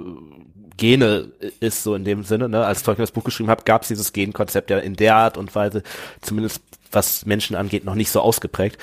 [0.78, 2.48] Gene ist, so in dem Sinne.
[2.48, 2.64] Ne?
[2.64, 5.54] Als Tolkien das Buch geschrieben hat, gab es dieses Genkonzept ja in der Art und
[5.54, 5.82] Weise,
[6.22, 8.78] zumindest was Menschen angeht, noch nicht so ausgeprägt,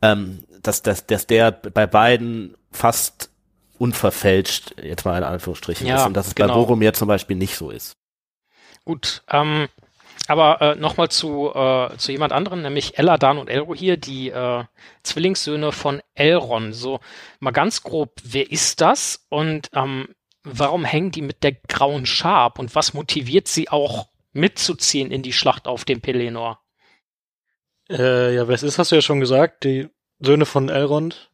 [0.00, 3.30] ähm, dass, dass, dass der bei beiden fast
[3.78, 6.48] unverfälscht, jetzt mal in Anführungsstrichen, Ja, ist und dass es genau.
[6.48, 7.92] bei Boromir zum Beispiel nicht so ist.
[8.84, 9.68] Gut, ähm,
[10.26, 14.64] aber äh, nochmal zu, äh, zu jemand anderem, nämlich Eladan und Elrohir, die äh,
[15.02, 16.74] Zwillingssöhne von Elrond.
[16.74, 17.00] So
[17.40, 20.08] mal ganz grob, wer ist das und ähm,
[20.42, 25.22] warum hängen die mit der grauen Schar ab und was motiviert sie auch mitzuziehen in
[25.22, 26.60] die Schlacht auf dem Pelennor?
[27.90, 29.64] Äh, ja, wer es ist, hast du ja schon gesagt.
[29.64, 29.88] Die
[30.20, 31.30] Söhne von Elrond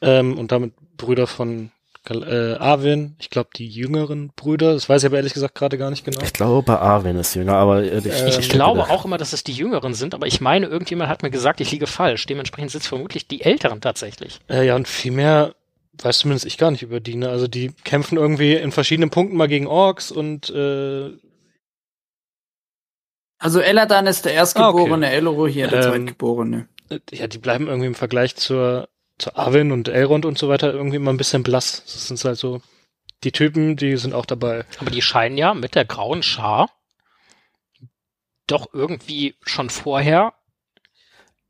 [0.00, 1.72] ähm, und damit Brüder von
[2.10, 3.16] äh, Arwen.
[3.20, 4.74] Ich glaube, die jüngeren Brüder.
[4.74, 6.20] Das weiß ich aber ehrlich gesagt gerade gar nicht genau.
[6.22, 9.32] Ich glaube, Arwen ist jünger, aber äh, ich, Ähm, Ich ich glaube auch immer, dass
[9.32, 12.26] es die Jüngeren sind, aber ich meine, irgendjemand hat mir gesagt, ich liege falsch.
[12.26, 14.40] Dementsprechend sind es vermutlich die Älteren tatsächlich.
[14.48, 15.54] Äh, ja, und viel mehr
[16.02, 17.14] weiß zumindest ich gar nicht über die.
[17.16, 17.28] Ne?
[17.28, 21.10] Also die kämpfen irgendwie in verschiedenen Punkten mal gegen Orks und äh,
[23.38, 26.68] Also Eladan ist der Erstgeborene, Elrohir der Ähm, Zweitgeborene.
[26.90, 28.88] äh, ja, die bleiben irgendwie im Vergleich zur,
[29.18, 31.82] zur Arwen und Elrond und so weiter irgendwie immer ein bisschen blass.
[31.84, 32.60] Das sind halt so
[33.24, 34.64] die Typen, die sind auch dabei.
[34.78, 36.70] Aber die scheinen ja mit der grauen Schar
[38.46, 40.34] doch irgendwie schon vorher.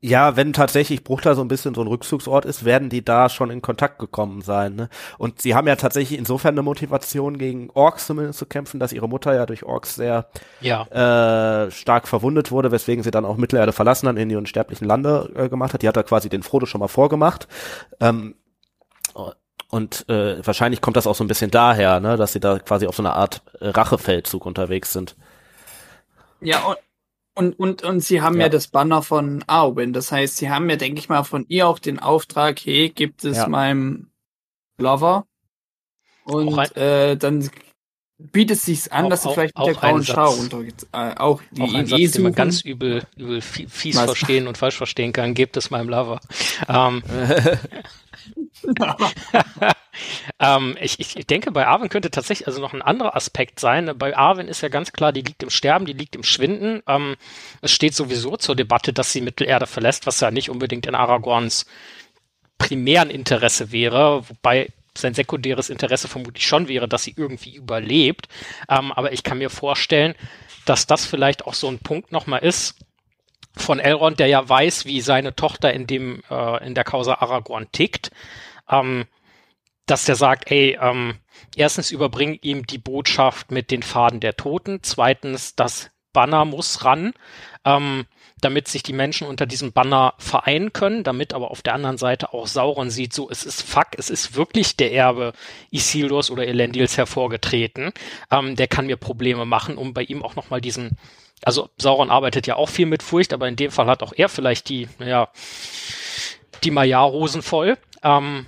[0.05, 3.49] Ja, wenn tatsächlich Bruchtal so ein bisschen so ein Rückzugsort ist, werden die da schon
[3.49, 4.75] in Kontakt gekommen sein.
[4.75, 4.89] Ne?
[5.17, 9.07] Und sie haben ja tatsächlich insofern eine Motivation, gegen Orks zumindest zu kämpfen, dass ihre
[9.07, 10.27] Mutter ja durch Orks sehr
[10.59, 14.85] Ja, äh, stark verwundet wurde, weswegen sie dann auch Mittelerde verlassen hat, in die unsterblichen
[14.85, 15.83] Lande äh, gemacht hat.
[15.83, 17.47] Die hat da quasi den Frodo schon mal vorgemacht.
[18.01, 18.35] Ähm,
[19.69, 22.87] und äh, wahrscheinlich kommt das auch so ein bisschen daher, ne, dass sie da quasi
[22.87, 25.15] auf so einer Art Rachefeldzug unterwegs sind.
[26.41, 26.77] Ja, und,
[27.35, 28.43] und, und, und sie haben ja.
[28.43, 28.49] Ja.
[28.49, 29.93] das Banner von Arwen.
[29.93, 33.23] Das heißt, sie haben ja, denke ich mal, von ihr auch den Auftrag, hey, gibt
[33.25, 33.47] es Ja.
[33.47, 34.11] meinem
[34.77, 35.25] Lover.
[36.25, 37.49] Und ein- äh, dann
[38.17, 40.87] bietet es sich an, Auch- dass sie auch- vielleicht mit der grauen Schau runtergeht.
[40.93, 44.05] Äh, auch die auch ein Idee Satz, den man ganz übel, übel fie- fies Was?
[44.05, 45.33] verstehen und falsch verstehen kann.
[45.33, 46.19] Gebt es meinem Lover.
[46.69, 47.03] Ähm,
[50.39, 53.91] ähm, ich, ich, denke, bei Arwen könnte tatsächlich also noch ein anderer Aspekt sein.
[53.97, 56.81] Bei Arwen ist ja ganz klar, die liegt im Sterben, die liegt im Schwinden.
[56.87, 57.15] Ähm,
[57.61, 61.65] es steht sowieso zur Debatte, dass sie Mittelerde verlässt, was ja nicht unbedingt in Aragorns
[62.57, 68.27] primären Interesse wäre, wobei sein sekundäres Interesse vermutlich schon wäre, dass sie irgendwie überlebt.
[68.69, 70.15] Ähm, aber ich kann mir vorstellen,
[70.65, 72.75] dass das vielleicht auch so ein Punkt nochmal ist
[73.55, 77.71] von Elrond, der ja weiß, wie seine Tochter in dem äh, in der Causa Aragorn
[77.71, 78.11] tickt,
[78.69, 79.05] ähm,
[79.85, 81.15] dass der sagt, ey, ähm,
[81.55, 87.13] erstens überbring ihm die Botschaft mit den Faden der Toten, zweitens das Banner muss ran,
[87.65, 88.05] ähm,
[88.39, 92.33] damit sich die Menschen unter diesem Banner vereinen können, damit aber auf der anderen Seite
[92.33, 95.33] auch Sauron sieht, so es ist fuck, es ist wirklich der Erbe
[95.71, 97.91] Isildurs oder Elendils hervorgetreten,
[98.31, 100.97] ähm, der kann mir Probleme machen, um bei ihm auch nochmal diesen
[101.45, 104.29] also Sauron arbeitet ja auch viel mit Furcht, aber in dem Fall hat auch er
[104.29, 105.29] vielleicht die, naja,
[106.63, 107.77] die Maja-Hosen voll.
[108.01, 108.45] Ähm,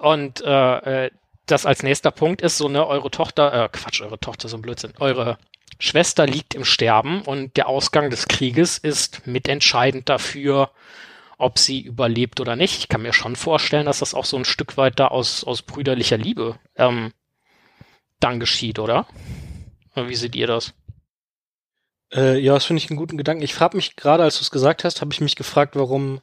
[0.00, 1.10] und äh, äh,
[1.46, 4.62] das als nächster Punkt ist so, ne, eure Tochter, äh, Quatsch, eure Tochter, so ein
[4.62, 5.38] Blödsinn, eure
[5.78, 10.70] Schwester liegt im Sterben und der Ausgang des Krieges ist mitentscheidend dafür,
[11.38, 12.78] ob sie überlebt oder nicht.
[12.78, 15.62] Ich kann mir schon vorstellen, dass das auch so ein Stück weit da aus, aus
[15.62, 17.12] brüderlicher Liebe ähm,
[18.20, 19.06] dann geschieht, oder?
[19.94, 20.74] Wie seht ihr das?
[22.12, 23.42] Äh, ja, das finde ich einen guten Gedanken.
[23.42, 26.20] Ich frage mich gerade, als du es gesagt hast, habe ich mich gefragt, warum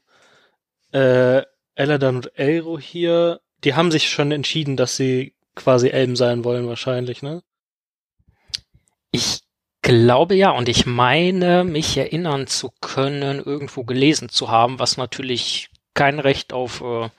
[0.91, 1.43] äh,
[1.75, 6.67] Eladan und Elro hier, die haben sich schon entschieden, dass sie quasi Elben sein wollen
[6.67, 7.41] wahrscheinlich, ne?
[9.11, 9.41] Ich
[9.81, 15.69] glaube ja, und ich meine, mich erinnern zu können, irgendwo gelesen zu haben, was natürlich
[15.93, 17.09] kein Recht auf, äh,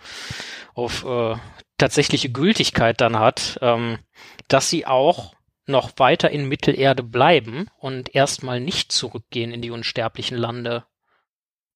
[0.74, 1.36] auf äh,
[1.78, 3.98] tatsächliche Gültigkeit dann hat, ähm,
[4.48, 5.35] dass sie auch
[5.66, 10.85] noch weiter in Mittelerde bleiben und erstmal nicht zurückgehen in die unsterblichen Lande.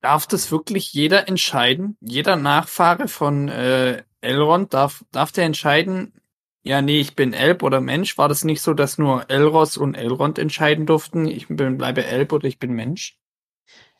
[0.00, 1.96] Darf das wirklich jeder entscheiden?
[2.00, 6.12] Jeder Nachfahre von äh, Elrond darf, darf der entscheiden,
[6.64, 8.16] ja, nee, ich bin Elb oder Mensch?
[8.18, 12.32] War das nicht so, dass nur Elros und Elrond entscheiden durften, ich bin, bleibe Elb
[12.32, 13.18] oder ich bin Mensch?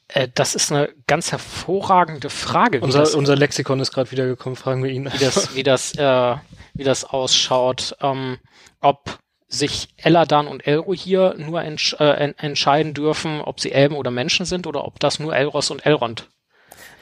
[0.09, 4.82] Äh, das ist eine ganz hervorragende Frage, Unser, das unser Lexikon ist gerade wiedergekommen, fragen
[4.85, 5.12] wir ihn.
[5.12, 6.36] wie das, wie das, äh,
[6.74, 8.39] wie das ausschaut, ähm,
[8.81, 9.19] ob
[9.49, 14.11] sich Eladan und Elro hier nur entsch äh, en entscheiden dürfen, ob sie Elben oder
[14.11, 16.28] Menschen sind oder ob das nur Elros und Elrond.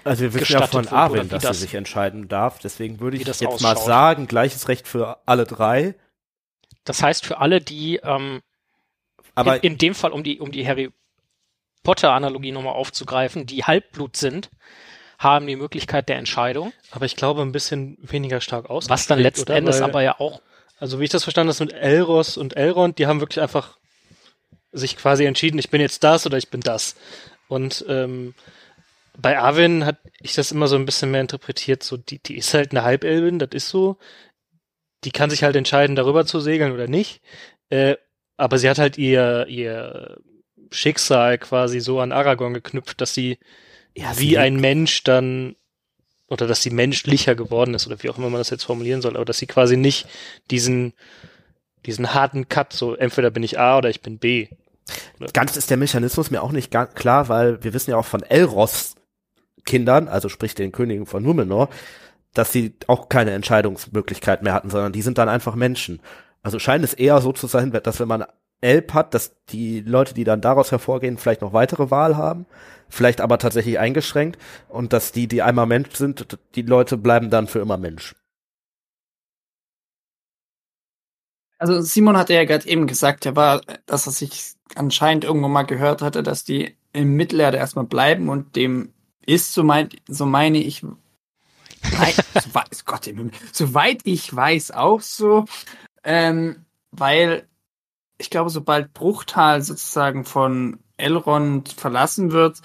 [0.05, 2.59] Also wir wissen ja von Arwen, dass das- sie sich entscheiden darf.
[2.59, 3.87] Deswegen würde ich das jetzt mal ausschaut.
[3.87, 5.95] sagen, gleiches Recht für alle drei.
[6.85, 8.41] Das heißt für alle, die ähm,
[9.35, 10.91] Aber in, in dem Fall, um die, um die Harry
[11.83, 14.51] Potter-Analogie nochmal aufzugreifen, die Halbblut sind,
[15.19, 16.73] haben die Möglichkeit der Entscheidung.
[16.91, 18.89] Aber ich glaube ein bisschen weniger stark aus.
[18.89, 20.41] Was dann letzten Endes aber ja auch.
[20.79, 23.77] Also wie ich das verstanden habe, mit Elros und Elrond, die haben wirklich einfach
[24.73, 26.97] sich quasi entschieden, ich bin jetzt das oder ich bin das.
[27.49, 28.35] Und ähm,
[29.21, 32.55] bei Arwen hat ich das immer so ein bisschen mehr interpretiert, so die, die ist
[32.55, 33.99] halt eine Halbelbin, das ist so.
[35.05, 37.23] Die kann sich halt entscheiden, darüber zu segeln oder nicht.
[37.71, 37.97] Äh,
[38.37, 40.19] aber sie hat halt ihr, ihr
[40.71, 43.39] Schicksal quasi so an Aragorn geknüpft, dass sie
[43.97, 45.57] ja, wie ein Mensch dann
[46.29, 49.17] oder dass sie menschlicher geworden ist oder wie auch immer man das jetzt formulieren soll,
[49.17, 50.07] aber dass sie quasi nicht
[50.51, 50.93] diesen
[51.87, 54.49] diesen harten Cut, so entweder bin ich A oder ich bin B.
[55.33, 58.23] Ganz ist der Mechanismus mir auch nicht ganz klar, weil wir wissen ja auch von
[58.23, 58.95] Elros
[59.71, 61.69] Kindern, also sprich den Königen von Numenor,
[62.35, 66.03] dass sie auch keine Entscheidungsmöglichkeit mehr hatten, sondern die sind dann einfach Menschen.
[66.43, 68.25] Also scheint es eher so zu sein, dass wenn man
[68.61, 72.47] Elb hat, dass die Leute, die dann daraus hervorgehen, vielleicht noch weitere Wahl haben,
[72.89, 77.47] vielleicht aber tatsächlich eingeschränkt und dass die, die einmal Mensch sind, die Leute bleiben dann
[77.47, 78.17] für immer Mensch.
[81.59, 85.63] Also Simon hatte ja gerade eben gesagt, er war, dass er sich anscheinend irgendwo mal
[85.63, 88.93] gehört hatte, dass die im Mittelerde erstmal bleiben und dem
[89.31, 90.85] ist, so, mein, so meine ich,
[92.85, 93.09] Gott,
[93.53, 95.45] soweit ich weiß auch so,
[96.05, 97.47] ähm, weil
[98.19, 102.61] ich glaube, sobald Bruchtal sozusagen von Elrond verlassen wird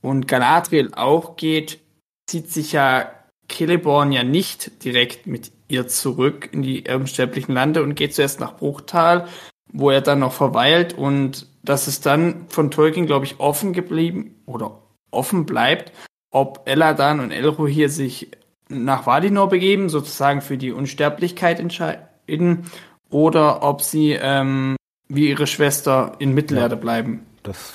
[0.00, 1.80] und Galadriel auch geht,
[2.26, 3.12] zieht sich ja
[3.50, 8.56] Celeborn ja nicht direkt mit ihr zurück in die unsterblichen Lande und geht zuerst nach
[8.56, 9.28] Bruchtal,
[9.72, 10.96] wo er dann noch verweilt.
[10.96, 14.81] Und das ist dann von Tolkien, glaube ich, offen geblieben oder
[15.12, 15.92] offen bleibt,
[16.30, 18.30] ob Eladan und Elro hier sich
[18.68, 22.70] nach Valinor begeben, sozusagen für die Unsterblichkeit entscheiden,
[23.10, 24.76] oder ob sie ähm,
[25.08, 27.26] wie ihre Schwester in Mittelerde ja, bleiben.
[27.42, 27.74] Das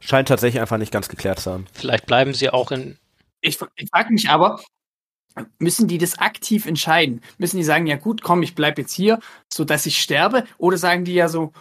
[0.00, 1.66] scheint tatsächlich einfach nicht ganz geklärt zu sein.
[1.72, 2.98] Vielleicht bleiben sie auch in.
[3.42, 4.60] Ich, ich frage mich aber,
[5.58, 7.22] Müssen die das aktiv entscheiden?
[7.38, 9.18] Müssen die sagen, ja gut, komm, ich bleib jetzt hier,
[9.52, 10.44] so dass ich sterbe?
[10.58, 11.52] Oder sagen die ja so,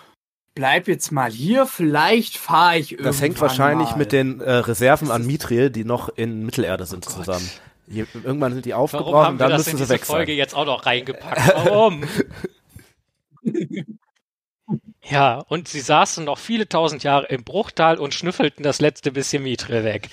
[0.55, 3.97] bleib jetzt mal hier, vielleicht fahre ich irgendwann Das hängt wahrscheinlich mal.
[3.97, 7.49] mit den äh, Reserven an Mithril, die noch in Mittelerde sind, oh zusammen.
[7.89, 10.15] Hier, irgendwann sind die aufgebraucht und dann müssen sie weg sein.
[10.15, 11.55] Folge jetzt auch noch reingepackt.
[11.55, 12.05] Warum?
[15.03, 19.43] ja, und sie saßen noch viele tausend Jahre im Bruchtal und schnüffelten das letzte bisschen
[19.43, 20.09] Mithril weg.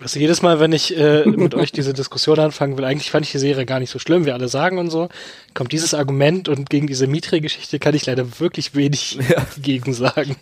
[0.00, 3.32] Also jedes Mal, wenn ich äh, mit euch diese Diskussion anfangen will, eigentlich fand ich
[3.32, 5.08] die Serie gar nicht so schlimm, wie alle sagen und so,
[5.54, 9.44] kommt dieses Argument und gegen diese Mitre-Geschichte kann ich leider wirklich wenig ja.
[9.60, 10.36] gegen sagen.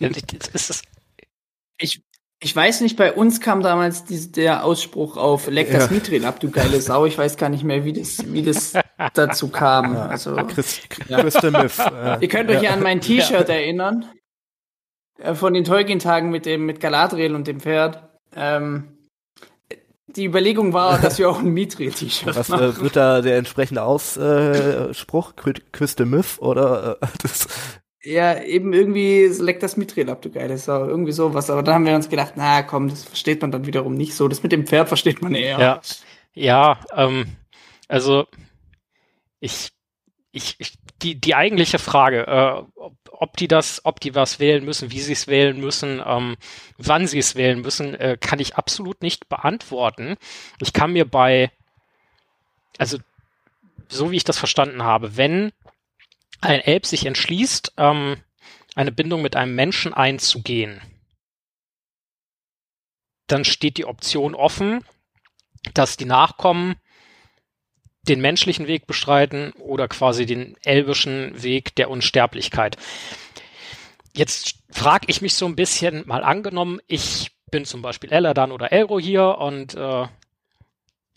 [1.78, 2.02] Ich,
[2.38, 5.92] ich weiß nicht, bei uns kam damals die, der Ausspruch auf Leck das ja.
[5.92, 7.06] Mithril ab, du geile Sau.
[7.06, 8.74] Ich weiß gar nicht mehr, wie das, wie das
[9.14, 9.94] dazu kam.
[9.94, 10.06] Ja.
[10.06, 11.22] Also, Chris, ja.
[11.22, 14.04] Myth, äh, Ihr könnt euch ja an mein T-Shirt erinnern.
[15.18, 18.02] Äh, von den Tolkien-Tagen mit dem, mit Galadriel und dem Pferd.
[18.34, 18.95] Ähm,
[20.16, 25.32] die Überlegung war, dass wir auch ein Mithril-T-Shirt Was äh, wird da der entsprechende Ausspruch?
[25.46, 27.48] Äh, Küste Myth oder äh, das?
[28.02, 30.86] Ja, eben irgendwie leck das Mithril ab, du geiles Sau.
[30.86, 31.50] Irgendwie sowas.
[31.50, 34.28] Aber da haben wir uns gedacht, na komm, das versteht man dann wiederum nicht so.
[34.28, 35.58] Das mit dem Pferd versteht man eher.
[35.58, 35.80] Ja,
[36.34, 37.26] ja ähm,
[37.88, 38.26] also
[39.40, 39.70] ich,
[40.30, 42.62] ich, ich die, die eigentliche Frage, äh,
[43.18, 46.36] ob die das, ob die was wählen müssen, wie sie es wählen müssen, ähm,
[46.76, 50.16] wann sie es wählen müssen, äh, kann ich absolut nicht beantworten.
[50.60, 51.50] Ich kann mir bei,
[52.78, 52.98] also
[53.88, 55.52] so wie ich das verstanden habe, wenn
[56.40, 58.16] ein Elb sich entschließt, ähm,
[58.74, 60.80] eine Bindung mit einem Menschen einzugehen,
[63.26, 64.84] dann steht die Option offen,
[65.74, 66.76] dass die Nachkommen
[68.08, 72.76] den menschlichen Weg bestreiten oder quasi den elbischen Weg der Unsterblichkeit.
[74.14, 78.72] Jetzt frage ich mich so ein bisschen, mal angenommen, ich bin zum Beispiel Eladan oder
[78.72, 80.06] Elro hier und äh,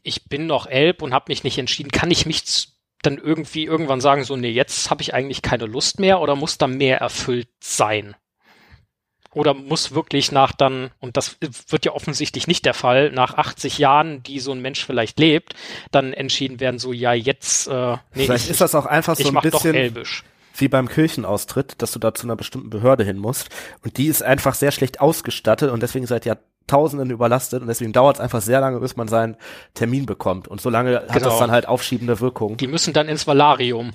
[0.03, 2.69] ich bin noch Elb und habe mich nicht entschieden, kann ich mich
[3.01, 6.57] dann irgendwie irgendwann sagen, so, nee, jetzt habe ich eigentlich keine Lust mehr oder muss
[6.57, 8.15] da mehr erfüllt sein?
[9.33, 11.37] Oder muss wirklich nach dann, und das
[11.67, 15.53] wird ja offensichtlich nicht der Fall, nach 80 Jahren, die so ein Mensch vielleicht lebt,
[15.91, 19.29] dann entschieden werden, so ja, jetzt, äh, nee, Vielleicht ich, ist das auch einfach so
[19.29, 19.93] ein bisschen
[20.55, 23.49] wie beim Kirchenaustritt, dass du da zu einer bestimmten Behörde hin musst.
[23.83, 28.17] Und die ist einfach sehr schlecht ausgestattet und deswegen seit Jahrtausenden überlastet und deswegen dauert
[28.17, 29.37] es einfach sehr lange, bis man seinen
[29.73, 30.47] Termin bekommt.
[30.47, 31.13] Und so lange genau.
[31.13, 32.57] hat das dann halt aufschiebende Wirkung.
[32.57, 33.93] Die müssen dann ins Valarium.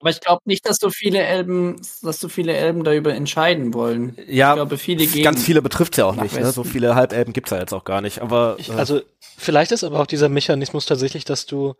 [0.00, 4.16] Aber ich glaube nicht, dass so viele Elben, dass so viele Elben darüber entscheiden wollen.
[4.28, 6.38] Ja, ich glaube, viele gehen ganz viele betrifft ja auch nicht.
[6.38, 6.52] Ne?
[6.52, 8.20] So viele Halbelben gibt's ja jetzt auch gar nicht.
[8.20, 11.74] Aber ich, äh, also vielleicht ist aber auch dieser Mechanismus tatsächlich, dass du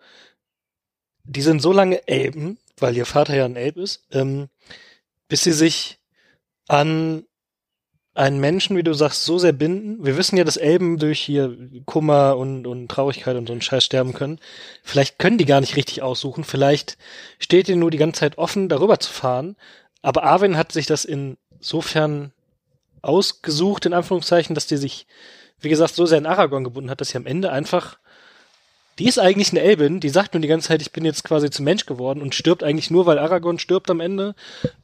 [1.28, 4.48] die sind so lange Elben, weil ihr Vater ja ein Elb ist, ähm,
[5.28, 5.98] bis sie sich
[6.68, 7.24] an
[8.16, 10.04] einen Menschen, wie du sagst, so sehr binden.
[10.04, 13.84] Wir wissen ja, dass Elben durch hier Kummer und, und Traurigkeit und so einen Scheiß
[13.84, 14.38] sterben können.
[14.82, 16.42] Vielleicht können die gar nicht richtig aussuchen.
[16.42, 16.96] Vielleicht
[17.38, 19.56] steht ihnen nur die ganze Zeit offen, darüber zu fahren.
[20.00, 22.32] Aber Arwen hat sich das insofern
[23.02, 25.06] ausgesucht, in Anführungszeichen, dass die sich,
[25.60, 27.98] wie gesagt, so sehr in Aragorn gebunden hat, dass sie am Ende einfach
[28.98, 31.50] die ist eigentlich eine Elbin, die sagt nur die ganze Zeit, ich bin jetzt quasi
[31.50, 34.34] zum Mensch geworden und stirbt eigentlich nur, weil Aragorn stirbt am Ende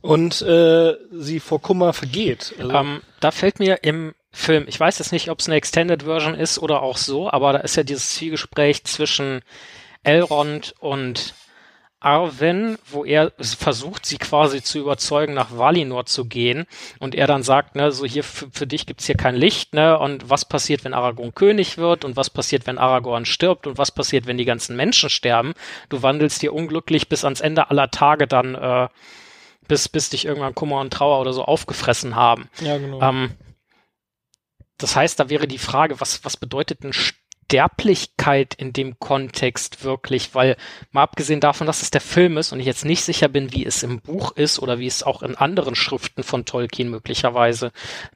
[0.01, 2.55] und äh, sie vor Kummer vergeht.
[2.59, 6.05] Also ähm, da fällt mir im Film, ich weiß jetzt nicht, ob es eine Extended
[6.05, 9.41] Version ist oder auch so, aber da ist ja dieses Zwiegespräch zwischen
[10.03, 11.35] Elrond und
[12.05, 16.67] Arwen, wo er versucht, sie quasi zu überzeugen, nach Valinor zu gehen.
[16.99, 19.99] Und er dann sagt, ne, so hier für, für dich gibt's hier kein Licht, ne?
[19.99, 22.05] Und was passiert, wenn Aragorn König wird?
[22.05, 23.67] Und was passiert, wenn Aragorn stirbt?
[23.67, 25.55] Und was passiert, wenn die ganzen Menschen sterben?
[25.89, 28.89] Du wandelst dir unglücklich bis ans Ende aller Tage dann, äh,
[29.69, 32.49] bis, bis dich irgendwann Kummer und Trauer oder so aufgefressen haben.
[32.61, 33.01] Ja, genau.
[33.01, 33.33] Ähm,
[34.79, 36.93] das heißt, da wäre die Frage, was, was bedeutet ein
[37.53, 40.57] Sterblichkeit in dem Kontext wirklich, weil
[40.91, 43.67] mal abgesehen davon, dass es der Film ist und ich jetzt nicht sicher bin, wie
[43.67, 47.71] es im Buch ist oder wie es auch in anderen Schriften von Tolkien möglicherweise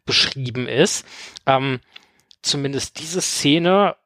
[0.06, 1.06] beschrieben ist,
[1.44, 1.80] ähm,
[2.40, 3.96] zumindest diese Szene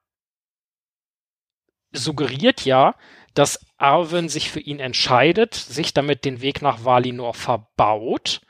[1.93, 2.97] suggeriert ja,
[3.33, 8.41] dass Arwen sich für ihn entscheidet, sich damit den Weg nach Valinor verbaut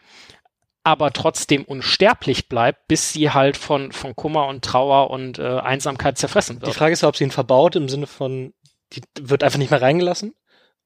[0.83, 6.17] aber trotzdem unsterblich bleibt, bis sie halt von, von Kummer und Trauer und äh, Einsamkeit
[6.17, 6.73] zerfressen wird.
[6.73, 8.55] Die Frage ist, ob sie ihn verbaut im Sinne von,
[8.93, 10.35] die wird einfach nicht mehr reingelassen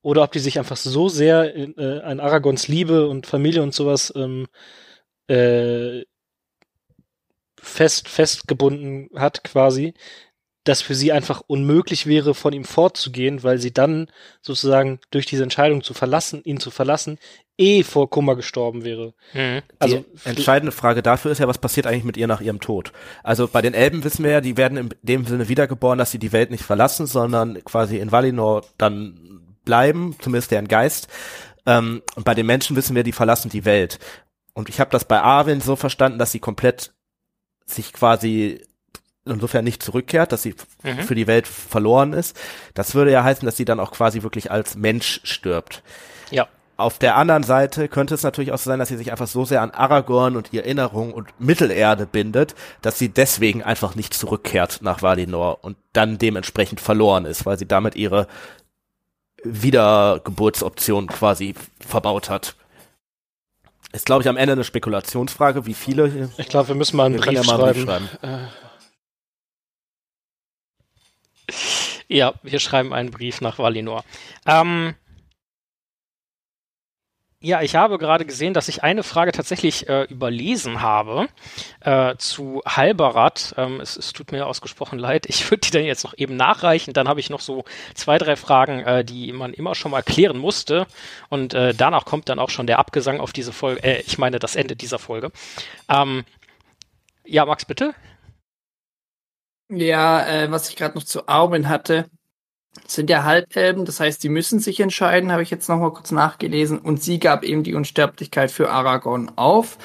[0.03, 3.73] oder ob die sich einfach so sehr in, äh, an Aragons Liebe und Familie und
[3.73, 4.47] sowas ähm,
[5.29, 6.03] äh,
[7.61, 9.95] fest festgebunden hat quasi,
[10.65, 14.09] dass für sie einfach unmöglich wäre, von ihm fortzugehen, weil sie dann
[14.41, 17.19] sozusagen durch diese Entscheidung zu verlassen, ihn zu verlassen,
[17.59, 19.15] eh vor Kummer gestorben wäre.
[19.35, 19.63] Mhm.
[19.79, 22.93] Also die entscheidende Frage dafür ist ja, was passiert eigentlich mit ihr nach ihrem Tod?
[23.23, 26.19] Also bei den Elben wissen wir ja, die werden in dem Sinne wiedergeboren, dass sie
[26.19, 31.09] die Welt nicht verlassen, sondern quasi in Valinor dann bleiben, zumindest deren Geist.
[31.67, 33.99] Ähm, und bei den Menschen wissen wir, die verlassen die Welt.
[34.55, 36.95] Und ich habe das bei Arwen so verstanden, dass sie komplett
[37.67, 38.63] sich quasi
[39.27, 41.01] insofern nicht zurückkehrt, dass sie mhm.
[41.01, 42.39] für die Welt verloren ist.
[42.75, 45.83] Das würde ja heißen, dass sie dann auch quasi wirklich als Mensch stirbt.
[46.31, 46.49] Ja.
[46.77, 49.45] Auf der anderen Seite könnte es natürlich auch so sein, dass sie sich einfach so
[49.45, 54.81] sehr an Aragorn und die Erinnerung und Mittelerde bindet, dass sie deswegen einfach nicht zurückkehrt
[54.83, 58.27] nach Valinor und dann dementsprechend verloren ist, weil sie damit ihre
[59.45, 62.57] Wiedergeburtsoption quasi verbaut hat.
[63.93, 66.31] Ist, glaube ich, am Ende eine Spekulationsfrage, wie viele.
[66.39, 68.09] Ich glaube, wir müssen mal einen, Brief, ja mal einen schreiben.
[68.09, 68.49] Brief schreiben.
[68.49, 68.64] Äh.
[72.09, 74.05] Ja, wir schreiben einen Brief nach Valinor.
[74.47, 74.95] Ähm,
[77.45, 81.29] ja, ich habe gerade gesehen, dass ich eine Frage tatsächlich äh, überlesen habe
[81.81, 83.55] äh, zu Halberat.
[83.59, 85.27] Ähm, es, es, tut mir ausgesprochen leid.
[85.27, 86.95] Ich würde die dann jetzt noch eben nachreichen.
[86.95, 90.39] Dann habe ich noch so zwei, drei Fragen, äh, die man immer schon mal klären
[90.39, 90.87] musste.
[91.29, 93.83] Und äh, danach kommt dann auch schon der Abgesang auf diese Folge.
[93.85, 95.31] Äh, ich meine das Ende dieser Folge.
[95.91, 96.25] Ähm,
[97.27, 97.95] ja, Max, bitte.
[99.71, 102.07] Ja, äh, was ich gerade noch zu Arwen hatte,
[102.87, 106.11] sind ja Halbelben, das heißt, die müssen sich entscheiden, habe ich jetzt noch mal kurz
[106.11, 106.79] nachgelesen.
[106.79, 109.79] Und sie gab eben die Unsterblichkeit für Aragorn auf.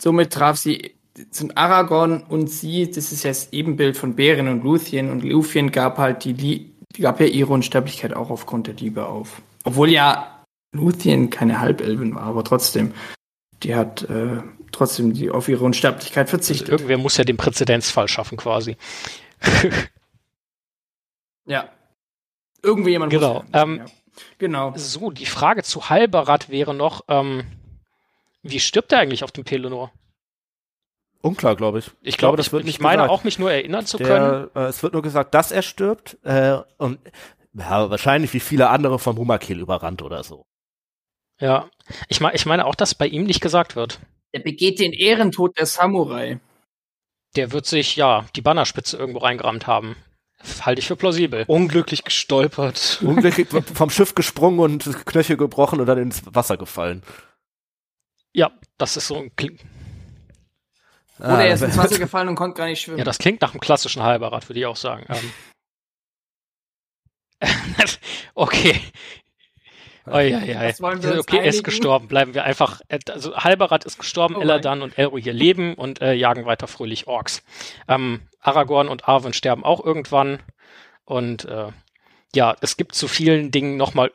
[0.00, 0.94] Somit traf sie,
[1.30, 5.10] sind Aragorn und sie, das ist ja das Ebenbild von Beren und Luthien.
[5.10, 9.42] Und Luthien gab halt die, die gab ja ihre Unsterblichkeit auch aufgrund der Liebe auf.
[9.64, 10.44] Obwohl ja
[10.74, 12.92] Luthien keine Halbelben war, aber trotzdem.
[13.62, 14.38] Die hat äh,
[14.72, 16.70] trotzdem die, auf ihre Unsterblichkeit verzichtet.
[16.70, 18.76] Also irgendwer muss ja den Präzedenzfall schaffen, quasi.
[21.46, 21.68] ja.
[22.62, 23.42] Irgendwie jemand genau.
[23.42, 23.44] muss.
[23.52, 23.84] Ähm, ja.
[24.38, 24.72] Genau.
[24.76, 27.44] So, die Frage zu Halberat wäre noch, ähm,
[28.42, 29.92] wie stirbt er eigentlich auf dem Pelennor?
[31.22, 31.90] Unklar, glaube ich.
[32.02, 32.76] Ich glaube, das wird nicht.
[32.76, 33.10] Ich meine gesagt.
[33.10, 34.50] auch, mich nur erinnern zu können.
[34.54, 36.98] äh, es wird nur gesagt, dass er stirbt äh, und
[37.54, 40.46] ja, wahrscheinlich wie viele andere vom Humakil überrannt oder so.
[41.38, 41.68] Ja,
[42.08, 44.00] ich, mein, ich meine auch, dass bei ihm nicht gesagt wird.
[44.32, 46.40] Er begeht den Ehrentod der Samurai.
[47.36, 49.96] Der wird sich, ja, die Bannerspitze irgendwo reingerammt haben.
[50.62, 51.44] Halte ich für plausibel.
[51.46, 53.00] Unglücklich gestolpert.
[53.02, 57.02] Unglücklich vom Schiff gesprungen und Knöchel gebrochen und dann ins Wasser gefallen.
[58.32, 59.58] Ja, das ist so ein Kling.
[61.18, 62.98] Oder er ist ins Wasser gefallen und konnte gar nicht schwimmen.
[62.98, 65.06] Ja, das klingt nach einem klassischen Halberrad, würde ich auch sagen.
[65.08, 65.32] Ähm.
[68.34, 68.80] okay,
[70.06, 70.72] Oh, ja, ja, ja.
[71.18, 72.08] Okay, er ist gestorben.
[72.08, 72.80] Bleiben wir einfach.
[72.88, 76.66] Äh, also Halberat ist gestorben, oh Eladan und Elro hier leben und äh, jagen weiter
[76.66, 77.42] fröhlich Orks.
[77.88, 80.40] Ähm, Aragorn und Arwen sterben auch irgendwann.
[81.04, 81.68] Und äh,
[82.34, 84.10] ja, es gibt zu vielen Dingen nochmal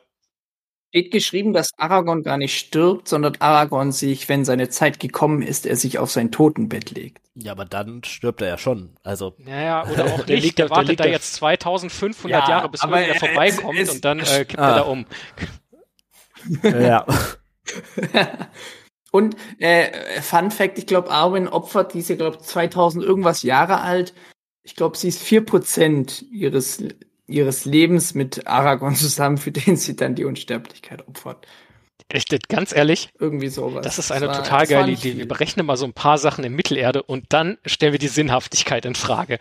[0.90, 5.66] steht geschrieben, dass Aragorn gar nicht stirbt, sondern Aragorn sich, wenn seine Zeit gekommen ist,
[5.66, 7.20] er sich auf sein Totenbett legt.
[7.34, 8.96] Ja, aber dann stirbt er ja schon.
[9.04, 10.44] Also Naja, oder auch Der nicht.
[10.44, 13.28] liegt der da- der wartet liegt da jetzt 2500 Ja, Jahre, bis aber irgendwer es-
[13.34, 14.68] vorbeikommt es- und dann äh, kippt Ah.
[14.70, 15.06] er da um.
[16.62, 17.06] Ja.
[19.10, 24.12] Und äh, Fun Fact, ich glaube, Arwen opfert diese, glaube 2000 irgendwas Jahre alt.
[24.62, 26.84] Ich glaube, sie ist 4% ihres,
[27.26, 31.46] ihres Lebens mit Aragorn zusammen, für den sie dann die Unsterblichkeit opfert.
[32.10, 33.82] Echt, ganz ehrlich, Irgendwie sowas.
[33.84, 35.10] das ist eine war- total das war geile nicht Idee.
[35.10, 35.18] viel.
[35.18, 38.84] Wir berechnen mal so ein paar Sachen in Mittelerde und dann stellen wir die Sinnhaftigkeit
[38.86, 39.38] in Frage.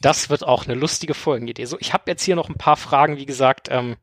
[0.00, 1.66] Das wird auch eine lustige Folgenidee.
[1.66, 3.96] So, ich habe jetzt hier noch ein paar Fragen, wie gesagt, ähm,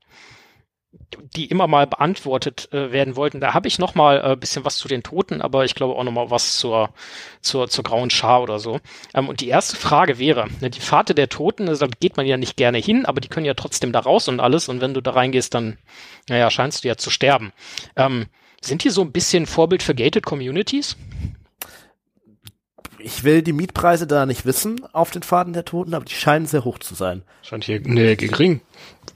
[1.36, 3.40] die immer mal beantwortet äh, werden wollten.
[3.40, 5.96] Da habe ich noch mal ein äh, bisschen was zu den Toten, aber ich glaube
[5.96, 6.90] auch noch mal was zur,
[7.42, 8.80] zur, zur grauen Schar oder so.
[9.14, 12.26] Ähm, und die erste Frage wäre, ne, die Pfade der Toten, also da geht man
[12.26, 14.68] ja nicht gerne hin, aber die können ja trotzdem da raus und alles.
[14.68, 15.78] Und wenn du da reingehst, dann,
[16.28, 17.54] naja, scheinst du ja zu sterben.
[17.96, 18.28] Ähm,
[18.62, 20.98] sind die so ein bisschen Vorbild für gated Communities?
[23.04, 26.46] Ich will die Mietpreise da nicht wissen auf den Faden der Toten, aber die scheinen
[26.46, 27.24] sehr hoch zu sein.
[27.42, 28.62] Scheint hier nee, gering.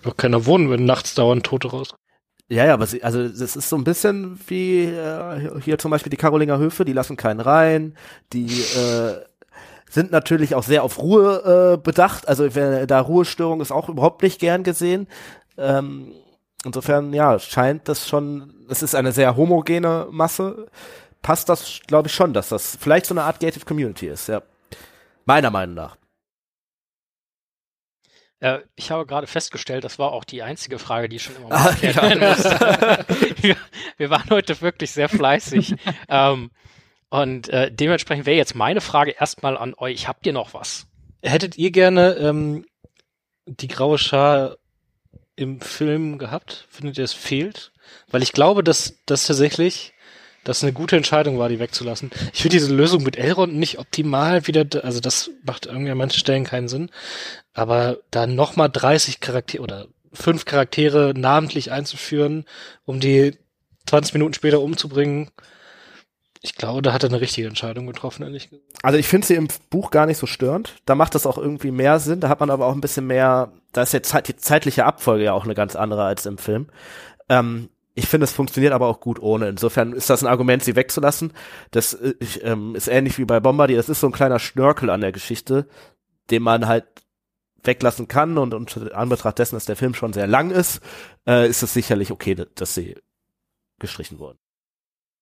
[0.03, 1.95] Wird keiner wohnen, wenn nachts dauernd Tote raus.
[2.47, 6.11] Ja, ja, aber sie, also das ist so ein bisschen wie äh, hier zum Beispiel
[6.11, 7.97] die Karolinger Höfe, die lassen keinen rein,
[8.33, 9.15] die äh,
[9.89, 14.21] sind natürlich auch sehr auf Ruhe äh, bedacht, also wenn, da Ruhestörung ist auch überhaupt
[14.21, 15.07] nicht gern gesehen.
[15.57, 16.11] Ähm,
[16.63, 20.67] insofern, ja, scheint das schon, es ist eine sehr homogene Masse,
[21.21, 24.41] passt das, glaube ich, schon, dass das vielleicht so eine Art Gated Community ist, ja.
[25.25, 25.97] Meiner Meinung nach.
[28.39, 31.63] Äh, ich habe gerade festgestellt, das war auch die einzige Frage, die schon immer Ah,
[31.81, 33.05] mal werden musste.
[33.41, 33.57] wir,
[33.97, 35.75] wir waren heute wirklich sehr fleißig.
[36.09, 36.51] ähm,
[37.09, 40.07] und äh, dementsprechend wäre jetzt meine Frage erstmal an euch.
[40.07, 40.85] Habt ihr noch was?
[41.23, 42.65] Hättet ihr gerne ähm,
[43.47, 44.57] die graue Schar
[45.35, 46.67] im Film gehabt?
[46.69, 47.71] Findet ihr, es fehlt?
[48.09, 49.93] Weil ich glaube, dass das tatsächlich
[50.45, 52.11] das eine gute Entscheidung war, die wegzulassen.
[52.31, 56.19] Ich finde diese Lösung mit Elrond nicht optimal wieder, also das macht irgendwie an manchen
[56.19, 56.89] Stellen keinen Sinn.
[57.53, 62.45] Aber da nochmal 30 Charaktere oder fünf Charaktere namentlich einzuführen,
[62.85, 63.37] um die
[63.87, 65.31] 20 Minuten später umzubringen,
[66.41, 68.67] ich glaube, da hat er eine richtige Entscheidung getroffen, ehrlich gesagt.
[68.83, 70.75] Also ich finde sie im Buch gar nicht so störend.
[70.85, 72.19] Da macht das auch irgendwie mehr Sinn.
[72.19, 75.33] Da hat man aber auch ein bisschen mehr, da ist jetzt die zeitliche Abfolge ja
[75.33, 76.67] auch eine ganz andere als im Film.
[77.29, 79.47] Ähm, ich finde, es funktioniert aber auch gut ohne.
[79.47, 81.31] Insofern ist das ein Argument, sie wegzulassen.
[81.71, 83.77] Das äh, ich, ähm, ist ähnlich wie bei Bombardier.
[83.77, 85.67] Das ist so ein kleiner Schnörkel an der Geschichte,
[86.29, 86.85] den man halt
[87.63, 88.37] weglassen kann.
[88.37, 90.81] Und unter Anbetracht dessen, dass der Film schon sehr lang ist,
[91.25, 92.95] äh, ist es sicherlich okay, dass sie
[93.79, 94.37] gestrichen wurden.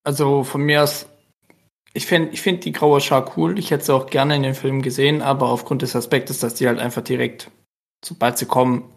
[0.03, 1.07] Also von mir aus,
[1.93, 3.59] ich finde ich find die graue Schar cool.
[3.59, 6.67] Ich hätte sie auch gerne in den Film gesehen, aber aufgrund des Aspektes, dass die
[6.67, 7.51] halt einfach direkt,
[8.03, 8.91] sobald sie kommen,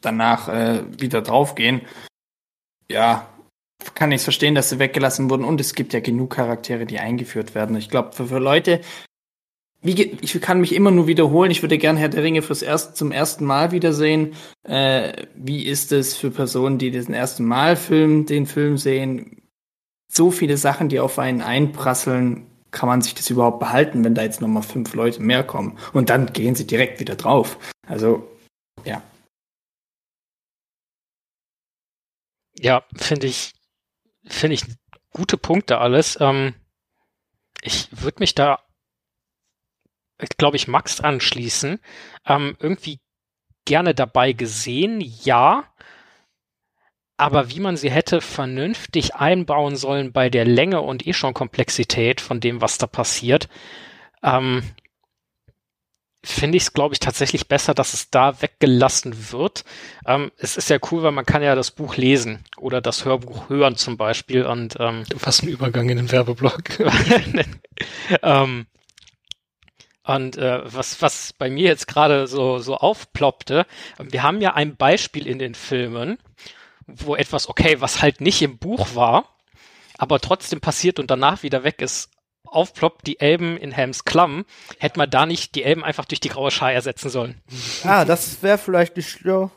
[0.00, 1.82] danach äh, wieder draufgehen,
[2.90, 3.26] ja,
[3.94, 5.44] kann ich verstehen, dass sie weggelassen wurden.
[5.44, 7.76] Und es gibt ja genug Charaktere, die eingeführt werden.
[7.76, 8.80] Ich glaube, für, für Leute,
[9.80, 11.50] wie, ich kann mich immer nur wiederholen.
[11.50, 14.34] Ich würde gerne Herr der Ringe fürs erst, zum ersten Mal wiedersehen.
[14.62, 19.42] Äh, wie ist es für Personen, die den ersten Mal Film, den Film sehen?
[20.12, 24.22] so viele Sachen, die auf einen einprasseln, kann man sich das überhaupt behalten, wenn da
[24.22, 25.78] jetzt nochmal fünf Leute mehr kommen?
[25.92, 27.58] Und dann gehen sie direkt wieder drauf.
[27.86, 28.28] Also,
[28.84, 29.02] ja.
[32.62, 33.54] Ja, finde ich,
[34.24, 34.62] finde ich
[35.10, 36.16] gute Punkte alles.
[36.20, 36.54] Ähm,
[37.60, 38.60] ich würde mich da,
[40.38, 41.80] glaube ich, Max anschließen.
[42.24, 43.00] Ähm, irgendwie
[43.64, 45.64] gerne dabei gesehen, ja.
[47.16, 52.20] Aber wie man sie hätte vernünftig einbauen sollen bei der Länge und eh schon Komplexität
[52.20, 53.48] von dem, was da passiert,
[54.22, 54.62] ähm,
[56.24, 59.64] finde ich es, glaube ich, tatsächlich besser, dass es da weggelassen wird.
[60.06, 63.48] Ähm, es ist ja cool, weil man kann ja das Buch lesen oder das Hörbuch
[63.48, 66.78] hören zum Beispiel und ähm, Fast ein Übergang in den Werbeblock.
[68.22, 68.66] ähm,
[70.04, 73.66] und äh, was, was bei mir jetzt gerade so, so aufploppte,
[73.98, 76.18] wir haben ja ein Beispiel in den Filmen,
[76.86, 79.36] wo etwas, okay, was halt nicht im Buch war,
[79.98, 82.10] aber trotzdem passiert und danach wieder weg ist,
[82.52, 84.44] aufploppt, die Elben in Helms Klamm,
[84.78, 87.40] hätte man da nicht die Elben einfach durch die graue Schar ersetzen sollen.
[87.84, 89.50] Ah, das wäre vielleicht nicht, ja,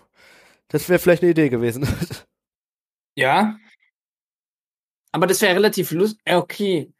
[0.70, 1.88] das wäre vielleicht eine Idee gewesen.
[3.18, 3.58] Ja.
[5.14, 6.20] Aber das wäre relativ lustig.
[6.26, 6.92] Äh, okay.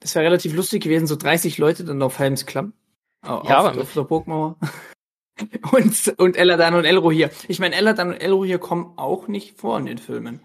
[0.00, 2.72] Das wäre relativ lustig gewesen, so 30 Leute dann auf Helms Klamm.
[3.20, 4.56] Au- Ja, auf, aber- auf der Burgmauer.
[5.72, 7.30] und, und Eladan und Elrohir.
[7.48, 10.40] Ich meine, Eladan und Elrohir kommen auch nicht vor in den Filmen.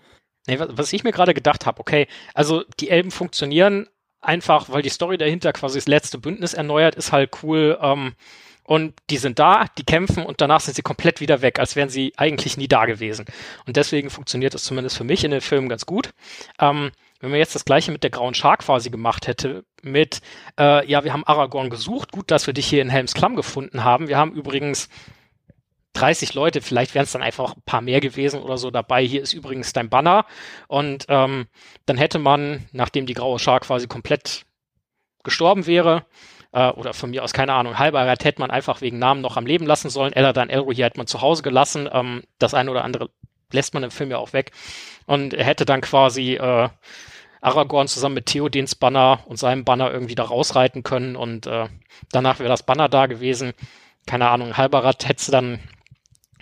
[0.45, 3.88] Nee, was, was ich mir gerade gedacht habe, okay, also die Elben funktionieren
[4.22, 7.77] einfach, weil die Story dahinter quasi das letzte Bündnis erneuert, ist halt cool.
[7.81, 8.14] Ähm,
[8.64, 11.88] und die sind da, die kämpfen und danach sind sie komplett wieder weg, als wären
[11.88, 13.26] sie eigentlich nie da gewesen.
[13.65, 16.10] Und deswegen funktioniert das zumindest für mich in den Filmen ganz gut.
[16.60, 16.91] Ähm,
[17.22, 20.22] wenn man jetzt das gleiche mit der grauen Schar quasi gemacht hätte, mit,
[20.60, 23.85] äh, ja, wir haben Aragorn gesucht, gut, dass wir dich hier in Helms Klamm gefunden
[23.85, 24.10] haben.
[24.10, 24.89] Wir haben übrigens
[25.99, 29.06] 30 Leute, vielleicht wären es dann einfach ein paar mehr gewesen oder so dabei.
[29.06, 30.26] Hier ist übrigens dein Banner.
[30.68, 31.48] Und ähm,
[31.86, 34.45] dann hätte man, nachdem die graue Schar quasi komplett
[35.24, 36.06] gestorben wäre,
[36.52, 39.45] äh, oder von mir aus, keine Ahnung, Halberrat hätte man einfach wegen Namen noch am
[39.45, 40.14] Leben lassen sollen.
[40.14, 41.90] Eladan Elro hier hätte man zu Hause gelassen.
[41.91, 43.10] Ähm, das eine oder andere
[43.52, 44.52] lässt man im Film ja auch weg.
[45.06, 46.69] Und er hätte dann quasi äh,
[47.41, 51.68] Aragorn zusammen mit Theodens Banner und seinem Banner irgendwie da rausreiten können und äh,
[52.11, 53.53] danach wäre das Banner da gewesen.
[54.06, 55.60] Keine Ahnung, Halberat hätte dann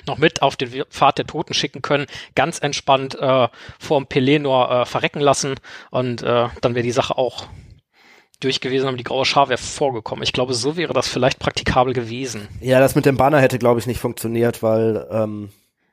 [0.08, 2.06] noch mit auf den Pfad der Toten schicken können,
[2.36, 3.48] ganz entspannt äh,
[3.80, 5.56] vorm Pelenor äh, verrecken lassen
[5.92, 7.48] und äh, dann wäre die Sache auch
[8.40, 10.24] durch gewesen, aber die graue Schar wäre vorgekommen.
[10.24, 12.48] Ich glaube, so wäre das vielleicht praktikabel gewesen.
[12.60, 15.50] Ja, das mit dem Banner hätte, glaube ich, nicht funktioniert, weil ähm,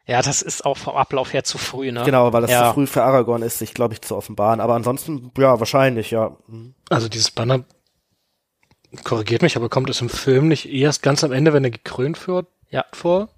[0.06, 2.02] ja, das ist auch vom Ablauf her zu früh, ne?
[2.05, 2.68] Genau, weil das ja.
[2.68, 4.60] zu früh für Aragorn ist, sich, glaube ich, zu offenbaren.
[4.60, 6.36] Aber ansonsten, ja, wahrscheinlich, ja.
[6.48, 6.74] Mhm.
[6.90, 7.64] Also dieses Banner
[9.05, 12.26] korrigiert mich, aber kommt es im Film nicht erst ganz am Ende, wenn er gekrönt
[12.26, 12.84] wird, ja.
[12.93, 13.28] vor?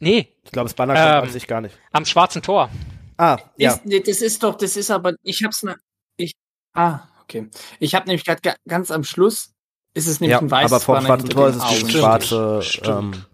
[0.00, 0.08] Ja.
[0.08, 0.34] Nee.
[0.44, 1.76] Ich glaube, das Banner kommt Ähm, an sich gar nicht.
[1.92, 2.70] Am Schwarzen Tor.
[3.16, 3.72] Ah, ja.
[3.72, 5.76] Ist, nee, das ist doch, das ist aber, ich hab's, ne,
[6.16, 6.34] ich,
[6.74, 7.48] ah, okay.
[7.80, 9.52] Ich habe nämlich gerade ganz am Schluss,
[9.94, 12.62] ist es nämlich ja ein weißes aber vom Banner Schwarzen Tor ist es Stimmt, schwarze,
[12.62, 13.16] stimmt.
[13.16, 13.24] ähm,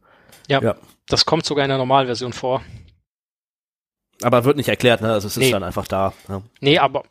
[0.49, 0.63] Ja.
[0.63, 0.77] Ja.
[1.07, 2.63] Das kommt sogar in der Normalversion vor.
[4.23, 5.13] aber wird nicht erklärt, ne?
[5.13, 5.51] Also es ist Nee.
[5.51, 6.15] dann einfach da.
[6.29, 6.41] Ja.
[6.61, 7.03] Nee, aber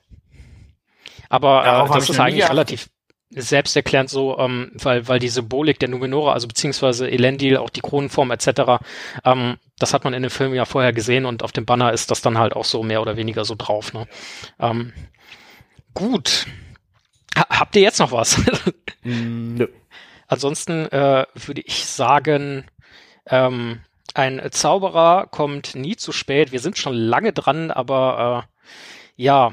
[1.30, 2.90] aber Darauf äh, das ich ist eigentlich relativ
[3.36, 8.32] selbsterklärend so, ähm, weil, weil die Symbolik der Numenora, also beziehungsweise Elendil, auch die Kronenform
[8.32, 8.84] etc.,
[9.24, 12.12] ähm, das hat man in dem Film ja vorher gesehen und auf dem Banner ist
[12.12, 13.94] das dann halt auch so mehr oder weniger so drauf.
[13.94, 14.08] Ne?
[14.60, 14.94] Ähm,
[15.94, 16.46] gut.
[17.38, 18.40] Ha habt ihr jetzt noch was?
[19.04, 19.68] Nö.
[20.28, 22.66] Ansonsten äh, würde ich sagen,
[23.26, 23.82] ähm,
[24.14, 26.52] ein Zauberer kommt nie zu spät.
[26.52, 29.52] Wir sind schon lange dran, aber äh, ja,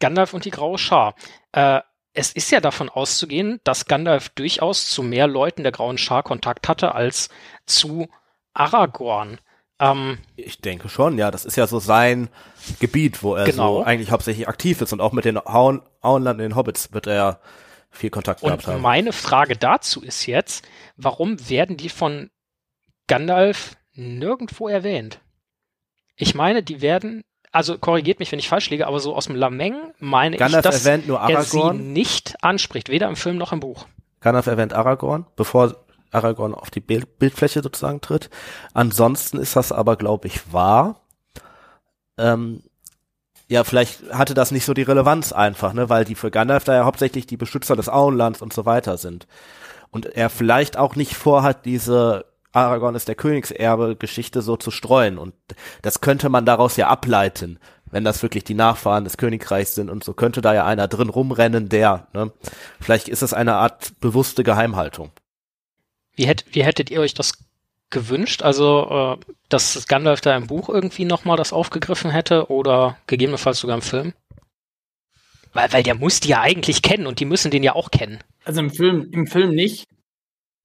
[0.00, 1.14] Gandalf und die graue Schar.
[1.52, 1.80] Äh,
[2.14, 6.68] es ist ja davon auszugehen, dass Gandalf durchaus zu mehr Leuten der grauen Schar Kontakt
[6.68, 7.28] hatte als
[7.66, 8.08] zu
[8.54, 9.38] Aragorn.
[9.78, 11.30] Ähm, Ich denke schon, ja.
[11.30, 12.28] Das ist ja so sein
[12.80, 13.78] Gebiet, wo er Genau.
[13.78, 14.92] so eigentlich hauptsächlich aktiv ist.
[14.92, 17.40] Und auch mit den Hauen, Auenland und den Hobbits wird er ja
[17.90, 18.82] viel Kontakt gehabt Und haben.
[18.82, 20.66] meine Frage dazu ist jetzt,
[20.96, 22.30] warum werden die von
[23.06, 25.20] Gandalf nirgendwo erwähnt?
[26.16, 29.36] Ich meine, die werden, also korrigiert mich, wenn ich falsch liege, aber so aus dem
[29.36, 31.92] Lameng meine Gandalf ich, dass erwähnt nur er sie Aragorn.
[31.92, 33.86] nicht anspricht, weder im Film noch im Buch.
[34.20, 35.76] Gandalf erwähnt Aragorn, bevor
[36.10, 38.30] Aragorn auf die Bild Bildfläche sozusagen tritt.
[38.72, 41.00] Ansonsten ist das aber, glaube ich, wahr.
[42.18, 42.62] Ähm,
[43.48, 46.74] ja, vielleicht hatte das nicht so die Relevanz einfach, ne, weil die für Gandalf da
[46.74, 49.26] ja hauptsächlich die Beschützer des Auenlands und so weiter sind.
[49.90, 55.18] Und er vielleicht auch nicht vorhat, diese Aragorn ist der Königserbe Geschichte so zu streuen.
[55.18, 55.34] Und
[55.82, 57.58] das könnte man daraus ja ableiten,
[57.90, 61.08] wenn das wirklich die Nachfahren des Königreichs sind und so könnte da ja einer drin
[61.08, 62.32] rumrennen, der, ne,
[62.80, 65.10] vielleicht ist es eine Art bewusste Geheimhaltung.
[66.14, 67.32] Wie, hätt, wie hättet ihr euch das
[67.90, 68.42] gewünscht?
[68.42, 73.76] Also, äh, dass Gandalf da im Buch irgendwie nochmal das aufgegriffen hätte oder gegebenenfalls sogar
[73.76, 74.12] im Film?
[75.52, 78.18] Weil, weil der muss die ja eigentlich kennen und die müssen den ja auch kennen.
[78.44, 79.86] Also im Film, im Film nicht.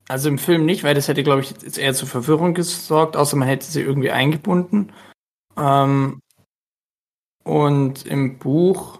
[0.10, 3.36] Also im Film nicht, weil das hätte, glaube ich, jetzt eher zur Verwirrung gesorgt, außer
[3.36, 4.94] man hätte sie irgendwie eingebunden.
[5.58, 6.22] Ähm,
[7.44, 9.00] und im Buch,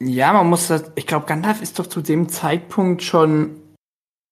[0.00, 3.60] ja, man muss das, ich glaube, Gandalf ist doch zu dem Zeitpunkt schon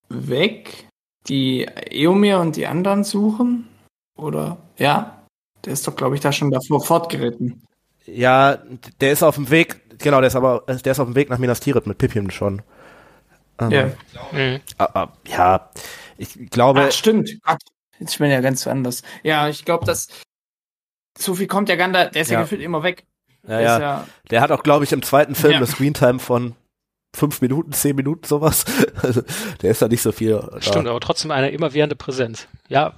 [0.09, 0.89] weg,
[1.29, 3.69] die Eomer und die anderen suchen.
[4.17, 5.27] Oder, ja,
[5.65, 7.63] der ist doch, glaube ich, da schon davor fortgeritten.
[8.07, 8.59] Ja,
[9.01, 11.39] der ist auf dem Weg, genau, der ist aber, der ist auf dem Weg nach
[11.39, 12.63] Minas Tirith mit Pippin schon.
[13.61, 13.91] Ähm, Ja.
[14.33, 14.61] Mhm.
[15.27, 15.71] ja,
[16.17, 17.31] ich glaube, Ach, stimmt.
[17.43, 17.59] Gott,
[17.99, 19.03] jetzt bin ich ja ganz anders.
[19.23, 20.09] Ja, ich glaube, dass
[21.17, 22.43] so viel kommt der Gandalf, der ist ja, Ja.
[22.43, 23.05] gefühlt immer weg.
[23.43, 25.57] ja, Der ja, ja der hat auch, glaube ich, im zweiten Film Ja.
[25.59, 26.55] eine Screentime von
[27.17, 28.65] fünf Minuten, zehn Minuten, sowas.
[29.03, 29.23] Also,
[29.63, 30.33] der ist da nicht so viel.
[30.39, 30.61] Da.
[30.63, 32.47] Stimmt, aber trotzdem eine immerwährende Präsenz.
[32.69, 32.95] Ja,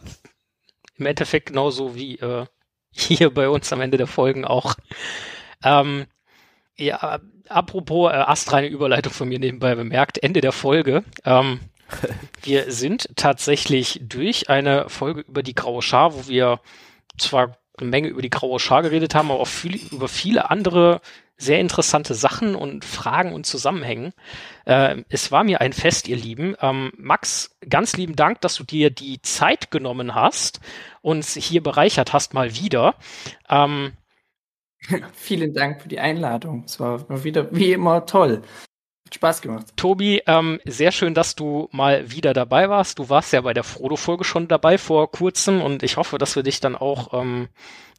[0.96, 2.44] im Endeffekt genauso wie äh,
[2.92, 4.74] hier bei uns am Ende der Folgen auch.
[5.64, 6.06] Ähm,
[6.76, 7.20] ja,
[7.50, 11.04] apropos äh, astreine Überleitung von mir nebenbei bemerkt, Ende der Folge.
[11.24, 11.60] Ähm,
[12.42, 16.60] wir sind tatsächlich durch eine Folge über die graue Schar, wo wir
[17.18, 21.00] zwar eine Menge über die graue Schar geredet haben, aber auch viel, über viele andere
[21.40, 24.12] sehr interessante Sachen und Fragen und Zusammenhängen.
[24.66, 26.54] Äh, es war mir ein Fest, ihr Lieben.
[26.60, 30.60] Ähm, Max, ganz lieben Dank, dass du dir die Zeit genommen hast,
[31.00, 32.94] uns hier bereichert hast, mal wieder.
[33.48, 33.92] Ähm,
[35.12, 36.64] vielen Dank für die Einladung.
[36.66, 38.42] Es war mal wieder wie immer toll.
[39.06, 39.66] Hat Spaß gemacht.
[39.76, 42.98] Tobi, ähm, sehr schön, dass du mal wieder dabei warst.
[42.98, 46.42] Du warst ja bei der Frodo-Folge schon dabei vor kurzem und ich hoffe, dass wir
[46.42, 47.48] dich dann auch ähm,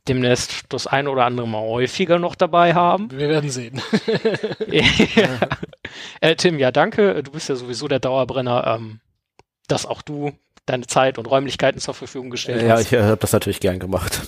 [0.08, 3.12] demnächst das ein oder andere Mal häufiger noch dabei haben.
[3.12, 3.82] Wir werden sehen.
[4.68, 4.84] ja.
[6.22, 7.22] äh, Tim, ja, danke.
[7.24, 9.00] Du bist ja sowieso der Dauerbrenner, ähm,
[9.68, 10.32] dass auch du
[10.66, 12.82] deine Zeit und Räumlichkeiten zur Verfügung gestellt Ja, hast.
[12.84, 14.22] ich äh, habe das natürlich gern gemacht.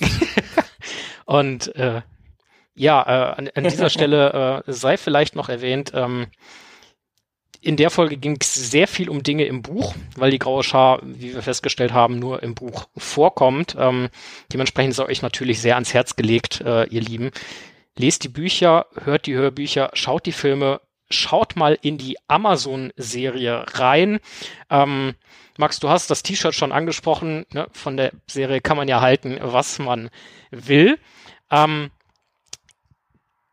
[1.25, 2.01] Und äh,
[2.75, 6.27] ja, äh, an, an dieser Stelle äh, sei vielleicht noch erwähnt, ähm,
[7.63, 10.99] in der Folge ging es sehr viel um Dinge im Buch, weil die graue Schar,
[11.01, 13.75] wie wir festgestellt haben, nur im Buch vorkommt.
[13.79, 14.09] Ähm,
[14.51, 17.31] dementsprechend sei euch natürlich sehr ans Herz gelegt, äh, ihr Lieben.
[17.97, 24.19] Lest die Bücher, hört die Hörbücher, schaut die Filme, schaut mal in die Amazon-Serie rein.
[24.69, 25.13] Ähm,
[25.57, 27.45] Max, du hast das T-Shirt schon angesprochen.
[27.53, 27.67] Ne?
[27.71, 30.09] Von der Serie kann man ja halten, was man
[30.51, 30.99] will.
[31.49, 31.91] Ähm.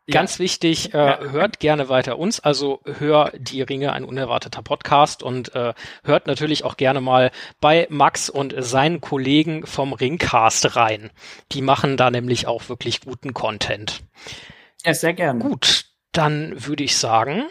[0.09, 5.53] Ganz wichtig, äh, hört gerne weiter uns, also hör die Ringe, ein unerwarteter Podcast und
[5.53, 5.73] äh,
[6.03, 11.11] hört natürlich auch gerne mal bei Max und seinen Kollegen vom Ringcast rein.
[11.51, 14.01] Die machen da nämlich auch wirklich guten Content.
[14.83, 15.39] Ja, sehr gerne.
[15.39, 17.45] Gut, dann würde ich sagen,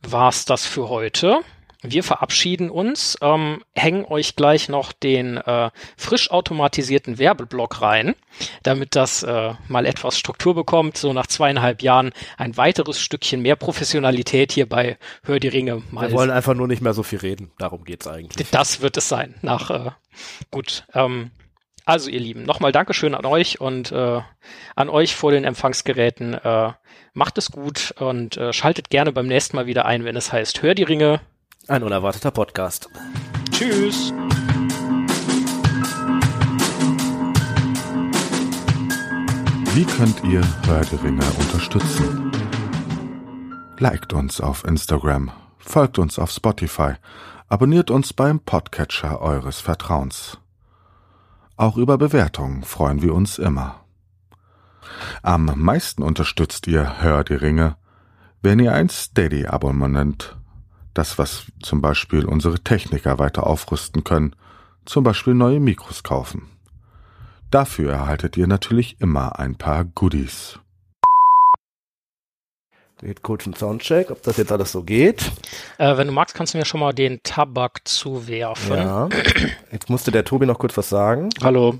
[0.00, 1.40] war's das für heute.
[1.82, 8.16] Wir verabschieden uns, ähm, hängen euch gleich noch den äh, frisch automatisierten Werbeblock rein,
[8.64, 10.96] damit das äh, mal etwas Struktur bekommt.
[10.96, 16.08] So nach zweieinhalb Jahren ein weiteres Stückchen mehr Professionalität hier bei Hör die Ringe mal
[16.08, 17.52] Wir wollen einfach nur nicht mehr so viel reden.
[17.58, 18.48] Darum geht's eigentlich.
[18.50, 19.36] das wird es sein.
[19.42, 19.90] Nach äh,
[20.50, 20.84] gut.
[20.94, 21.30] Ähm,
[21.84, 24.20] also ihr Lieben, nochmal Dankeschön an euch und äh,
[24.74, 26.34] an euch vor den Empfangsgeräten.
[26.34, 26.72] Äh,
[27.14, 30.60] macht es gut und äh, schaltet gerne beim nächsten Mal wieder ein, wenn es heißt
[30.62, 31.20] Hör die Ringe.
[31.68, 32.88] Ein unerwarteter Podcast.
[33.50, 34.10] Tschüss.
[39.74, 42.32] Wie könnt ihr Hör die Ringe unterstützen?
[43.78, 46.94] Liked uns auf Instagram, folgt uns auf Spotify,
[47.48, 50.38] abonniert uns beim Podcatcher eures Vertrauens.
[51.58, 53.84] Auch über Bewertungen freuen wir uns immer.
[55.22, 57.76] Am meisten unterstützt ihr Hör die Ringe,
[58.40, 60.37] wenn ihr ein Steady-Abonnement,
[60.98, 64.34] das was zum Beispiel unsere Techniker weiter aufrüsten können,
[64.84, 66.48] zum Beispiel neue Mikros kaufen.
[67.50, 70.58] Dafür erhaltet ihr natürlich immer ein paar Goodies.
[73.00, 75.30] Geht kurz ein Soundcheck, ob das jetzt alles so geht.
[75.78, 78.76] Äh, wenn du magst, kannst du mir schon mal den Tabak zuwerfen.
[78.76, 79.08] Ja.
[79.70, 81.28] Jetzt musste der Tobi noch kurz was sagen.
[81.40, 81.78] Hallo.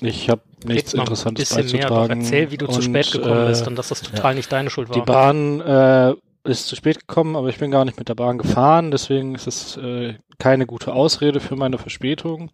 [0.00, 2.20] Ich habe nichts Interessantes ein bisschen mehr, beizutragen.
[2.20, 4.70] erzähl, wie du zu Und, spät gekommen äh, bist und dass das total nicht deine
[4.70, 4.94] Schuld war.
[4.94, 6.14] Die Bahn äh,
[6.46, 9.46] ist zu spät gekommen, aber ich bin gar nicht mit der Bahn gefahren, deswegen ist
[9.46, 12.50] es äh, keine gute Ausrede für meine Verspätung.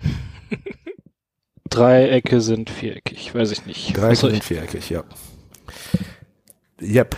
[1.70, 3.96] Dreiecke sind viereckig, weiß ich nicht.
[3.96, 5.04] Drei Was soll sind viereckig, ja.
[6.80, 7.16] Yep.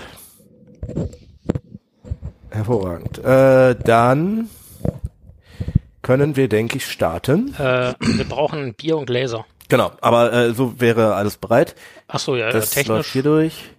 [2.51, 3.19] Hervorragend.
[3.19, 4.49] Äh, dann
[6.03, 7.55] können wir, denke ich, starten.
[7.59, 9.45] äh, wir brauchen Bier und Gläser.
[9.69, 11.75] Genau, aber äh, so wäre alles bereit.
[12.07, 13.71] Ach so, ja, Das läuft technisch hier durch.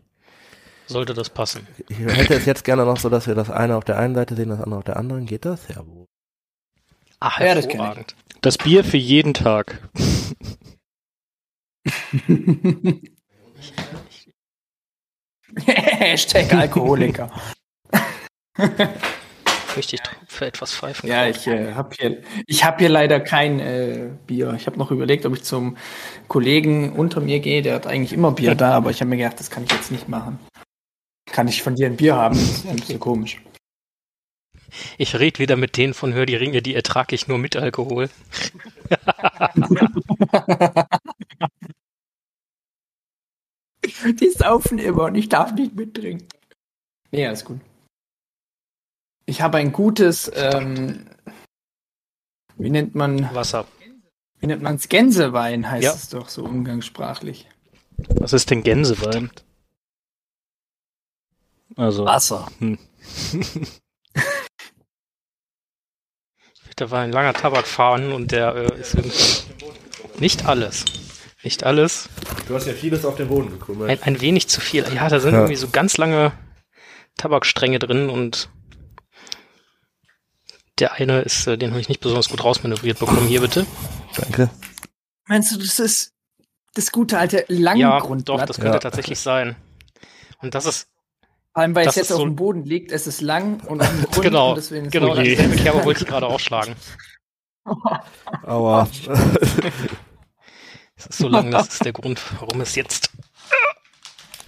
[0.89, 1.67] Sollte das passen.
[1.87, 4.35] Ich hätte es jetzt gerne noch so, dass wir das eine auf der einen Seite
[4.35, 5.25] sehen, das andere auf der anderen.
[5.25, 5.67] Geht das?
[5.67, 6.05] Ja, wo?
[7.19, 8.15] Ah, Ja, das kenn ich.
[8.41, 9.89] Das Bier für jeden Tag.
[15.55, 17.31] Hashtag Alkoholiker.
[19.75, 21.07] Richtig für etwas pfeifen.
[21.09, 24.53] ja, ich äh, habe hier, ich hab hier leider kein äh, Bier.
[24.57, 25.77] Ich habe noch überlegt, ob ich zum
[26.27, 27.61] Kollegen unter mir gehe.
[27.61, 29.91] Der hat eigentlich immer Bier da, aber ich habe mir gedacht, das kann ich jetzt
[29.91, 30.39] nicht machen.
[31.31, 32.35] Kann ich von dir ein Bier haben?
[32.35, 33.41] Das ist ein bisschen komisch.
[34.97, 38.09] Ich rede wieder mit denen von Hör die Ringe, die ertrage ich nur mit Alkohol.
[44.19, 46.27] Die saufen immer und ich darf nicht mittrinken.
[47.11, 47.59] Nee, alles gut.
[49.25, 51.05] Ich habe ein gutes, ähm,
[52.57, 53.65] wie nennt man, Wasser.
[54.39, 54.89] wie nennt man's?
[54.89, 55.93] Gänsewein heißt Ja.
[55.93, 57.47] es doch so umgangssprachlich.
[57.97, 59.31] Was ist denn Gänsewein?
[61.75, 62.47] Also, Wasser.
[66.75, 70.85] Da war ein langer Tabakfahren und der äh, ist irgendwie nicht alles.
[71.43, 72.09] Nicht alles.
[72.47, 73.89] Du hast ja vieles auf den Boden gekrümelt.
[73.89, 74.85] Ein, ein wenig zu viel.
[74.93, 75.39] Ja, da sind Ja.
[75.39, 76.31] irgendwie so ganz lange
[77.17, 78.49] Tabakstränge drin und
[80.79, 83.27] der eine ist, äh, den habe ich nicht besonders gut rausmanövriert bekommen.
[83.27, 83.65] Hier bitte.
[84.15, 84.49] Danke.
[85.27, 86.13] Meinst du, das ist
[86.75, 88.39] das gute alte Ja, Langgrundblatt?
[88.41, 88.79] doch, das könnte Ja.
[88.79, 89.55] tatsächlich sein.
[90.41, 90.87] Und das ist
[91.53, 93.59] Vor allem, weil das es jetzt ist auf so- dem Boden liegt, es ist lang
[93.65, 96.27] und auf dem Grund genau, und deswegen ist genau es dieselbe Kerbe wollte ich gerade
[96.27, 96.75] aufschlagen.
[98.45, 98.87] Aua.
[100.95, 103.11] Es ist so lang, das ist der Grund, warum es jetzt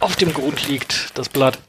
[0.01, 1.59] auf dem Grund liegt, das Blatt.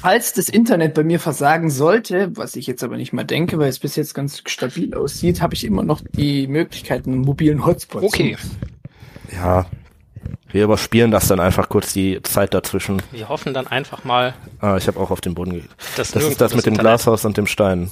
[0.00, 3.68] falls das Internet bei mir versagen sollte, was ich jetzt aber nicht mal denke, weil
[3.68, 8.04] es bis jetzt ganz stabil aussieht, habe ich immer noch die Möglichkeit, einen mobilen Hotspot
[8.04, 9.34] Okay, zu.
[9.34, 9.66] Ja.
[10.48, 13.00] Wir überspielen das dann einfach kurz die Zeit dazwischen.
[13.10, 15.62] wir hoffen dann einfach mal, Ah, ich habe auch auf den Boden ge
[15.96, 17.90] dass Das ist das mit dem Internet- Glashaus und dem Stein.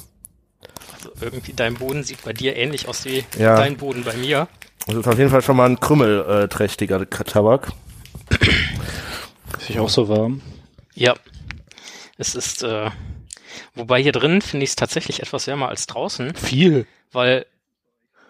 [0.93, 3.55] Also irgendwie dein Boden sieht bei dir ähnlich aus wie Ja.
[3.55, 4.47] dein Boden bei mir.
[4.87, 7.71] Das ist auf jeden Fall schon mal ein krümmelträchtiger Tabak.
[9.59, 10.41] Ist ich auch so warm?
[10.93, 11.15] Ja.
[12.17, 12.89] Es ist, äh,
[13.75, 16.85] wobei hier drin finde ich es tatsächlich etwas wärmer als draußen, Viel.
[17.11, 17.45] weil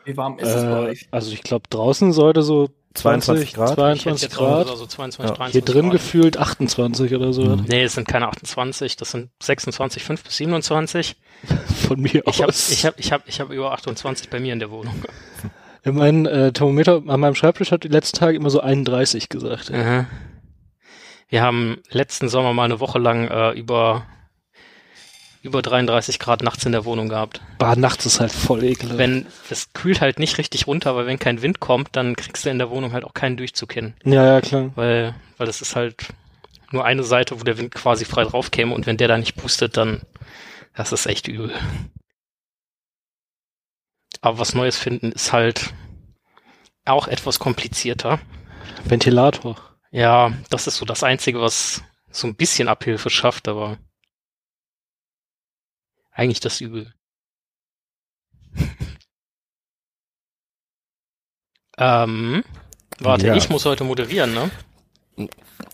[0.06, 1.08] Wie warm ist es bei Äh, euch?
[1.12, 3.96] also ich glaube draußen sollte so 22 20, Grad?
[3.96, 4.78] ich hätte 22 jetzt auch Grad.
[4.78, 5.36] so 22, Ja.
[5.36, 5.92] 23 Hier drin Grad.
[5.94, 7.56] gefühlt 28 oder so.
[7.56, 11.16] Nee, es sind keine 28, das sind 26, 5 bis 27.
[11.88, 12.70] Von mir Ich habe aus.
[12.72, 14.96] ich hab, ich hab, ich hab über 28 bei mir in der Wohnung.
[15.84, 19.72] In meinem äh, Thermometer an meinem Schreibtisch hat die letzten Tage immer so 31 gesagt.
[19.74, 20.06] Aha.
[21.28, 24.06] Wir haben letzten Sommer mal eine Woche lang äh, über,
[25.42, 27.42] über 33 Grad nachts in der Wohnung gehabt.
[27.58, 29.00] Bah, nachts ist halt voll ekelhaft.
[29.00, 32.50] Wenn, es kühlt halt nicht richtig runter, weil wenn kein Wind kommt, dann kriegst du
[32.50, 33.94] in der Wohnung halt auch keinen Durchzug hin.
[34.04, 34.72] ja, ja, klar.
[34.76, 36.08] Weil, weil das ist halt
[36.72, 39.36] nur eine Seite, wo der Wind quasi frei drauf käme und wenn der da nicht
[39.36, 40.02] pustet, dann,
[40.76, 41.52] das ist echt übel.
[44.22, 45.74] Aber was Neues finden ist halt
[46.86, 48.20] auch etwas komplizierter.
[48.86, 49.58] Ventilator.
[49.92, 53.78] Ja, das ist so das Einzige, was so ein bisschen Abhilfe schafft, aber
[56.12, 56.94] eigentlich das Übel.
[61.78, 62.44] ähm,
[63.00, 63.36] warte, Ja.
[63.36, 64.52] ich muss heute moderieren, ne?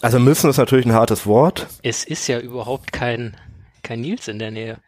[0.01, 1.67] Also müssen ist natürlich ein hartes Wort.
[1.83, 3.37] Es ist ja überhaupt kein,
[3.83, 4.81] kein Nils in der Nähe.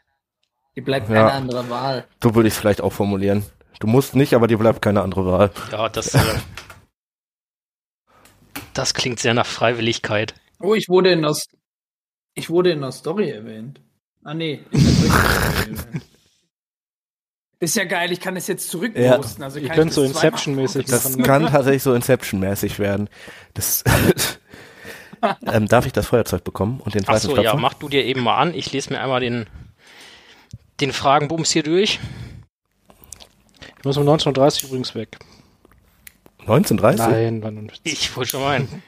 [0.75, 1.15] Dir bleibt Ja.
[1.15, 2.07] keine andere Wahl.
[2.21, 3.43] So würde ich es vielleicht auch formulieren.
[3.79, 5.51] Du musst nicht, aber dir bleibt keine andere Wahl.
[5.71, 6.19] Ja, das, äh,
[8.73, 10.33] das klingt sehr nach Freiwilligkeit.
[10.59, 11.35] Oh, ich wurde in der,
[12.33, 13.81] ich wurde in der Story erwähnt.
[14.23, 14.59] Ah, nee.
[17.61, 19.43] Ist ja geil, ich kann es jetzt zurückposten.
[19.43, 23.09] Also Ihr kann könnt ich so das Inception-mäßig Das kann tatsächlich so Inception-mäßig werden.
[23.53, 23.83] Das
[25.45, 28.05] ähm, darf ich das Feuerzeug bekommen und den Ach zweiten so, ja, mach du dir
[28.05, 28.53] eben mal an.
[28.53, 29.47] Ich lese mir einmal den,
[30.79, 31.99] den Fragenbums hier durch.
[33.77, 35.19] Ich muss um 19.30 Uhr übrigens weg.
[36.39, 37.07] 1930?
[37.07, 37.71] Nein, wann?
[37.83, 38.83] Ich wollte schon meinen.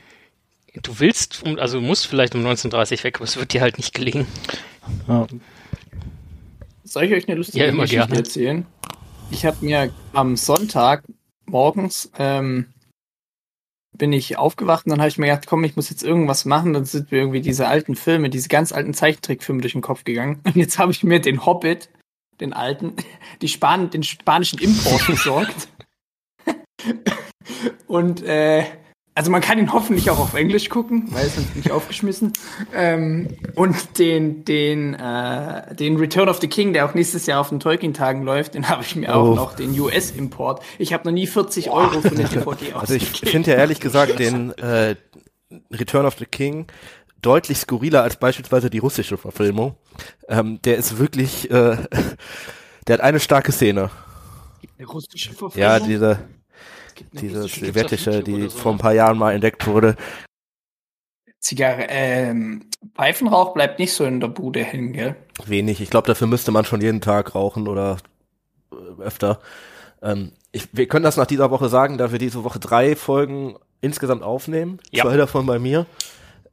[0.82, 3.78] Du willst, um, also du musst vielleicht um 19.30 weg, aber es wird dir halt
[3.78, 4.28] nicht gelingen.
[5.08, 5.28] Ja.
[6.84, 8.18] Soll ich euch eine lustige Ja, immer Geschichte gerne.
[8.18, 8.66] erzählen?
[9.30, 11.04] Ich habe mir am Sonntag
[11.46, 12.68] morgens ähm,
[13.98, 16.74] bin ich aufgewacht und dann habe ich mir gedacht, komm, ich muss jetzt irgendwas machen.
[16.74, 20.42] Dann sind mir irgendwie diese alten Filme, diese ganz alten Zeichentrickfilme durch den Kopf gegangen.
[20.46, 21.90] Und jetzt habe ich mir den Hobbit,
[22.40, 22.96] den alten,
[23.42, 25.68] die Span den spanischen Import besorgt.
[27.88, 28.64] und äh,
[29.22, 32.34] also man kann ihn hoffentlich auch auf Englisch gucken, weil es sonst nicht aufgeschmissen.
[32.74, 37.50] Ähm, und den, den, äh, den Return of the King, der auch nächstes Jahr auf
[37.50, 39.12] den Tolkien-Tagen läuft, den habe ich mir Oh.
[39.34, 40.64] auch noch, den US-Import.
[40.80, 43.32] Ich habe noch nie 40 Euro für eine DVD Also ich ausgegeben.
[43.32, 44.96] finde ja ehrlich gesagt den äh,
[45.72, 46.66] Return of the King
[47.22, 49.76] deutlich skurriler als beispielsweise die russische Verfilmung.
[50.30, 51.78] Ähm, der ist wirklich, äh,
[52.88, 53.92] der hat eine starke Szene.
[54.80, 55.60] Eine russische Verfilmung?
[55.70, 56.18] Ja, diese,
[57.14, 59.96] diese sowjetische, die so, vor ein paar Jahren mal entdeckt wurde.
[61.40, 62.66] Zigarre, ähm,
[62.96, 65.16] Pfeifenrauch bleibt nicht so in der Bude hängen, gell?
[65.46, 65.82] Wenig.
[65.82, 67.98] Ich glaube, dafür müsste man schon jeden Tag rauchen oder
[68.72, 69.40] äh, öfter.
[70.04, 73.56] Ähm, ich, wir können das nach dieser Woche sagen, da wir diese Woche drei Folgen
[73.82, 74.80] insgesamt aufnehmen.
[74.92, 75.04] Ja.
[75.04, 75.88] Zwei davon bei mir.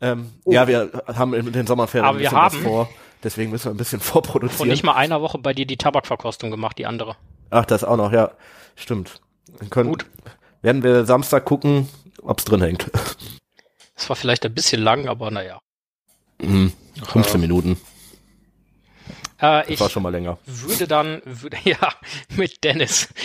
[0.00, 2.88] Ähm, Ja, wir haben in den Sommerferien Aber ein wir bisschen was haben- vor.
[3.22, 4.68] Deswegen müssen wir ein bisschen Vor vorproduzieren.
[4.70, 7.16] nicht mal einer Woche bei dir die Tabakverkostung gemacht, die andere.
[7.50, 8.30] Ach, das auch noch, ja.
[8.76, 9.20] Stimmt.
[9.70, 10.06] Können, Gut.
[10.62, 11.88] Werden wir Samstag gucken,
[12.22, 12.90] ob's drin hängt.
[13.94, 15.60] Das war vielleicht ein bisschen lang, aber naja.
[16.40, 16.72] Mhm.
[17.04, 17.72] 15 Minuten.
[19.38, 20.38] Äh, Das ich war schon mal länger.
[20.46, 21.92] würde dann, würde, ja,
[22.36, 23.08] mit Dennis.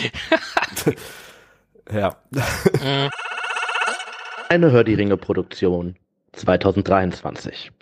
[1.91, 2.15] Ja.
[2.31, 3.09] Mm,
[4.47, 5.97] Eine Hör die Ringe Produktion
[6.31, 7.73] 2023.